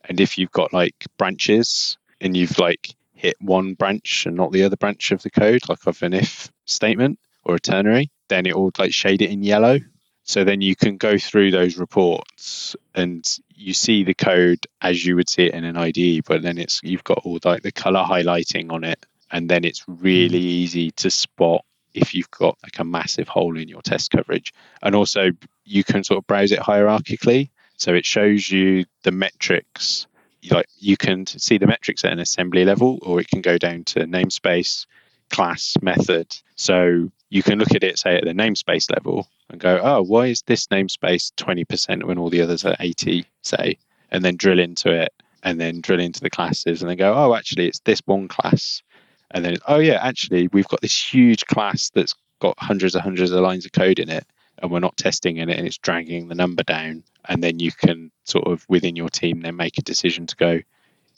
And 0.04 0.20
if 0.20 0.38
you've 0.38 0.52
got 0.52 0.72
like 0.72 1.06
branches 1.18 1.98
and 2.20 2.36
you've 2.36 2.58
like 2.58 2.94
hit 3.14 3.36
one 3.40 3.74
branch 3.74 4.26
and 4.26 4.36
not 4.36 4.52
the 4.52 4.64
other 4.64 4.76
branch 4.76 5.12
of 5.12 5.22
the 5.22 5.30
code, 5.30 5.68
like 5.68 5.86
of 5.86 6.02
an 6.02 6.14
if 6.14 6.50
statement 6.64 7.18
or 7.44 7.56
a 7.56 7.60
ternary, 7.60 8.10
then 8.28 8.46
it 8.46 8.56
will 8.56 8.72
like 8.78 8.92
shade 8.92 9.22
it 9.22 9.30
in 9.30 9.42
yellow. 9.42 9.78
So 10.22 10.44
then 10.44 10.60
you 10.60 10.76
can 10.76 10.96
go 10.96 11.18
through 11.18 11.50
those 11.50 11.76
reports 11.76 12.76
and 12.94 13.26
you 13.54 13.74
see 13.74 14.04
the 14.04 14.14
code 14.14 14.66
as 14.80 15.04
you 15.04 15.16
would 15.16 15.28
see 15.28 15.44
it 15.44 15.54
in 15.54 15.64
an 15.64 15.76
IDE, 15.76 16.24
but 16.24 16.42
then 16.42 16.56
it's 16.56 16.80
you've 16.82 17.04
got 17.04 17.22
all 17.24 17.38
like 17.44 17.62
the 17.62 17.72
color 17.72 18.04
highlighting 18.04 18.70
on 18.70 18.84
it, 18.84 19.04
and 19.30 19.50
then 19.50 19.64
it's 19.64 19.84
really 19.88 20.40
hmm. 20.40 20.46
easy 20.46 20.90
to 20.92 21.10
spot 21.10 21.64
if 21.92 22.14
you've 22.14 22.30
got 22.30 22.56
like 22.62 22.78
a 22.78 22.84
massive 22.84 23.28
hole 23.28 23.58
in 23.58 23.68
your 23.68 23.82
test 23.82 24.10
coverage. 24.12 24.52
And 24.82 24.94
also 24.94 25.30
you 25.64 25.84
can 25.84 26.04
sort 26.04 26.18
of 26.18 26.26
browse 26.26 26.52
it 26.52 26.60
hierarchically. 26.60 27.50
So 27.80 27.94
it 27.94 28.04
shows 28.04 28.50
you 28.50 28.84
the 29.04 29.10
metrics. 29.10 30.06
Like 30.50 30.66
you 30.78 30.98
can 30.98 31.26
see 31.26 31.56
the 31.56 31.66
metrics 31.66 32.04
at 32.04 32.12
an 32.12 32.18
assembly 32.18 32.66
level, 32.66 32.98
or 33.00 33.20
it 33.20 33.28
can 33.28 33.40
go 33.40 33.56
down 33.56 33.84
to 33.84 34.00
namespace, 34.00 34.84
class, 35.30 35.76
method. 35.80 36.36
So 36.56 37.10
you 37.30 37.42
can 37.42 37.58
look 37.58 37.74
at 37.74 37.82
it, 37.82 37.98
say, 37.98 38.16
at 38.16 38.24
the 38.24 38.34
namespace 38.34 38.90
level 38.90 39.26
and 39.48 39.58
go, 39.58 39.80
oh, 39.82 40.02
why 40.02 40.26
is 40.26 40.42
this 40.42 40.66
namespace 40.66 41.32
20% 41.36 42.04
when 42.04 42.18
all 42.18 42.28
the 42.28 42.42
others 42.42 42.66
are 42.66 42.76
80, 42.78 43.24
say, 43.40 43.78
and 44.10 44.22
then 44.22 44.36
drill 44.36 44.58
into 44.58 44.92
it 44.92 45.14
and 45.42 45.58
then 45.58 45.80
drill 45.80 46.00
into 46.00 46.20
the 46.20 46.28
classes 46.28 46.82
and 46.82 46.90
then 46.90 46.98
go, 46.98 47.14
oh, 47.14 47.34
actually, 47.34 47.66
it's 47.66 47.80
this 47.80 48.02
one 48.04 48.28
class. 48.28 48.82
And 49.30 49.42
then, 49.42 49.56
oh, 49.66 49.78
yeah, 49.78 50.00
actually, 50.02 50.48
we've 50.48 50.68
got 50.68 50.82
this 50.82 51.14
huge 51.14 51.46
class 51.46 51.90
that's 51.94 52.14
got 52.40 52.58
hundreds 52.58 52.94
and 52.94 53.02
hundreds 53.02 53.30
of 53.30 53.40
lines 53.40 53.64
of 53.64 53.72
code 53.72 53.98
in 53.98 54.10
it 54.10 54.26
and 54.60 54.70
we're 54.70 54.80
not 54.80 54.96
testing 54.96 55.36
in 55.36 55.48
it 55.48 55.58
and 55.58 55.66
it's 55.66 55.78
dragging 55.78 56.28
the 56.28 56.34
number 56.34 56.62
down. 56.62 57.04
And 57.28 57.42
then 57.42 57.58
you 57.58 57.72
can 57.72 58.10
sort 58.24 58.46
of 58.46 58.64
within 58.68 58.96
your 58.96 59.08
team 59.08 59.40
then 59.40 59.56
make 59.56 59.78
a 59.78 59.82
decision 59.82 60.26
to 60.26 60.36
go, 60.36 60.60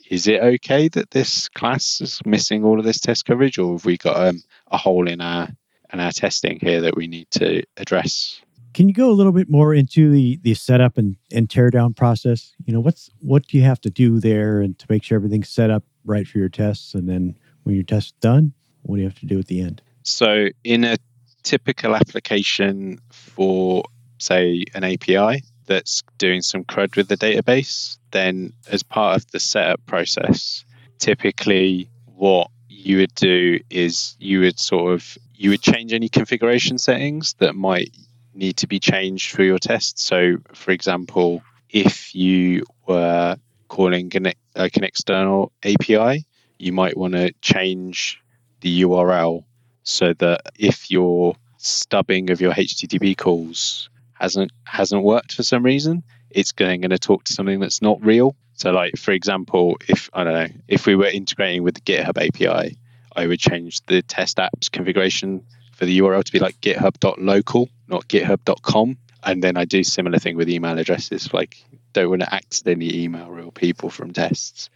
is 0.09 0.27
it 0.27 0.43
okay 0.43 0.89
that 0.89 1.11
this 1.11 1.49
class 1.49 2.01
is 2.01 2.21
missing 2.25 2.65
all 2.65 2.79
of 2.79 2.85
this 2.85 3.01
test 3.01 3.25
coverage 3.25 3.59
or 3.59 3.73
have 3.73 3.85
we 3.85 3.97
got 3.97 4.29
um, 4.29 4.43
a 4.71 4.77
hole 4.77 5.09
in 5.09 5.21
our 5.21 5.49
in 5.93 6.01
our 6.01 6.13
testing 6.13 6.59
here 6.61 6.83
that 6.83 6.97
we 6.97 7.07
need 7.07 7.31
to 7.33 7.63
address? 7.77 8.41
Can 8.75 8.89
you 8.89 8.95
go 8.95 9.11
a 9.11 9.13
little 9.13 9.33
bit 9.33 9.51
more 9.51 9.75
into 9.75 10.11
the 10.11 10.39
the 10.43 10.55
setup 10.55 10.99
and, 10.99 11.17
and 11.31 11.49
tear 11.49 11.71
down 11.71 11.95
process? 11.95 12.55
You 12.65 12.73
know, 12.73 12.81
what's 12.81 13.11
what 13.21 13.47
do 13.47 13.57
you 13.57 13.65
have 13.65 13.81
to 13.83 13.91
do 13.91 14.19
there 14.19 14.61
and 14.61 14.79
to 14.79 14.87
make 14.89 15.03
sure 15.03 15.17
everything's 15.17 15.49
set 15.49 15.71
up 15.71 15.85
right 16.05 16.27
for 16.27 16.39
your 16.39 16.49
tests 16.49 16.95
and 16.95 17.09
then 17.09 17.39
when 17.63 17.75
your 17.75 17.85
test's 17.85 18.13
done, 18.21 18.55
what 18.83 18.97
do 18.97 19.03
you 19.03 19.09
have 19.09 19.19
to 19.21 19.27
do 19.27 19.39
at 19.39 19.47
the 19.47 19.61
end? 19.61 19.83
So 20.03 20.49
in 20.65 20.85
a 20.85 20.97
typical 21.43 21.95
application 21.95 23.01
for, 23.11 23.85
say, 24.19 24.65
an 24.75 24.85
API 24.85 25.43
that's 25.67 26.03
doing 26.19 26.43
some 26.43 26.65
CRUD 26.65 26.97
with 26.97 27.09
the 27.09 27.17
database, 27.17 27.99
then 28.11 28.53
as 28.71 28.83
part 28.83 29.17
of 29.17 29.31
the 29.31 29.41
setup 29.41 29.85
process, 29.87 30.65
typically 30.99 31.89
what 32.07 32.51
you 32.69 32.99
would 32.99 33.15
do 33.15 33.59
is 33.71 34.17
you 34.19 34.41
would 34.41 34.59
sort 34.59 34.93
of 34.93 35.19
you 35.35 35.51
would 35.51 35.63
change 35.63 35.93
any 35.93 36.09
configuration 36.09 36.79
settings 36.79 37.35
that 37.35 37.55
might 37.57 37.97
need 38.35 38.57
to 38.59 38.67
be 38.67 38.79
changed 38.79 39.35
for 39.35 39.43
your 39.43 39.59
test. 39.59 39.99
So, 39.99 40.37
for 40.53 40.71
example, 40.71 41.43
if 41.69 42.15
you 42.15 42.65
were 42.87 43.37
calling 43.69 44.15
an, 44.15 44.33
like 44.55 44.77
an 44.77 44.85
external 44.85 45.53
API, 45.65 46.25
you 46.59 46.73
might 46.73 46.97
want 46.97 47.15
to 47.15 47.33
change 47.41 48.23
the 48.61 48.83
URL 48.83 49.45
so 49.83 50.13
that 50.15 50.53
if 50.59 50.91
your 50.91 51.37
stubbing 51.59 52.31
of 52.31 52.41
your 52.41 52.53
HTTP 52.53 53.17
calls 53.17 53.89
hasn't 54.15 54.53
hasn't 54.65 55.03
worked 55.03 55.35
for 55.35 55.43
some 55.43 55.65
reason, 55.65 56.03
it's 56.31 56.53
going, 56.53 56.81
going 56.81 56.91
to 56.91 56.99
talk 56.99 57.25
to 57.25 57.33
something 57.33 57.61
that's 57.61 57.83
not 57.83 58.05
real. 58.05 58.35
So, 58.55 58.71
like 58.71 58.97
for 58.97 59.13
example, 59.13 59.77
if 59.89 60.11
I 60.13 60.25
don't 60.25 60.35
know, 60.35 60.49
if 60.69 60.87
we 60.87 60.95
were 60.95 61.07
integrating 61.07 61.63
with 61.63 61.75
the 61.75 61.81
GitHub 61.81 62.19
API, 62.19 62.77
I 63.15 63.27
would 63.27 63.41
change 63.41 63.81
the 63.87 64.03
test 64.03 64.37
apps 64.39 64.71
configuration 64.71 65.45
for 65.73 65.85
the 65.87 65.99
URL 65.99 66.23
to 66.23 66.33
be 66.33 66.39
like 66.39 66.61
github.local, 66.61 67.69
not 67.89 68.09
github.com. 68.09 68.99
And 69.25 69.43
then 69.43 69.57
I 69.57 69.65
do 69.65 69.85
similar 69.85 70.19
thing 70.19 70.37
with 70.37 70.49
email 70.49 70.79
addresses, 70.79 71.33
like 71.33 71.65
don't 71.93 72.09
want 72.09 72.23
to 72.23 72.35
accidentally 72.35 73.03
email 73.03 73.31
real 73.31 73.51
people 73.51 73.91
from 73.91 74.13
tests 74.13 74.71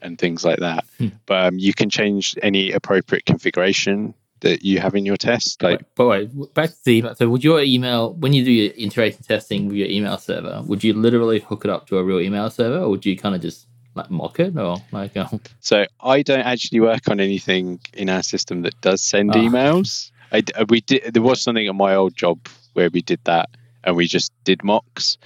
and 0.00 0.18
things 0.18 0.44
like 0.44 0.60
that. 0.60 0.84
Hmm. 0.98 1.08
But 1.26 1.46
um, 1.46 1.58
you 1.58 1.74
can 1.74 1.90
change 1.90 2.36
any 2.42 2.72
appropriate 2.72 3.24
configuration 3.24 4.14
that 4.44 4.62
you 4.62 4.78
have 4.78 4.94
in 4.94 5.06
your 5.06 5.16
test. 5.16 5.62
Like, 5.62 5.82
but 5.94 6.06
wait, 6.06 6.54
back 6.54 6.68
to 6.68 6.76
the 6.84 6.98
email. 6.98 7.14
So, 7.14 7.28
would 7.30 7.42
your 7.42 7.62
email 7.62 8.12
when 8.12 8.32
you 8.32 8.44
do 8.44 8.52
your 8.52 8.72
integration 8.72 9.22
testing 9.22 9.68
with 9.68 9.76
your 9.76 9.88
email 9.88 10.18
server, 10.18 10.62
would 10.66 10.84
you 10.84 10.92
literally 10.92 11.40
hook 11.40 11.64
it 11.64 11.70
up 11.70 11.86
to 11.88 11.98
a 11.98 12.04
real 12.04 12.20
email 12.20 12.48
server, 12.50 12.84
or 12.84 12.90
would 12.90 13.04
you 13.04 13.16
kind 13.16 13.34
of 13.34 13.40
just 13.40 13.66
like 13.94 14.10
mock 14.10 14.38
it, 14.38 14.56
or 14.56 14.76
like? 14.92 15.16
Um... 15.16 15.40
So, 15.60 15.86
I 16.00 16.22
don't 16.22 16.40
actually 16.40 16.80
work 16.80 17.08
on 17.08 17.20
anything 17.20 17.80
in 17.94 18.10
our 18.10 18.22
system 18.22 18.62
that 18.62 18.78
does 18.82 19.00
send 19.02 19.34
oh. 19.34 19.38
emails. 19.38 20.12
I, 20.30 20.42
we 20.68 20.82
did. 20.82 21.14
There 21.14 21.22
was 21.22 21.40
something 21.40 21.66
at 21.66 21.74
my 21.74 21.94
old 21.94 22.14
job 22.14 22.46
where 22.74 22.90
we 22.90 23.00
did 23.00 23.20
that, 23.24 23.48
and 23.82 23.96
we 23.96 24.06
just 24.06 24.30
did 24.44 24.62
mocks. 24.62 25.16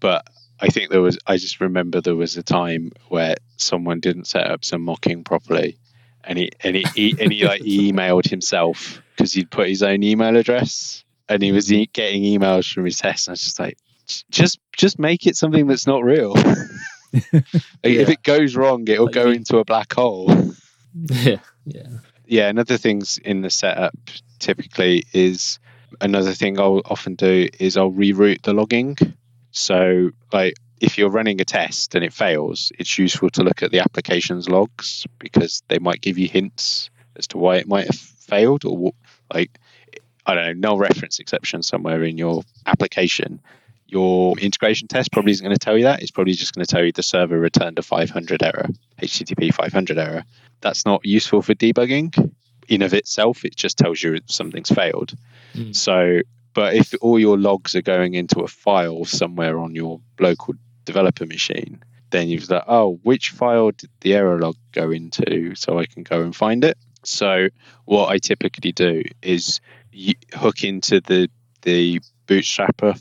But 0.00 0.26
I 0.60 0.68
think 0.68 0.90
there 0.90 1.02
was. 1.02 1.18
I 1.26 1.36
just 1.36 1.60
remember 1.60 2.00
there 2.00 2.16
was 2.16 2.38
a 2.38 2.42
time 2.42 2.92
where 3.08 3.36
someone 3.58 4.00
didn't 4.00 4.26
set 4.26 4.50
up 4.50 4.64
some 4.64 4.80
mocking 4.80 5.24
properly, 5.24 5.76
and 6.26 6.38
he 6.38 6.50
and 6.60 6.76
he, 6.76 6.84
he 6.94 7.16
and 7.20 7.32
he 7.32 7.44
like 7.46 7.62
emailed 7.62 8.28
himself 8.28 9.00
because 9.16 9.32
he'd 9.32 9.50
put 9.50 9.68
his 9.68 9.82
own 9.82 10.02
email 10.02 10.36
address, 10.36 11.04
and 11.28 11.42
he 11.42 11.52
was 11.52 11.72
e- 11.72 11.90
getting 11.92 12.22
emails 12.22 12.70
from 12.70 12.84
his 12.84 12.98
test. 12.98 13.28
And 13.28 13.32
I 13.32 13.34
was 13.34 13.42
just 13.42 13.58
like, 13.58 13.78
just 14.30 14.58
just 14.76 14.98
make 14.98 15.26
it 15.26 15.36
something 15.36 15.66
that's 15.66 15.86
not 15.86 16.04
real. 16.04 16.34
like, 16.34 16.74
yeah. 17.32 17.40
If 17.82 18.08
it 18.08 18.22
goes 18.22 18.56
wrong, 18.56 18.86
it'll 18.88 19.06
like 19.06 19.14
go 19.14 19.30
into 19.30 19.58
a 19.58 19.64
black 19.64 19.92
hole. 19.92 20.30
Yeah, 20.94 21.38
yeah, 21.64 21.88
yeah. 22.26 22.48
And 22.48 22.58
other 22.58 22.76
things 22.76 23.18
in 23.18 23.42
the 23.42 23.50
setup 23.50 23.94
typically 24.38 25.04
is 25.12 25.58
another 26.00 26.32
thing 26.32 26.58
I'll 26.58 26.82
often 26.84 27.14
do 27.14 27.48
is 27.58 27.76
I'll 27.76 27.92
reroute 27.92 28.42
the 28.42 28.52
logging. 28.52 28.96
So 29.50 30.10
like 30.32 30.54
if 30.80 30.98
you're 30.98 31.10
running 31.10 31.40
a 31.40 31.44
test 31.44 31.94
and 31.94 32.04
it 32.04 32.12
fails, 32.12 32.72
it's 32.78 32.98
useful 32.98 33.30
to 33.30 33.42
look 33.42 33.62
at 33.62 33.70
the 33.70 33.80
application's 33.80 34.48
logs 34.48 35.06
because 35.18 35.62
they 35.68 35.78
might 35.78 36.00
give 36.00 36.18
you 36.18 36.28
hints 36.28 36.90
as 37.16 37.26
to 37.28 37.38
why 37.38 37.56
it 37.56 37.66
might 37.68 37.86
have 37.86 37.96
failed 37.96 38.64
or 38.64 38.92
like 39.32 39.58
I 40.26 40.34
don't 40.34 40.44
know, 40.44 40.52
null 40.54 40.78
reference 40.78 41.20
exception 41.20 41.62
somewhere 41.62 42.02
in 42.02 42.18
your 42.18 42.42
application. 42.66 43.40
Your 43.86 44.36
integration 44.38 44.88
test 44.88 45.12
probably 45.12 45.30
isn't 45.30 45.44
going 45.44 45.54
to 45.54 45.64
tell 45.64 45.78
you 45.78 45.84
that. 45.84 46.02
It's 46.02 46.10
probably 46.10 46.32
just 46.32 46.54
going 46.54 46.66
to 46.66 46.70
tell 46.70 46.84
you 46.84 46.90
the 46.90 47.04
server 47.04 47.38
returned 47.38 47.78
a 47.78 47.82
500 47.82 48.42
error, 48.42 48.66
HTTP 49.00 49.54
500 49.54 49.96
error. 49.96 50.24
That's 50.60 50.84
not 50.84 51.06
useful 51.06 51.42
for 51.42 51.54
debugging 51.54 52.32
in 52.68 52.82
of 52.82 52.92
itself. 52.92 53.44
It 53.44 53.54
just 53.54 53.78
tells 53.78 54.02
you 54.02 54.18
something's 54.26 54.70
failed. 54.70 55.14
Mm. 55.54 55.76
So, 55.76 56.22
but 56.52 56.74
if 56.74 56.92
all 57.00 57.20
your 57.20 57.38
logs 57.38 57.76
are 57.76 57.82
going 57.82 58.14
into 58.14 58.40
a 58.40 58.48
file 58.48 59.04
somewhere 59.04 59.60
on 59.60 59.76
your 59.76 60.00
local 60.18 60.54
developer 60.86 61.26
machine, 61.26 61.82
then 62.10 62.28
you've 62.28 62.48
like, 62.48 62.64
oh, 62.66 62.98
which 63.02 63.30
file 63.30 63.72
did 63.72 63.90
the 64.00 64.14
error 64.14 64.40
log 64.40 64.56
go 64.72 64.90
into 64.90 65.54
so 65.54 65.78
I 65.78 65.84
can 65.86 66.02
go 66.02 66.22
and 66.22 66.34
find 66.34 66.64
it? 66.64 66.78
So 67.04 67.48
what 67.84 68.08
I 68.08 68.18
typically 68.18 68.72
do 68.72 69.02
is 69.22 69.60
hook 70.34 70.64
into 70.64 71.00
the 71.00 71.28
the 71.62 72.00
bootstrapper, 72.26 73.00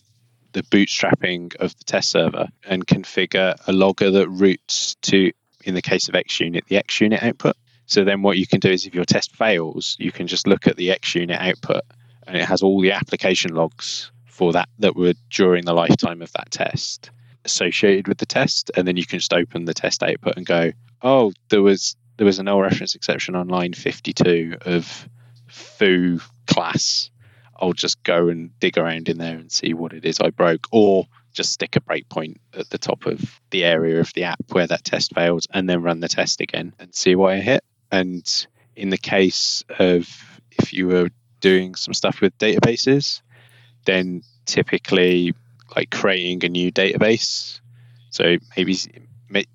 the 0.53 0.63
bootstrapping 0.63 1.55
of 1.57 1.77
the 1.77 1.83
test 1.83 2.09
server, 2.11 2.47
and 2.65 2.86
configure 2.86 3.55
a 3.67 3.73
logger 3.73 4.11
that 4.11 4.29
routes 4.29 4.95
to, 5.03 5.31
in 5.63 5.75
the 5.75 5.81
case 5.81 6.09
of 6.09 6.15
XUnit, 6.15 6.65
the 6.65 6.77
XUnit 6.77 7.21
output. 7.21 7.55
So 7.86 8.03
then 8.03 8.23
what 8.23 8.38
you 8.38 8.47
can 8.47 8.59
do 8.59 8.71
is 8.71 8.86
if 8.86 8.95
your 8.95 9.05
test 9.05 9.36
fails, 9.36 9.95
you 9.99 10.11
can 10.11 10.25
just 10.25 10.47
look 10.47 10.65
at 10.65 10.77
the 10.77 10.89
XUnit 10.89 11.39
output 11.39 11.83
and 12.25 12.36
it 12.36 12.45
has 12.45 12.63
all 12.63 12.81
the 12.81 12.93
application 12.93 13.53
logs 13.53 14.11
for 14.25 14.53
that 14.53 14.67
that 14.79 14.95
were 14.95 15.13
during 15.29 15.65
the 15.65 15.73
lifetime 15.73 16.21
of 16.21 16.31
that 16.33 16.49
test 16.49 17.11
associated 17.45 18.07
with 18.07 18.17
the 18.17 18.25
test, 18.25 18.71
and 18.75 18.87
then 18.87 18.97
you 18.97 19.05
can 19.05 19.19
just 19.19 19.33
open 19.33 19.65
the 19.65 19.73
test 19.73 20.03
output 20.03 20.35
and 20.35 20.45
go, 20.45 20.71
oh, 21.01 21.31
there 21.49 21.61
was 21.61 21.95
there 22.17 22.25
was 22.25 22.39
a 22.39 22.43
null 22.43 22.61
reference 22.61 22.95
exception 22.95 23.35
on 23.35 23.47
line 23.47 23.73
52 23.73 24.57
of 24.61 25.09
foo 25.47 26.19
class. 26.47 27.09
I'll 27.57 27.73
just 27.73 28.03
go 28.03 28.27
and 28.29 28.57
dig 28.59 28.77
around 28.77 29.09
in 29.09 29.17
there 29.17 29.37
and 29.37 29.51
see 29.51 29.73
what 29.73 29.93
it 29.93 30.05
is 30.05 30.19
I 30.19 30.29
broke, 30.29 30.67
or 30.71 31.07
just 31.33 31.53
stick 31.53 31.75
a 31.75 31.81
breakpoint 31.81 32.37
at 32.57 32.69
the 32.69 32.77
top 32.77 33.05
of 33.05 33.39
the 33.49 33.63
area 33.63 33.99
of 33.99 34.13
the 34.13 34.23
app 34.23 34.39
where 34.51 34.67
that 34.67 34.83
test 34.83 35.13
fails, 35.13 35.47
and 35.51 35.69
then 35.69 35.81
run 35.81 35.99
the 35.99 36.07
test 36.07 36.41
again 36.41 36.73
and 36.79 36.93
see 36.93 37.15
what 37.15 37.33
I 37.33 37.37
hit. 37.37 37.63
And 37.91 38.47
in 38.75 38.89
the 38.89 38.97
case 38.97 39.63
of 39.79 40.09
if 40.51 40.73
you 40.73 40.87
were 40.87 41.09
doing 41.39 41.75
some 41.75 41.93
stuff 41.93 42.21
with 42.21 42.37
databases, 42.37 43.21
then 43.85 44.23
typically 44.45 45.33
like 45.76 45.89
creating 45.89 46.43
a 46.43 46.49
new 46.49 46.72
database. 46.72 47.59
So 48.09 48.38
maybe 48.55 48.78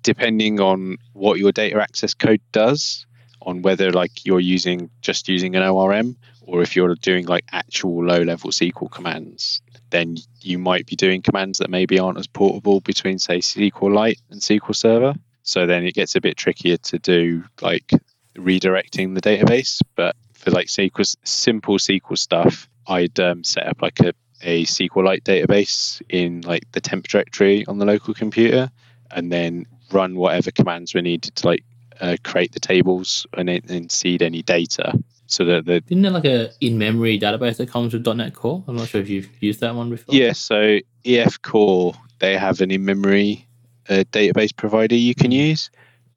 depending 0.03 0.59
on 0.59 0.97
what 1.13 1.39
your 1.39 1.51
data 1.51 1.81
access 1.81 2.13
code 2.13 2.41
does, 2.51 3.05
on 3.41 3.61
whether 3.61 3.91
like 3.91 4.25
you're 4.25 4.39
using 4.39 4.89
just 5.01 5.27
using 5.27 5.55
an 5.55 5.63
ORM 5.63 6.15
or 6.41 6.61
if 6.61 6.75
you're 6.75 6.95
doing 6.95 7.25
like 7.25 7.45
actual 7.51 8.05
low 8.05 8.21
level 8.21 8.51
SQL 8.51 8.91
commands, 8.91 9.61
then 9.89 10.17
you 10.41 10.57
might 10.57 10.85
be 10.85 10.95
doing 10.95 11.21
commands 11.21 11.59
that 11.59 11.69
maybe 11.69 11.99
aren't 11.99 12.17
as 12.17 12.27
portable 12.27 12.81
between, 12.81 13.19
say, 13.19 13.39
SQLite 13.39 14.19
and 14.29 14.41
SQL 14.41 14.75
Server. 14.75 15.13
So 15.43 15.65
then 15.65 15.85
it 15.85 15.93
gets 15.93 16.15
a 16.15 16.21
bit 16.21 16.37
trickier 16.37 16.77
to 16.77 16.99
do 16.99 17.43
like 17.61 17.91
redirecting 18.35 19.15
the 19.15 19.21
database. 19.21 19.81
But 19.95 20.15
for 20.33 20.51
like 20.51 20.67
SQL, 20.67 21.15
simple 21.23 21.77
SQL 21.77 22.17
stuff, 22.17 22.69
I'd 22.87 23.19
um, 23.19 23.43
set 23.43 23.67
up 23.67 23.81
like 23.81 23.99
a, 23.99 24.13
a 24.43 24.65
SQLite 24.65 25.23
database 25.23 26.01
in 26.09 26.41
like 26.41 26.63
the 26.71 26.81
temp 26.81 27.07
directory 27.07 27.65
on 27.67 27.77
the 27.77 27.85
local 27.85 28.13
computer 28.13 28.71
and 29.11 29.31
then 29.31 29.65
run 29.91 30.15
whatever 30.15 30.51
commands 30.51 30.93
were 30.93 31.01
needed 31.01 31.35
to 31.35 31.47
like 31.47 31.63
uh, 31.99 32.15
create 32.23 32.51
the 32.53 32.59
tables 32.59 33.27
and, 33.33 33.49
and 33.49 33.91
seed 33.91 34.21
any 34.21 34.41
data 34.41 34.97
so 35.27 35.45
that 35.45 35.65
the 35.65 35.83
Isn't 35.87 36.01
there 36.01 36.11
like 36.11 36.25
a 36.25 36.51
in-memory 36.59 37.19
database 37.19 37.57
that 37.57 37.69
comes 37.69 37.93
with 37.93 38.05
.NET 38.05 38.33
Core? 38.33 38.63
I'm 38.67 38.75
not 38.75 38.87
sure 38.87 39.01
if 39.01 39.09
you've 39.09 39.29
used 39.39 39.61
that 39.61 39.75
one 39.75 39.89
before. 39.89 40.13
yeah 40.15 40.33
so 40.33 40.79
ef 41.05 41.41
core 41.41 41.93
they 42.19 42.37
have 42.37 42.61
an 42.61 42.71
in-memory 42.71 43.47
uh, 43.89 44.03
database 44.11 44.55
provider 44.55 44.95
you 44.95 45.15
can 45.15 45.31
use 45.31 45.69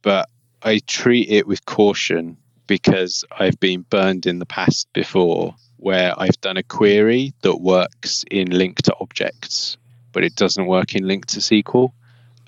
but 0.03 0.29
i 0.63 0.79
treat 0.87 1.31
it 1.31 1.47
with 1.47 1.65
caution 1.65 2.37
because 2.67 3.25
i've 3.39 3.59
been 3.61 3.83
burned 3.83 4.27
in 4.27 4.39
the 4.39 4.47
past 4.47 4.87
before 4.93 5.55
where 5.85 6.15
i've 6.19 6.41
done 6.41 6.57
a 6.57 6.63
query 6.63 7.33
that 7.43 7.57
works 7.61 8.25
in 8.31 8.49
LINQ 8.49 8.77
to 8.83 8.95
Objects 9.01 9.77
but 10.13 10.25
it 10.25 10.35
doesn't 10.35 10.67
work 10.67 10.95
in 10.95 11.05
LINQ 11.05 11.25
to 11.27 11.41
SQL 11.41 11.93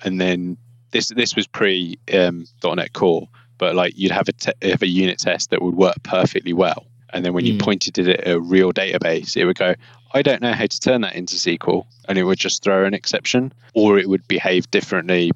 and 0.03 0.19
then 0.19 0.57
this 0.91 1.09
this 1.09 1.35
was 1.35 1.47
pre 1.47 1.99
um, 2.13 2.45
.NET 2.63 2.93
Core, 2.93 3.27
but 3.57 3.75
like 3.75 3.97
you'd 3.97 4.11
have 4.11 4.29
a 4.29 4.31
te- 4.31 4.69
have 4.69 4.81
a 4.81 4.87
unit 4.87 5.19
test 5.19 5.49
that 5.49 5.61
would 5.61 5.75
work 5.75 5.95
perfectly 6.03 6.53
well, 6.53 6.85
and 7.13 7.25
then 7.25 7.33
when 7.33 7.45
you 7.45 7.55
Mm. 7.55 7.61
pointed 7.61 7.97
it 7.99 8.07
at 8.21 8.27
a 8.27 8.39
real 8.39 8.71
database, 8.71 9.35
it 9.35 9.45
would 9.45 9.57
go, 9.57 9.75
"I 10.13 10.21
don't 10.21 10.41
know 10.41 10.53
how 10.53 10.65
to 10.65 10.79
turn 10.79 11.01
that 11.01 11.15
into 11.15 11.35
SQL," 11.35 11.85
and 12.07 12.17
it 12.17 12.23
would 12.23 12.39
just 12.39 12.63
throw 12.63 12.85
an 12.85 12.93
exception, 12.93 13.51
or 13.73 13.99
it 13.99 14.07
would 14.07 14.27
behave 14.27 14.71
differently 14.71 15.31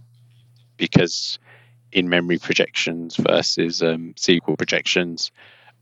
because 0.77 1.37
in 1.91 2.07
memory 2.07 2.37
projections 2.37 3.17
versus 3.17 3.83
um, 3.83 4.13
SQL 4.15 4.57
projections, 4.57 5.31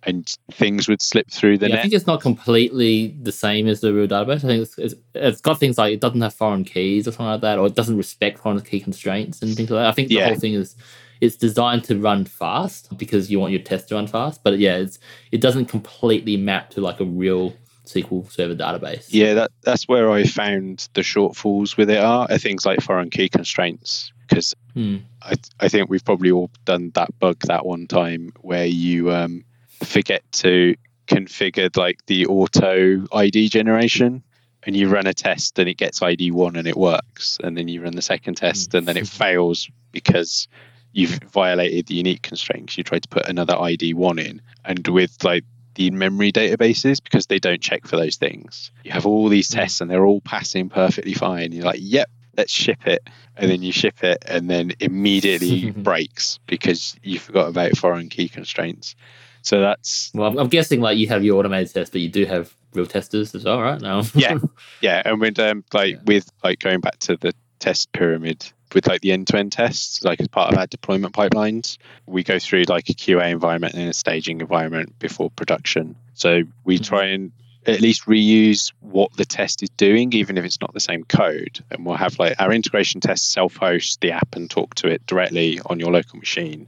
and 0.03 0.27
things 0.51 0.87
would 0.87 1.01
slip 1.01 1.29
through 1.29 1.57
the 1.57 1.69
Yeah, 1.69 1.77
I 1.77 1.81
think 1.81 1.93
it's 1.93 2.07
not 2.07 2.21
completely 2.21 3.15
the 3.21 3.31
same 3.31 3.67
as 3.67 3.81
the 3.81 3.93
real 3.93 4.07
database. 4.07 4.37
I 4.37 4.47
think 4.47 4.61
it's, 4.63 4.77
it's, 4.77 4.95
it's 5.13 5.41
got 5.41 5.59
things 5.59 5.77
like 5.77 5.93
it 5.93 5.99
doesn't 5.99 6.21
have 6.21 6.33
foreign 6.33 6.63
keys 6.63 7.07
or 7.07 7.11
something 7.11 7.25
like 7.27 7.41
that, 7.41 7.57
or 7.59 7.67
it 7.67 7.75
doesn't 7.75 7.97
respect 7.97 8.39
foreign 8.39 8.61
key 8.61 8.79
constraints 8.79 9.41
and 9.41 9.55
things 9.55 9.69
like 9.69 9.83
that. 9.83 9.89
I 9.89 9.91
think 9.91 10.07
the 10.07 10.15
Yeah. 10.15 10.27
whole 10.27 10.39
thing 10.39 10.53
is 10.53 10.75
it's 11.21 11.35
designed 11.35 11.83
to 11.85 11.99
run 11.99 12.23
fast 12.23 12.97
because 12.97 13.29
you 13.29 13.39
want 13.41 13.51
your 13.51 13.61
test 13.61 13.89
to 13.89 13.95
run 13.95 14.07
fast. 14.07 14.41
But 14.43 14.57
yeah, 14.59 14.77
it's 14.77 14.99
it 15.31 15.41
doesn't 15.41 15.65
completely 15.65 16.37
map 16.37 16.69
to 16.71 16.81
like 16.81 17.01
a 17.01 17.05
real 17.05 17.53
SQL 17.85 18.31
Server 18.31 18.55
database. 18.55 19.07
Yeah, 19.09 19.33
that 19.33 19.51
that's 19.63 19.85
where 19.87 20.09
I 20.11 20.23
found 20.23 20.87
the 20.93 21.01
shortfalls 21.01 21.75
with 21.75 21.89
it 21.89 21.97
are, 21.97 22.25
are 22.31 22.37
things 22.37 22.65
like 22.65 22.81
foreign 22.81 23.09
key 23.09 23.27
constraints. 23.27 24.13
Because 24.29 24.53
Hmm. 24.75 24.97
I 25.23 25.33
I 25.59 25.67
think 25.67 25.89
we've 25.89 26.05
probably 26.05 26.31
all 26.31 26.51
done 26.63 26.91
that 26.93 27.09
bug 27.19 27.39
that 27.47 27.65
one 27.65 27.87
time 27.87 28.31
where 28.41 28.65
you 28.67 29.11
um, 29.11 29.43
forget 29.83 30.23
to 30.33 30.75
configure 31.07 31.75
like 31.75 32.05
the 32.05 32.27
auto 32.27 33.05
ID 33.11 33.49
generation, 33.49 34.23
and 34.63 34.75
you 34.75 34.89
run 34.89 35.07
a 35.07 35.13
test 35.13 35.57
and 35.57 35.69
it 35.69 35.77
gets 35.77 36.01
ID 36.01 36.31
one 36.31 36.55
and 36.55 36.67
it 36.67 36.77
works, 36.77 37.37
and 37.43 37.57
then 37.57 37.67
you 37.67 37.81
run 37.81 37.95
the 37.95 38.01
second 38.01 38.35
test 38.35 38.73
and 38.73 38.87
then 38.87 38.97
it 38.97 39.01
hmm. 39.01 39.17
fails 39.17 39.69
because 39.91 40.47
you've 40.91 41.19
violated 41.31 41.87
the 41.87 41.95
unique 41.95 42.21
constraints. 42.21 42.77
You 42.77 42.83
tried 42.83 43.03
to 43.03 43.09
put 43.09 43.27
another 43.27 43.57
ID 43.57 43.93
one 43.93 44.19
in, 44.19 44.41
and 44.65 44.87
with 44.87 45.23
like 45.23 45.43
the 45.75 45.87
in-memory 45.87 46.31
databases 46.31 47.01
because 47.01 47.27
they 47.27 47.39
don't 47.39 47.61
check 47.61 47.87
for 47.87 47.95
those 47.95 48.17
things. 48.17 48.71
You 48.83 48.91
have 48.91 49.05
all 49.05 49.29
these 49.29 49.51
hmm. 49.51 49.59
tests 49.59 49.81
and 49.81 49.89
they're 49.89 50.05
all 50.05 50.21
passing 50.21 50.69
perfectly 50.69 51.13
fine. 51.13 51.51
You're 51.51 51.65
like, 51.65 51.79
yep, 51.81 52.09
let's 52.37 52.51
ship 52.51 52.85
it. 52.85 53.07
And 53.37 53.49
then 53.49 53.63
you 53.63 53.71
ship 53.71 54.03
it 54.03 54.23
and 54.27 54.49
then 54.49 54.73
immediately 54.79 55.71
breaks 55.89 56.39
because 56.47 56.95
you 57.01 57.19
forgot 57.19 57.47
about 57.47 57.77
foreign 57.77 58.09
key 58.09 58.27
constraints. 58.27 58.95
So 59.41 59.59
that's 59.61 60.11
Well, 60.13 60.29
I'm, 60.29 60.37
I'm 60.37 60.47
guessing 60.47 60.81
like 60.81 60.97
you 60.97 61.07
have 61.07 61.23
your 61.23 61.37
automated 61.39 61.73
test, 61.73 61.91
but 61.91 62.01
you 62.01 62.09
do 62.09 62.25
have 62.25 62.53
real 62.73 62.85
testers 62.85 63.33
as 63.35 63.45
well, 63.45 63.61
right? 63.61 63.79
Now, 63.81 64.03
Yeah. 64.15 64.37
yeah, 64.81 65.01
and 65.05 65.19
with 65.19 65.39
um 65.39 65.63
like 65.73 65.95
Yeah. 65.95 66.01
with 66.05 66.29
like 66.43 66.59
going 66.59 66.79
back 66.81 66.99
to 66.99 67.17
the 67.17 67.33
test 67.59 67.91
pyramid 67.91 68.51
with 68.73 68.87
like 68.87 69.01
the 69.01 69.11
end-to-end 69.11 69.51
tests, 69.51 70.03
like 70.03 70.21
as 70.21 70.27
part 70.27 70.53
of 70.53 70.59
our 70.59 70.67
deployment 70.67 71.13
pipelines, 71.13 71.77
we 72.05 72.23
go 72.23 72.37
through 72.37 72.63
like 72.67 72.87
a 72.89 72.93
QA 72.93 73.31
environment 73.31 73.73
and 73.73 73.89
a 73.89 73.93
staging 73.93 74.41
environment 74.41 74.97
before 74.99 75.31
production. 75.31 75.95
So 76.13 76.43
we 76.65 76.77
Mhm. 76.77 76.85
try 76.85 77.05
and 77.05 77.31
at 77.65 77.81
least 77.81 78.05
reuse 78.05 78.71
what 78.79 79.11
the 79.17 79.25
test 79.25 79.63
is 79.63 79.69
doing, 79.71 80.13
even 80.13 80.37
if 80.37 80.45
it's 80.45 80.61
not 80.61 80.73
the 80.73 80.79
same 80.79 81.03
code. 81.03 81.59
And 81.71 81.83
we'll 81.85 81.95
have 81.97 82.19
like 82.19 82.35
our 82.39 82.53
integration 82.53 83.01
test 83.01 83.31
self-host 83.31 84.01
the 84.01 84.11
app 84.11 84.35
and 84.35 84.49
talk 84.49 84.75
to 84.75 84.87
it 84.87 85.05
directly 85.07 85.59
on 85.65 85.79
your 85.79 85.91
local 85.91 86.19
machine. 86.19 86.67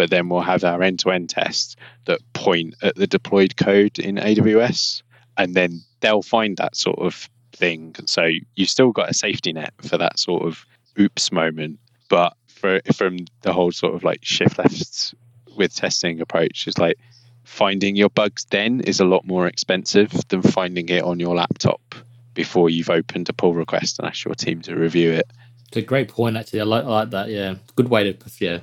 But 0.00 0.08
then 0.08 0.30
we'll 0.30 0.40
have 0.40 0.64
our 0.64 0.82
end-to-end 0.82 1.28
tests 1.28 1.76
that 2.06 2.20
point 2.32 2.74
at 2.82 2.96
the 2.96 3.06
deployed 3.06 3.58
code 3.58 3.98
in 3.98 4.14
AWS, 4.14 5.02
and 5.36 5.54
then 5.54 5.82
they'll 6.00 6.22
find 6.22 6.56
that 6.56 6.74
sort 6.74 6.98
of 7.00 7.28
thing. 7.52 7.94
So 8.06 8.30
you've 8.54 8.70
still 8.70 8.92
got 8.92 9.10
a 9.10 9.12
safety 9.12 9.52
net 9.52 9.74
for 9.82 9.98
that 9.98 10.18
sort 10.18 10.44
of 10.44 10.64
oops 10.98 11.30
moment. 11.30 11.80
But 12.08 12.34
for 12.46 12.80
from 12.94 13.26
the 13.42 13.52
whole 13.52 13.72
sort 13.72 13.94
of 13.94 14.02
like 14.02 14.20
shift 14.22 14.56
left 14.56 15.14
with 15.54 15.74
testing 15.74 16.22
approach 16.22 16.66
is 16.66 16.78
like 16.78 16.96
finding 17.44 17.94
your 17.94 18.08
bugs 18.08 18.46
then 18.48 18.80
is 18.80 19.00
a 19.00 19.04
lot 19.04 19.26
more 19.26 19.46
expensive 19.46 20.12
than 20.28 20.40
finding 20.40 20.88
it 20.88 21.04
on 21.04 21.20
your 21.20 21.34
laptop 21.34 21.94
before 22.32 22.70
you've 22.70 22.88
opened 22.88 23.28
a 23.28 23.34
pull 23.34 23.52
request 23.52 23.98
and 23.98 24.08
asked 24.08 24.24
your 24.24 24.34
team 24.34 24.62
to 24.62 24.74
review 24.74 25.10
it. 25.10 25.30
it's 25.68 25.76
a 25.76 25.82
great 25.82 26.08
point 26.08 26.38
actually. 26.38 26.62
I 26.62 26.64
like, 26.64 26.84
I 26.84 26.88
like 26.88 27.10
that. 27.10 27.28
Yeah, 27.28 27.56
good 27.76 27.90
way 27.90 28.10
to 28.10 28.30
yeah 28.38 28.60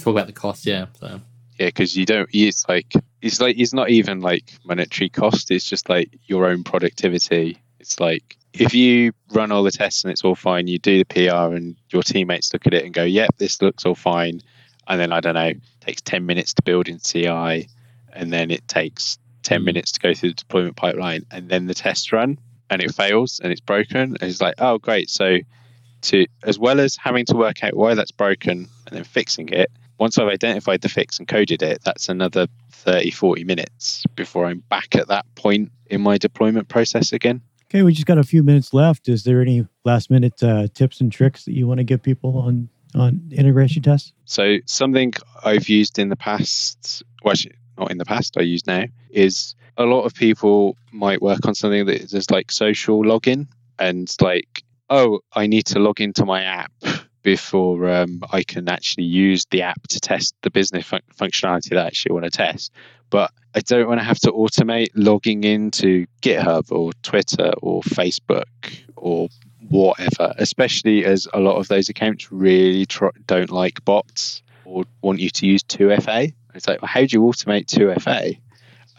talk 0.00 0.12
about 0.12 0.26
the 0.26 0.32
cost. 0.32 0.66
Yeah, 0.66 0.86
so 0.98 1.20
Yeah, 1.58 1.66
because 1.66 1.96
you 1.96 2.04
don't. 2.06 2.28
It's 2.32 2.68
like 2.68 2.92
it's 3.20 3.40
like 3.40 3.58
it's 3.58 3.72
not 3.72 3.90
even 3.90 4.20
like 4.20 4.52
monetary 4.64 5.08
cost. 5.08 5.50
It's 5.50 5.64
just 5.64 5.88
like 5.88 6.10
your 6.26 6.46
own 6.46 6.64
productivity. 6.64 7.58
It's 7.78 8.00
like 8.00 8.36
if 8.52 8.74
you 8.74 9.12
run 9.32 9.50
all 9.52 9.62
the 9.62 9.70
tests 9.70 10.04
and 10.04 10.12
it's 10.12 10.24
all 10.24 10.34
fine, 10.34 10.66
you 10.66 10.78
do 10.78 10.98
the 10.98 11.04
PR 11.04 11.54
and 11.54 11.76
your 11.90 12.02
teammates 12.02 12.52
look 12.52 12.66
at 12.66 12.74
it 12.74 12.84
and 12.84 12.92
go, 12.92 13.04
"Yep, 13.04 13.36
this 13.38 13.62
looks 13.62 13.86
all 13.86 13.94
fine," 13.94 14.40
and 14.88 15.00
then 15.00 15.12
I 15.12 15.20
don't 15.20 15.34
know, 15.34 15.52
takes 15.80 16.02
ten 16.02 16.26
minutes 16.26 16.52
to 16.54 16.62
build 16.62 16.88
in 16.88 16.98
CI, 16.98 17.68
and 18.12 18.32
then 18.32 18.50
it 18.50 18.66
takes 18.68 19.18
ten 19.42 19.62
Mm. 19.62 19.64
minutes 19.64 19.92
to 19.92 20.00
go 20.00 20.14
through 20.14 20.30
the 20.30 20.34
deployment 20.36 20.76
pipeline, 20.76 21.24
and 21.30 21.48
then 21.48 21.66
the 21.66 21.74
tests 21.74 22.12
run 22.12 22.38
and 22.70 22.82
it 22.82 22.94
fails 22.94 23.40
and 23.42 23.50
it's 23.52 23.60
broken. 23.60 24.16
And 24.20 24.22
it's 24.22 24.40
like, 24.40 24.54
oh 24.58 24.78
great, 24.78 25.10
so 25.10 25.38
to 26.02 26.26
as 26.42 26.58
well 26.58 26.80
as 26.80 26.96
having 26.96 27.24
to 27.26 27.36
work 27.36 27.62
out 27.62 27.74
why 27.76 27.94
that's 27.94 28.10
broken 28.10 28.68
and 28.86 28.96
then 28.96 29.04
fixing 29.04 29.48
it 29.50 29.70
once 29.98 30.18
I've 30.18 30.28
identified 30.28 30.80
the 30.80 30.88
fix 30.88 31.18
and 31.18 31.28
coded 31.28 31.62
it, 31.62 31.82
that's 31.84 32.08
another 32.08 32.46
30, 32.70 33.10
40 33.10 33.44
minutes 33.44 34.04
before 34.14 34.46
I'm 34.46 34.60
back 34.68 34.94
at 34.94 35.08
that 35.08 35.26
point 35.34 35.70
in 35.86 36.00
my 36.00 36.18
deployment 36.18 36.68
process 36.68 37.12
again. 37.12 37.42
Okay, 37.66 37.82
we 37.82 37.92
just 37.92 38.06
got 38.06 38.18
a 38.18 38.24
few 38.24 38.42
minutes 38.42 38.74
left. 38.74 39.08
Is 39.08 39.24
there 39.24 39.40
any 39.40 39.66
last 39.84 40.10
minute 40.10 40.42
uh, 40.42 40.68
tips 40.74 41.00
and 41.00 41.10
tricks 41.10 41.44
that 41.44 41.52
you 41.52 41.66
want 41.66 41.78
to 41.78 41.84
give 41.84 42.02
people 42.02 42.38
on 42.38 42.68
on 42.94 43.30
integration 43.32 43.82
tests? 43.82 44.12
So, 44.26 44.58
something 44.66 45.14
I've 45.42 45.68
used 45.68 45.98
in 45.98 46.10
the 46.10 46.16
past, 46.16 47.02
well, 47.22 47.32
actually, 47.32 47.54
not 47.78 47.90
in 47.90 47.96
the 47.96 48.04
past, 48.04 48.36
I 48.36 48.42
use 48.42 48.66
now, 48.66 48.84
is 49.10 49.54
a 49.78 49.84
lot 49.84 50.02
of 50.02 50.14
people 50.14 50.76
might 50.92 51.22
work 51.22 51.46
on 51.46 51.54
something 51.54 51.86
that 51.86 52.12
is 52.12 52.30
like 52.30 52.52
social 52.52 53.02
login 53.02 53.48
and 53.78 54.14
like, 54.20 54.62
oh, 54.90 55.20
I 55.32 55.46
need 55.46 55.66
to 55.66 55.78
log 55.78 56.00
into 56.00 56.26
my 56.26 56.42
app 56.42 56.72
before 57.22 57.88
um, 57.88 58.22
I 58.32 58.42
can 58.42 58.68
actually 58.68 59.04
use 59.04 59.46
the 59.50 59.62
app 59.62 59.86
to 59.88 60.00
test 60.00 60.34
the 60.42 60.50
business 60.50 60.86
fun- 60.86 61.02
functionality 61.16 61.70
that 61.70 61.78
I 61.78 61.86
actually 61.86 62.12
want 62.12 62.24
to 62.24 62.30
test. 62.30 62.72
But 63.10 63.30
I 63.54 63.60
don't 63.60 63.88
want 63.88 64.00
to 64.00 64.04
have 64.04 64.18
to 64.20 64.32
automate 64.32 64.88
logging 64.94 65.44
into 65.44 66.06
GitHub 66.22 66.72
or 66.72 66.92
Twitter 67.02 67.52
or 67.60 67.82
Facebook 67.82 68.46
or 68.96 69.28
whatever, 69.68 70.34
especially 70.38 71.04
as 71.04 71.28
a 71.32 71.40
lot 71.40 71.56
of 71.56 71.68
those 71.68 71.88
accounts 71.88 72.32
really 72.32 72.86
tr- 72.86 73.08
don't 73.26 73.50
like 73.50 73.84
bots 73.84 74.42
or 74.64 74.84
want 75.02 75.20
you 75.20 75.30
to 75.30 75.46
use 75.46 75.62
2FA. 75.64 76.32
It's 76.54 76.66
like, 76.66 76.82
well, 76.82 76.88
how 76.88 77.00
do 77.00 77.08
you 77.12 77.20
automate 77.20 77.66
2FA? 77.66 78.40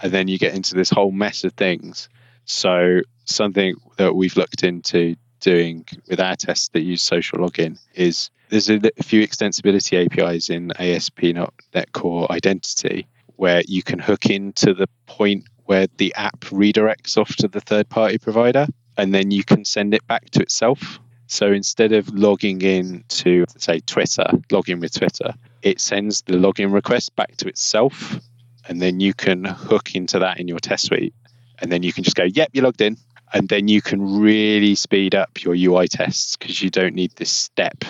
And 0.01 0.11
then 0.11 0.27
you 0.27 0.37
get 0.37 0.53
into 0.53 0.75
this 0.75 0.89
whole 0.89 1.11
mess 1.11 1.43
of 1.43 1.53
things. 1.53 2.09
So, 2.45 3.01
something 3.25 3.75
that 3.97 4.15
we've 4.15 4.35
looked 4.35 4.63
into 4.63 5.15
doing 5.43 5.85
with 6.07 6.19
our 6.19 6.35
tests 6.35 6.69
that 6.69 6.81
use 6.81 7.01
social 7.01 7.39
login 7.39 7.77
is 7.93 8.31
there's 8.49 8.69
a 8.69 8.79
few 9.03 9.21
extensibility 9.27 10.05
APIs 10.05 10.49
in 10.49 10.71
ASP.NET 10.79 11.91
Core 11.91 12.31
Identity 12.31 13.07
where 13.35 13.61
you 13.67 13.83
can 13.83 13.99
hook 13.99 14.27
into 14.27 14.73
the 14.73 14.87
point 15.05 15.45
where 15.65 15.87
the 15.97 16.13
app 16.15 16.39
redirects 16.41 17.17
off 17.17 17.35
to 17.35 17.47
the 17.47 17.61
third 17.61 17.89
party 17.89 18.17
provider 18.17 18.67
and 18.97 19.13
then 19.13 19.31
you 19.31 19.43
can 19.43 19.65
send 19.65 19.93
it 19.93 20.05
back 20.07 20.29
to 20.31 20.41
itself. 20.41 20.99
So 21.27 21.51
instead 21.51 21.93
of 21.93 22.07
logging 22.09 22.61
in 22.61 23.03
to, 23.09 23.45
say, 23.57 23.79
Twitter, 23.79 24.25
login 24.49 24.79
with 24.79 24.93
Twitter, 24.93 25.33
it 25.61 25.81
sends 25.81 26.21
the 26.21 26.33
login 26.33 26.71
request 26.71 27.15
back 27.15 27.35
to 27.37 27.47
itself 27.47 28.19
and 28.67 28.81
then 28.81 28.99
you 28.99 29.13
can 29.13 29.43
hook 29.43 29.95
into 29.95 30.19
that 30.19 30.39
in 30.39 30.47
your 30.47 30.59
test 30.59 30.85
suite, 30.85 31.13
and 31.59 31.71
then 31.71 31.83
you 31.83 31.93
can 31.93 32.03
just 32.03 32.15
go, 32.15 32.23
"Yep, 32.23 32.49
you're 32.53 32.63
logged 32.63 32.81
in," 32.81 32.97
and 33.33 33.49
then 33.49 33.67
you 33.67 33.81
can 33.81 34.21
really 34.21 34.75
speed 34.75 35.15
up 35.15 35.43
your 35.43 35.55
UI 35.55 35.87
tests 35.87 36.35
because 36.35 36.61
you 36.61 36.69
don't 36.69 36.93
need 36.93 37.11
this 37.15 37.31
step 37.31 37.83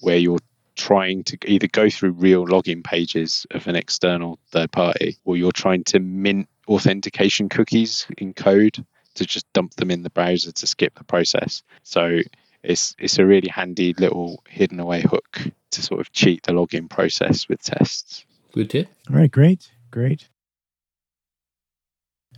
where 0.00 0.16
you're 0.16 0.38
trying 0.76 1.22
to 1.24 1.36
either 1.46 1.66
go 1.66 1.90
through 1.90 2.12
real 2.12 2.46
login 2.46 2.82
pages 2.82 3.46
of 3.50 3.66
an 3.66 3.76
external 3.76 4.38
third 4.50 4.72
party 4.72 5.18
or 5.24 5.36
you're 5.36 5.52
trying 5.52 5.84
to 5.84 6.00
mint 6.00 6.48
authentication 6.66 7.50
cookies 7.50 8.06
in 8.16 8.32
code 8.32 8.84
to 9.14 9.26
just 9.26 9.52
dump 9.52 9.74
them 9.74 9.90
in 9.90 10.02
the 10.02 10.10
browser 10.10 10.52
to 10.52 10.66
skip 10.66 10.94
the 10.94 11.04
process. 11.04 11.62
So 11.82 12.20
it's 12.62 12.94
it's 12.98 13.18
a 13.18 13.26
really 13.26 13.48
handy 13.48 13.92
little 13.98 14.42
hidden 14.48 14.80
away 14.80 15.02
hook 15.02 15.40
to 15.72 15.82
sort 15.82 16.00
of 16.00 16.12
cheat 16.12 16.44
the 16.44 16.52
login 16.52 16.88
process 16.88 17.46
with 17.48 17.62
tests. 17.62 18.24
Good 18.52 18.70
tip. 18.70 18.88
All 19.10 19.16
right, 19.16 19.30
great, 19.30 19.70
great. 19.90 20.29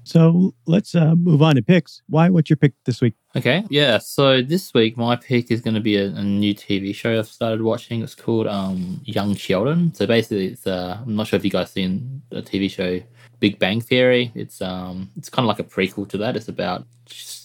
So 0.04 0.54
let's 0.66 0.94
uh, 0.94 1.14
move 1.14 1.42
on 1.42 1.56
to 1.56 1.62
picks. 1.62 2.02
Wai? 2.08 2.28
What's 2.28 2.50
your 2.50 2.56
pick 2.56 2.72
this 2.84 3.00
week? 3.00 3.14
Okay, 3.36 3.64
yeah. 3.70 3.98
So 3.98 4.42
this 4.42 4.74
week 4.74 4.96
my 4.96 5.16
pick 5.16 5.50
is 5.50 5.60
going 5.60 5.74
to 5.74 5.80
be 5.80 5.96
a, 5.96 6.06
a 6.06 6.22
new 6.22 6.54
TV 6.54 6.94
show 6.94 7.18
I've 7.18 7.28
started 7.28 7.62
watching. 7.62 8.02
It's 8.02 8.14
called 8.14 8.46
um, 8.46 9.00
Young 9.04 9.34
Sheldon. 9.34 9.94
So 9.94 10.06
basically, 10.06 10.48
it's 10.48 10.66
uh, 10.66 10.98
I'm 11.00 11.16
not 11.16 11.28
sure 11.28 11.36
if 11.36 11.44
you 11.44 11.50
guys 11.50 11.70
seen 11.70 12.22
the 12.30 12.42
TV 12.42 12.70
show 12.70 13.00
Big 13.40 13.58
Bang 13.58 13.80
Theory. 13.80 14.32
It's 14.34 14.60
um, 14.60 15.10
it's 15.16 15.28
kind 15.28 15.44
of 15.44 15.48
like 15.48 15.60
a 15.60 15.68
prequel 15.68 16.08
to 16.08 16.18
that. 16.18 16.36
It's 16.36 16.48
about 16.48 16.86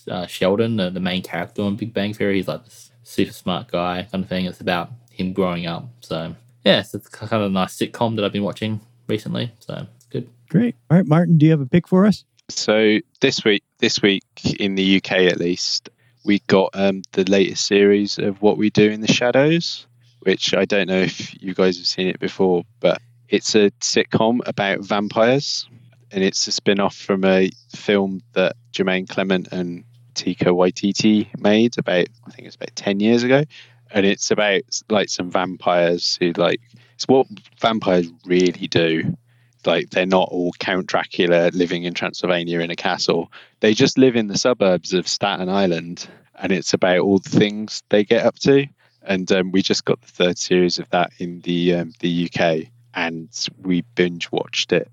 uh, 0.09 0.25
Sheldon, 0.25 0.77
the, 0.77 0.89
the 0.89 0.99
main 0.99 1.21
character 1.21 1.61
on 1.61 1.75
Big 1.75 1.93
Bang 1.93 2.13
Theory. 2.13 2.37
He's 2.37 2.47
like 2.47 2.63
this 2.65 2.91
super 3.03 3.33
smart 3.33 3.71
guy 3.71 4.07
kind 4.11 4.23
of 4.23 4.29
thing. 4.29 4.45
It's 4.45 4.61
about 4.61 4.91
him 5.11 5.33
growing 5.33 5.67
up. 5.67 5.89
So 6.01 6.35
yeah, 6.65 6.81
so 6.81 6.97
it's 6.97 7.07
kind 7.07 7.31
of 7.31 7.49
a 7.49 7.53
nice 7.53 7.77
sitcom 7.77 8.15
that 8.15 8.25
I've 8.25 8.33
been 8.33 8.43
watching 8.43 8.79
recently. 9.07 9.51
So 9.59 9.87
it's 9.95 10.05
good. 10.05 10.29
Great. 10.49 10.75
All 10.89 10.97
right, 10.97 11.07
Martin, 11.07 11.37
do 11.37 11.45
you 11.45 11.51
have 11.51 11.61
a 11.61 11.65
pick 11.65 11.87
for 11.87 12.05
us? 12.05 12.25
So 12.49 12.99
this 13.19 13.43
week, 13.43 13.63
this 13.79 14.01
week 14.01 14.23
in 14.57 14.75
the 14.75 14.97
UK 14.97 15.11
at 15.11 15.37
least, 15.37 15.89
we 16.23 16.39
got 16.47 16.69
um, 16.73 17.01
the 17.11 17.29
latest 17.29 17.65
series 17.65 18.17
of 18.19 18.41
What 18.41 18.57
We 18.57 18.69
Do 18.69 18.89
in 18.89 19.01
the 19.01 19.11
Shadows, 19.11 19.85
which 20.21 20.53
I 20.53 20.63
don't 20.63 20.87
know 20.87 21.01
if 21.01 21.41
you 21.41 21.53
guys 21.53 21.77
have 21.77 21.87
seen 21.87 22.07
it 22.07 22.19
before, 22.19 22.63
but 22.79 23.01
it's 23.27 23.53
a 23.55 23.71
sitcom 23.81 24.39
about 24.45 24.79
vampires, 24.79 25.67
and 26.11 26.23
it's 26.23 26.47
a 26.47 26.53
spin-off 26.53 26.95
from 26.95 27.25
a 27.25 27.49
film 27.75 28.21
that 28.31 28.55
Jermaine 28.71 29.09
Clement 29.09 29.49
and 29.51 29.83
Taika 30.15 30.47
Waititi 30.47 31.27
made 31.37 31.77
about 31.77 32.07
I 32.25 32.31
think 32.31 32.47
it's 32.47 32.55
about 32.55 32.75
ten 32.75 33.01
years 33.01 33.23
ago, 33.23 33.43
and 33.91 34.05
it's 34.05 34.31
about 34.31 34.61
like 34.89 35.09
some 35.09 35.29
vampires 35.29 36.17
who 36.19 36.31
like 36.37 36.61
it's 36.95 37.09
what 37.09 37.27
vampires 37.59 38.07
really 38.25 38.67
do 38.67 39.17
like 39.67 39.89
they're 39.89 40.05
not 40.05 40.29
all 40.29 40.51
Count 40.59 40.87
Dracula 40.87 41.51
living 41.53 41.83
in 41.83 41.93
Transylvania 41.93 42.59
in 42.59 42.71
a 42.71 42.75
castle. 42.75 43.31
They 43.59 43.73
just 43.73 43.97
live 43.97 44.15
in 44.15 44.27
the 44.27 44.37
suburbs 44.37 44.93
of 44.93 45.07
Staten 45.07 45.49
Island, 45.49 46.07
and 46.35 46.51
it's 46.51 46.73
about 46.73 46.99
all 46.99 47.19
the 47.19 47.29
things 47.29 47.83
they 47.89 48.03
get 48.03 48.25
up 48.25 48.39
to. 48.39 48.67
And 49.03 49.31
um, 49.31 49.51
we 49.51 49.61
just 49.61 49.85
got 49.85 50.01
the 50.01 50.07
third 50.07 50.37
series 50.37 50.79
of 50.79 50.89
that 50.89 51.11
in 51.19 51.41
the 51.41 51.75
um, 51.75 51.93
the 51.99 52.29
UK, 52.29 52.69
and 52.93 53.29
we 53.61 53.81
binge 53.95 54.31
watched 54.31 54.73
it 54.73 54.89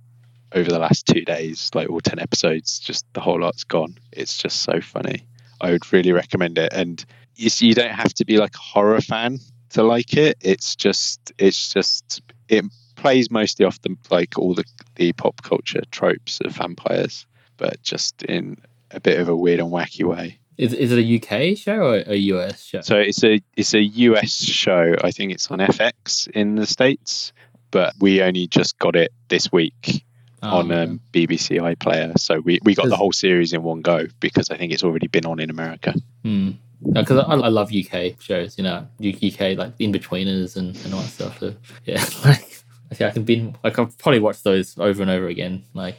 over 0.52 0.70
the 0.70 0.78
last 0.78 1.06
two 1.06 1.24
days, 1.24 1.70
like 1.74 1.88
all 1.88 2.00
ten 2.00 2.18
episodes. 2.18 2.78
Just 2.78 3.06
the 3.12 3.20
whole 3.20 3.40
lot's 3.40 3.64
gone. 3.64 3.96
It's 4.12 4.36
just 4.36 4.62
so 4.62 4.80
funny. 4.80 5.26
I 5.60 5.70
would 5.70 5.92
really 5.92 6.12
recommend 6.12 6.58
it, 6.58 6.72
and 6.72 7.04
you, 7.36 7.50
you 7.58 7.74
don't 7.74 7.90
have 7.90 8.14
to 8.14 8.24
be 8.24 8.36
like 8.36 8.54
a 8.54 8.58
horror 8.58 9.00
fan 9.00 9.38
to 9.70 9.82
like 9.82 10.14
it. 10.14 10.36
It's 10.40 10.76
just 10.76 11.32
it's 11.38 11.72
just 11.72 12.22
it 12.48 12.64
plays 13.04 13.30
mostly 13.30 13.66
off 13.66 13.78
the 13.82 13.94
like 14.10 14.38
all 14.38 14.54
the 14.54 14.64
the 14.94 15.12
pop 15.12 15.42
culture 15.42 15.82
tropes 15.90 16.40
of 16.40 16.52
vampires, 16.52 17.26
but 17.58 17.82
just 17.82 18.22
in 18.22 18.56
a 18.92 18.98
bit 18.98 19.20
of 19.20 19.28
a 19.28 19.36
weird 19.36 19.60
and 19.60 19.70
wacky 19.70 20.04
way. 20.04 20.38
Is, 20.56 20.72
is 20.72 20.90
it 20.90 20.98
a 20.98 21.50
UK 21.50 21.54
show 21.58 21.90
or 21.90 21.96
a 22.06 22.16
US 22.16 22.64
show? 22.64 22.80
So 22.80 22.96
it's 22.96 23.22
a 23.22 23.42
it's 23.58 23.74
a 23.74 23.82
US 23.82 24.32
show. 24.42 24.94
I 25.04 25.10
think 25.10 25.32
it's 25.32 25.50
on 25.50 25.58
FX 25.58 26.28
in 26.28 26.54
the 26.54 26.64
states, 26.64 27.34
but 27.70 27.92
we 28.00 28.22
only 28.22 28.46
just 28.46 28.78
got 28.78 28.96
it 28.96 29.12
this 29.28 29.52
week 29.52 30.02
oh, 30.42 30.60
on 30.60 30.72
um, 30.72 31.00
BBC 31.12 31.60
iPlayer. 31.60 32.18
So 32.18 32.40
we, 32.40 32.58
we 32.62 32.74
got 32.74 32.88
the 32.88 32.96
whole 32.96 33.12
series 33.12 33.52
in 33.52 33.62
one 33.62 33.82
go 33.82 34.06
because 34.20 34.48
I 34.48 34.56
think 34.56 34.72
it's 34.72 34.82
already 34.82 35.08
been 35.08 35.26
on 35.26 35.40
in 35.40 35.50
America. 35.50 35.92
Hmm. 36.22 36.52
Because 36.90 37.18
I, 37.18 37.34
I, 37.34 37.48
love 37.48 37.70
UK 37.72 38.20
shows, 38.20 38.58
you 38.58 38.64
know, 38.64 38.86
UK 39.00 39.56
like 39.56 39.76
Inbetweeners 39.78 40.56
and, 40.56 40.76
and 40.84 40.92
all 40.92 41.00
that 41.00 41.08
stuff. 41.08 41.40
So, 41.40 41.54
yeah, 41.84 42.04
like 42.24 42.53
I 42.94 42.96
think 42.96 43.10
I 43.10 43.12
can 43.12 43.24
bin 43.24 43.56
like 43.64 43.78
I've 43.78 43.96
probably 43.98 44.20
watched 44.20 44.44
those 44.44 44.78
over 44.78 45.02
and 45.02 45.10
over 45.10 45.26
again, 45.26 45.64
like 45.74 45.96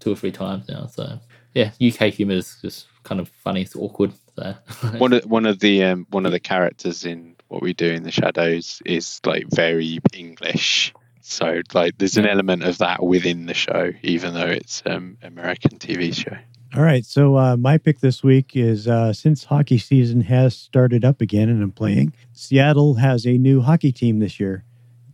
two 0.00 0.12
or 0.12 0.16
three 0.16 0.32
times 0.32 0.68
now. 0.68 0.86
So 0.86 1.18
yeah, 1.54 1.72
UK 1.80 2.12
humor 2.12 2.34
is 2.34 2.58
just 2.62 2.86
kind 3.02 3.20
of 3.20 3.28
funny, 3.28 3.62
it's 3.62 3.76
awkward. 3.76 4.12
So 4.36 4.54
one 4.98 5.12
of 5.12 5.24
one 5.26 5.46
of 5.46 5.60
the 5.60 5.84
um, 5.84 6.06
one 6.10 6.24
of 6.24 6.32
the 6.32 6.40
characters 6.40 7.04
in 7.04 7.36
what 7.48 7.62
we 7.62 7.74
do 7.74 7.90
in 7.90 8.02
the 8.02 8.10
shadows 8.10 8.80
is 8.86 9.20
like 9.26 9.46
very 9.50 9.98
English. 10.14 10.94
So 11.20 11.60
like 11.74 11.98
there's 11.98 12.16
an 12.16 12.26
element 12.26 12.62
of 12.64 12.78
that 12.78 13.02
within 13.02 13.46
the 13.46 13.54
show, 13.54 13.92
even 14.02 14.34
though 14.34 14.46
it's 14.46 14.82
um 14.86 15.18
American 15.22 15.78
TV 15.78 16.14
show. 16.14 16.36
All 16.74 16.82
right. 16.82 17.04
So 17.04 17.36
uh, 17.36 17.58
my 17.58 17.76
pick 17.76 18.00
this 18.00 18.22
week 18.22 18.56
is 18.56 18.88
uh, 18.88 19.12
since 19.12 19.44
hockey 19.44 19.76
season 19.76 20.22
has 20.22 20.56
started 20.56 21.04
up 21.04 21.20
again 21.20 21.50
and 21.50 21.62
I'm 21.62 21.70
playing, 21.70 22.14
Seattle 22.32 22.94
has 22.94 23.26
a 23.26 23.36
new 23.36 23.60
hockey 23.60 23.92
team 23.92 24.20
this 24.20 24.40
year. 24.40 24.64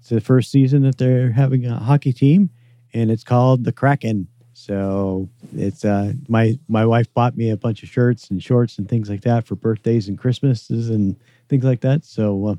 It's 0.09 0.15
the 0.15 0.21
first 0.23 0.51
season 0.51 0.85
that 0.85 0.97
they're 0.97 1.33
having 1.33 1.67
a 1.67 1.79
hockey 1.79 2.15
team, 2.15 2.49
and 2.95 3.11
it's 3.11 3.23
called 3.23 3.65
the 3.65 3.73
Kraken. 3.73 4.27
So 4.55 5.29
it's 5.55 5.85
uh, 5.85 6.15
my 6.29 6.59
my 6.67 6.87
wife 6.87 7.13
bought 7.13 7.37
me 7.37 7.51
a 7.51 7.59
bunch 7.59 7.83
of 7.83 7.91
shirts 7.91 8.31
and 8.31 8.43
shorts 8.43 8.79
and 8.79 8.89
things 8.89 9.11
like 9.11 9.21
that 9.21 9.47
for 9.47 9.55
birthdays 9.55 10.09
and 10.09 10.17
Christmases 10.17 10.89
and 10.89 11.15
things 11.51 11.63
like 11.63 11.83
that. 11.83 12.07
So 12.07 12.47
uh, 12.47 12.55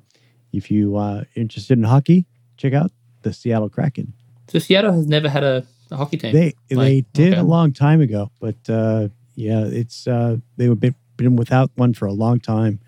if 0.54 0.70
you 0.70 0.96
uh, 0.96 1.24
interested 1.34 1.80
in 1.80 1.86
hockey, 1.86 2.28
check 2.56 2.74
out 2.74 2.92
the 3.24 3.34
Seattle 3.34 3.68
Kraken. 3.68 4.14
So 4.50 4.60
Seattle 4.60 4.94
has 4.94 5.08
never 5.08 5.28
had 5.28 5.44
a, 5.44 5.66
a 5.90 5.98
hockey 5.98 6.18
team. 6.18 6.34
They 6.34 6.54
like, 6.70 6.86
they 6.86 7.06
did 7.14 7.34
okay. 7.34 7.42
a 7.42 7.44
long 7.44 7.74
time 7.74 8.00
ago, 8.00 8.30
but 8.40 8.58
uh, 8.70 9.08
yeah, 9.34 9.66
it's 9.66 10.06
uh, 10.06 10.38
they 10.58 10.66
have 10.66 10.80
been, 10.80 10.94
been 11.18 11.36
without 11.36 11.72
one 11.74 11.96
for 11.96 12.06
a 12.06 12.14
long 12.14 12.40
time, 12.40 12.80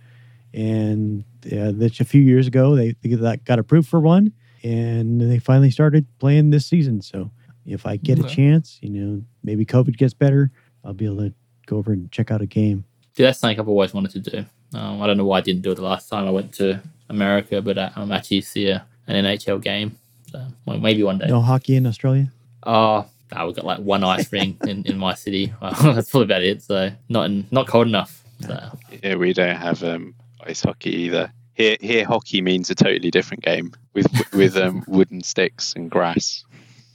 and 0.54 1.24
yeah, 1.46 1.72
that's 1.74 2.00
a 2.00 2.06
few 2.06 2.22
years 2.22 2.46
ago 2.46 2.76
they, 2.76 2.96
they 3.02 3.38
got 3.38 3.58
approved 3.58 3.90
for 3.90 4.00
one, 4.00 4.34
and 4.64 5.20
they 5.20 5.40
finally 5.40 5.72
started 5.72 6.06
playing 6.20 6.50
this 6.50 6.66
season. 6.66 7.02
So 7.02 7.32
if 7.66 7.86
I 7.86 7.98
get 7.98 8.20
okay. 8.20 8.28
a 8.28 8.32
chance, 8.32 8.80
you 8.82 8.90
know, 8.90 9.24
maybe 9.44 9.66
COVID 9.66 9.98
gets 9.98 10.14
better, 10.14 10.52
I'll 10.84 10.94
be 10.94 11.06
able 11.06 11.18
to 11.18 11.34
go 11.66 11.78
over 11.78 11.92
and 11.92 12.12
check 12.12 12.32
out 12.32 12.42
a 12.42 12.46
game. 12.46 12.86
Dude, 13.16 13.28
that's 13.28 13.40
something 13.40 13.60
I've 13.60 13.68
always 13.68 13.94
wanted 13.94 14.24
to 14.24 14.32
do. 14.32 14.46
Um, 14.74 15.02
I 15.02 15.08
don't 15.08 15.18
know 15.18 15.26
why 15.26 15.40
I 15.40 15.42
didn't 15.42 15.64
do 15.64 15.72
it 15.72 15.76
the 15.76 15.84
last 15.84 16.10
time 16.10 16.28
I 16.28 16.32
went 16.32 16.54
to 16.56 16.82
America, 17.10 17.62
but 17.62 17.78
uh, 17.78 17.90
I'm 17.96 18.12
actually 18.12 18.42
see 18.42 18.70
a, 18.70 18.86
an 19.08 19.26
NHL 19.26 19.62
game. 19.62 19.98
So 20.32 20.46
well, 20.66 20.78
maybe 20.78 21.04
one 21.04 21.18
day. 21.18 21.28
No 21.28 21.42
hockey 21.42 21.76
in 21.76 21.86
Australia? 21.86 22.32
Oh, 22.64 23.06
no, 23.34 23.46
we've 23.46 23.56
got 23.56 23.66
like 23.66 23.80
one 23.80 24.04
ice 24.04 24.32
ring 24.32 24.58
in, 24.66 24.86
in 24.86 24.98
my 24.98 25.14
city. 25.14 25.54
Well, 25.62 25.72
that's 25.94 26.10
probably 26.10 26.26
about 26.26 26.44
it. 26.44 26.62
So 26.64 26.92
not 27.10 27.26
in, 27.26 27.48
not 27.52 27.68
cold 27.68 27.88
enough. 27.88 28.24
So. 28.42 28.78
Yeah, 29.04 29.16
we 29.16 29.34
don't 29.34 29.56
have 29.56 29.84
um, 29.84 30.16
ice 30.42 30.64
hockey 30.64 30.92
either. 30.92 31.32
Here, 31.54 31.78
here, 31.80 32.06
hockey 32.06 32.42
means 32.42 32.70
a 32.70 32.76
totally 32.76 33.12
different 33.12 33.44
game 33.44 33.74
with 33.94 34.08
with 34.34 34.58
um, 34.58 34.84
wooden 34.88 35.24
sticks 35.24 35.74
and 35.76 35.90
grass. 35.90 36.46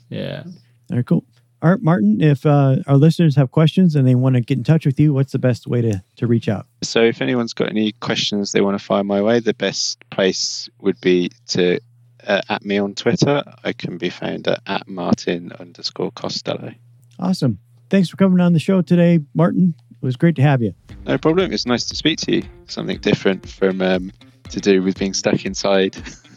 Yeah. 0.09 0.45
very 0.89 1.05
cool. 1.05 1.25
All 1.63 1.71
right, 1.71 1.83
Martin, 1.83 2.21
if 2.21 2.45
uh, 2.45 2.77
our 2.87 2.97
listeners 2.97 3.35
have 3.37 3.51
questions 3.51 3.97
and 3.97 4.07
they 4.07 4.15
want 4.15 4.35
to 4.37 4.43
get 4.43 4.59
in 4.59 4.65
touch 4.65 4.85
with 4.85 5.01
you, 5.01 5.15
what's 5.15 5.33
the 5.33 5.39
best 5.39 5.67
way 5.67 5.81
to, 5.81 6.03
to 6.17 6.27
reach 6.27 6.49
out? 6.49 6.67
So, 6.83 7.03
if 7.03 7.23
anyone's 7.23 7.55
got 7.55 7.71
any 7.71 7.93
questions 7.93 8.53
they 8.53 8.61
want 8.61 8.79
to 8.79 8.85
find 8.85 9.09
my 9.09 9.23
way, 9.23 9.41
the 9.41 9.55
best 9.55 9.99
place 10.11 10.69
would 10.81 11.01
be 11.01 11.31
to 11.49 11.81
uh, 12.27 12.43
at 12.49 12.65
me 12.65 12.79
on 12.79 12.95
Twitter. 12.95 13.43
I 13.65 13.73
can 13.73 13.99
be 13.99 14.11
found 14.11 14.49
at, 14.49 14.61
at 14.67 14.89
Martin 14.89 15.53
underscore 15.59 16.13
Costello. 16.13 16.73
Awesome. 17.19 17.59
Thanks 17.89 18.09
for 18.09 18.17
coming 18.17 18.41
on 18.41 18.53
the 18.53 18.59
show 18.59 18.83
today, 18.83 19.21
Martin. 19.35 19.75
It 19.91 20.05
was 20.05 20.17
great 20.17 20.37
to 20.37 20.43
have 20.43 20.61
you. 20.61 20.75
No 21.07 21.17
problem. 21.19 21.53
It's 21.53 21.67
nice 21.67 21.87
to 21.87 21.97
speak 21.97 22.19
to 22.21 22.37
you. 22.37 22.43
Something 22.67 22.99
different 22.99 23.49
from 23.49 23.81
um, 23.81 24.13
to 24.51 24.61
do 24.61 24.83
with 24.83 24.99
being 24.99 25.15
stuck 25.15 25.45
inside. 25.45 25.97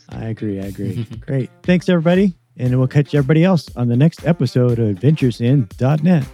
I 0.10 0.26
agree. 0.26 0.60
I 0.60 0.66
agree. 0.66 1.03
Great. 1.26 1.49
Thanks, 1.64 1.88
everybody. 1.89 2.36
And 2.57 2.78
we'll 2.78 2.88
catch 2.88 3.16
everybody 3.16 3.43
else 3.43 3.70
on 3.76 3.88
the 3.88 3.95
next 3.95 4.26
episode 4.26 4.80
of 4.80 4.89
Adventures 4.89 5.39
in 5.39 5.68
.NET. 5.80 6.26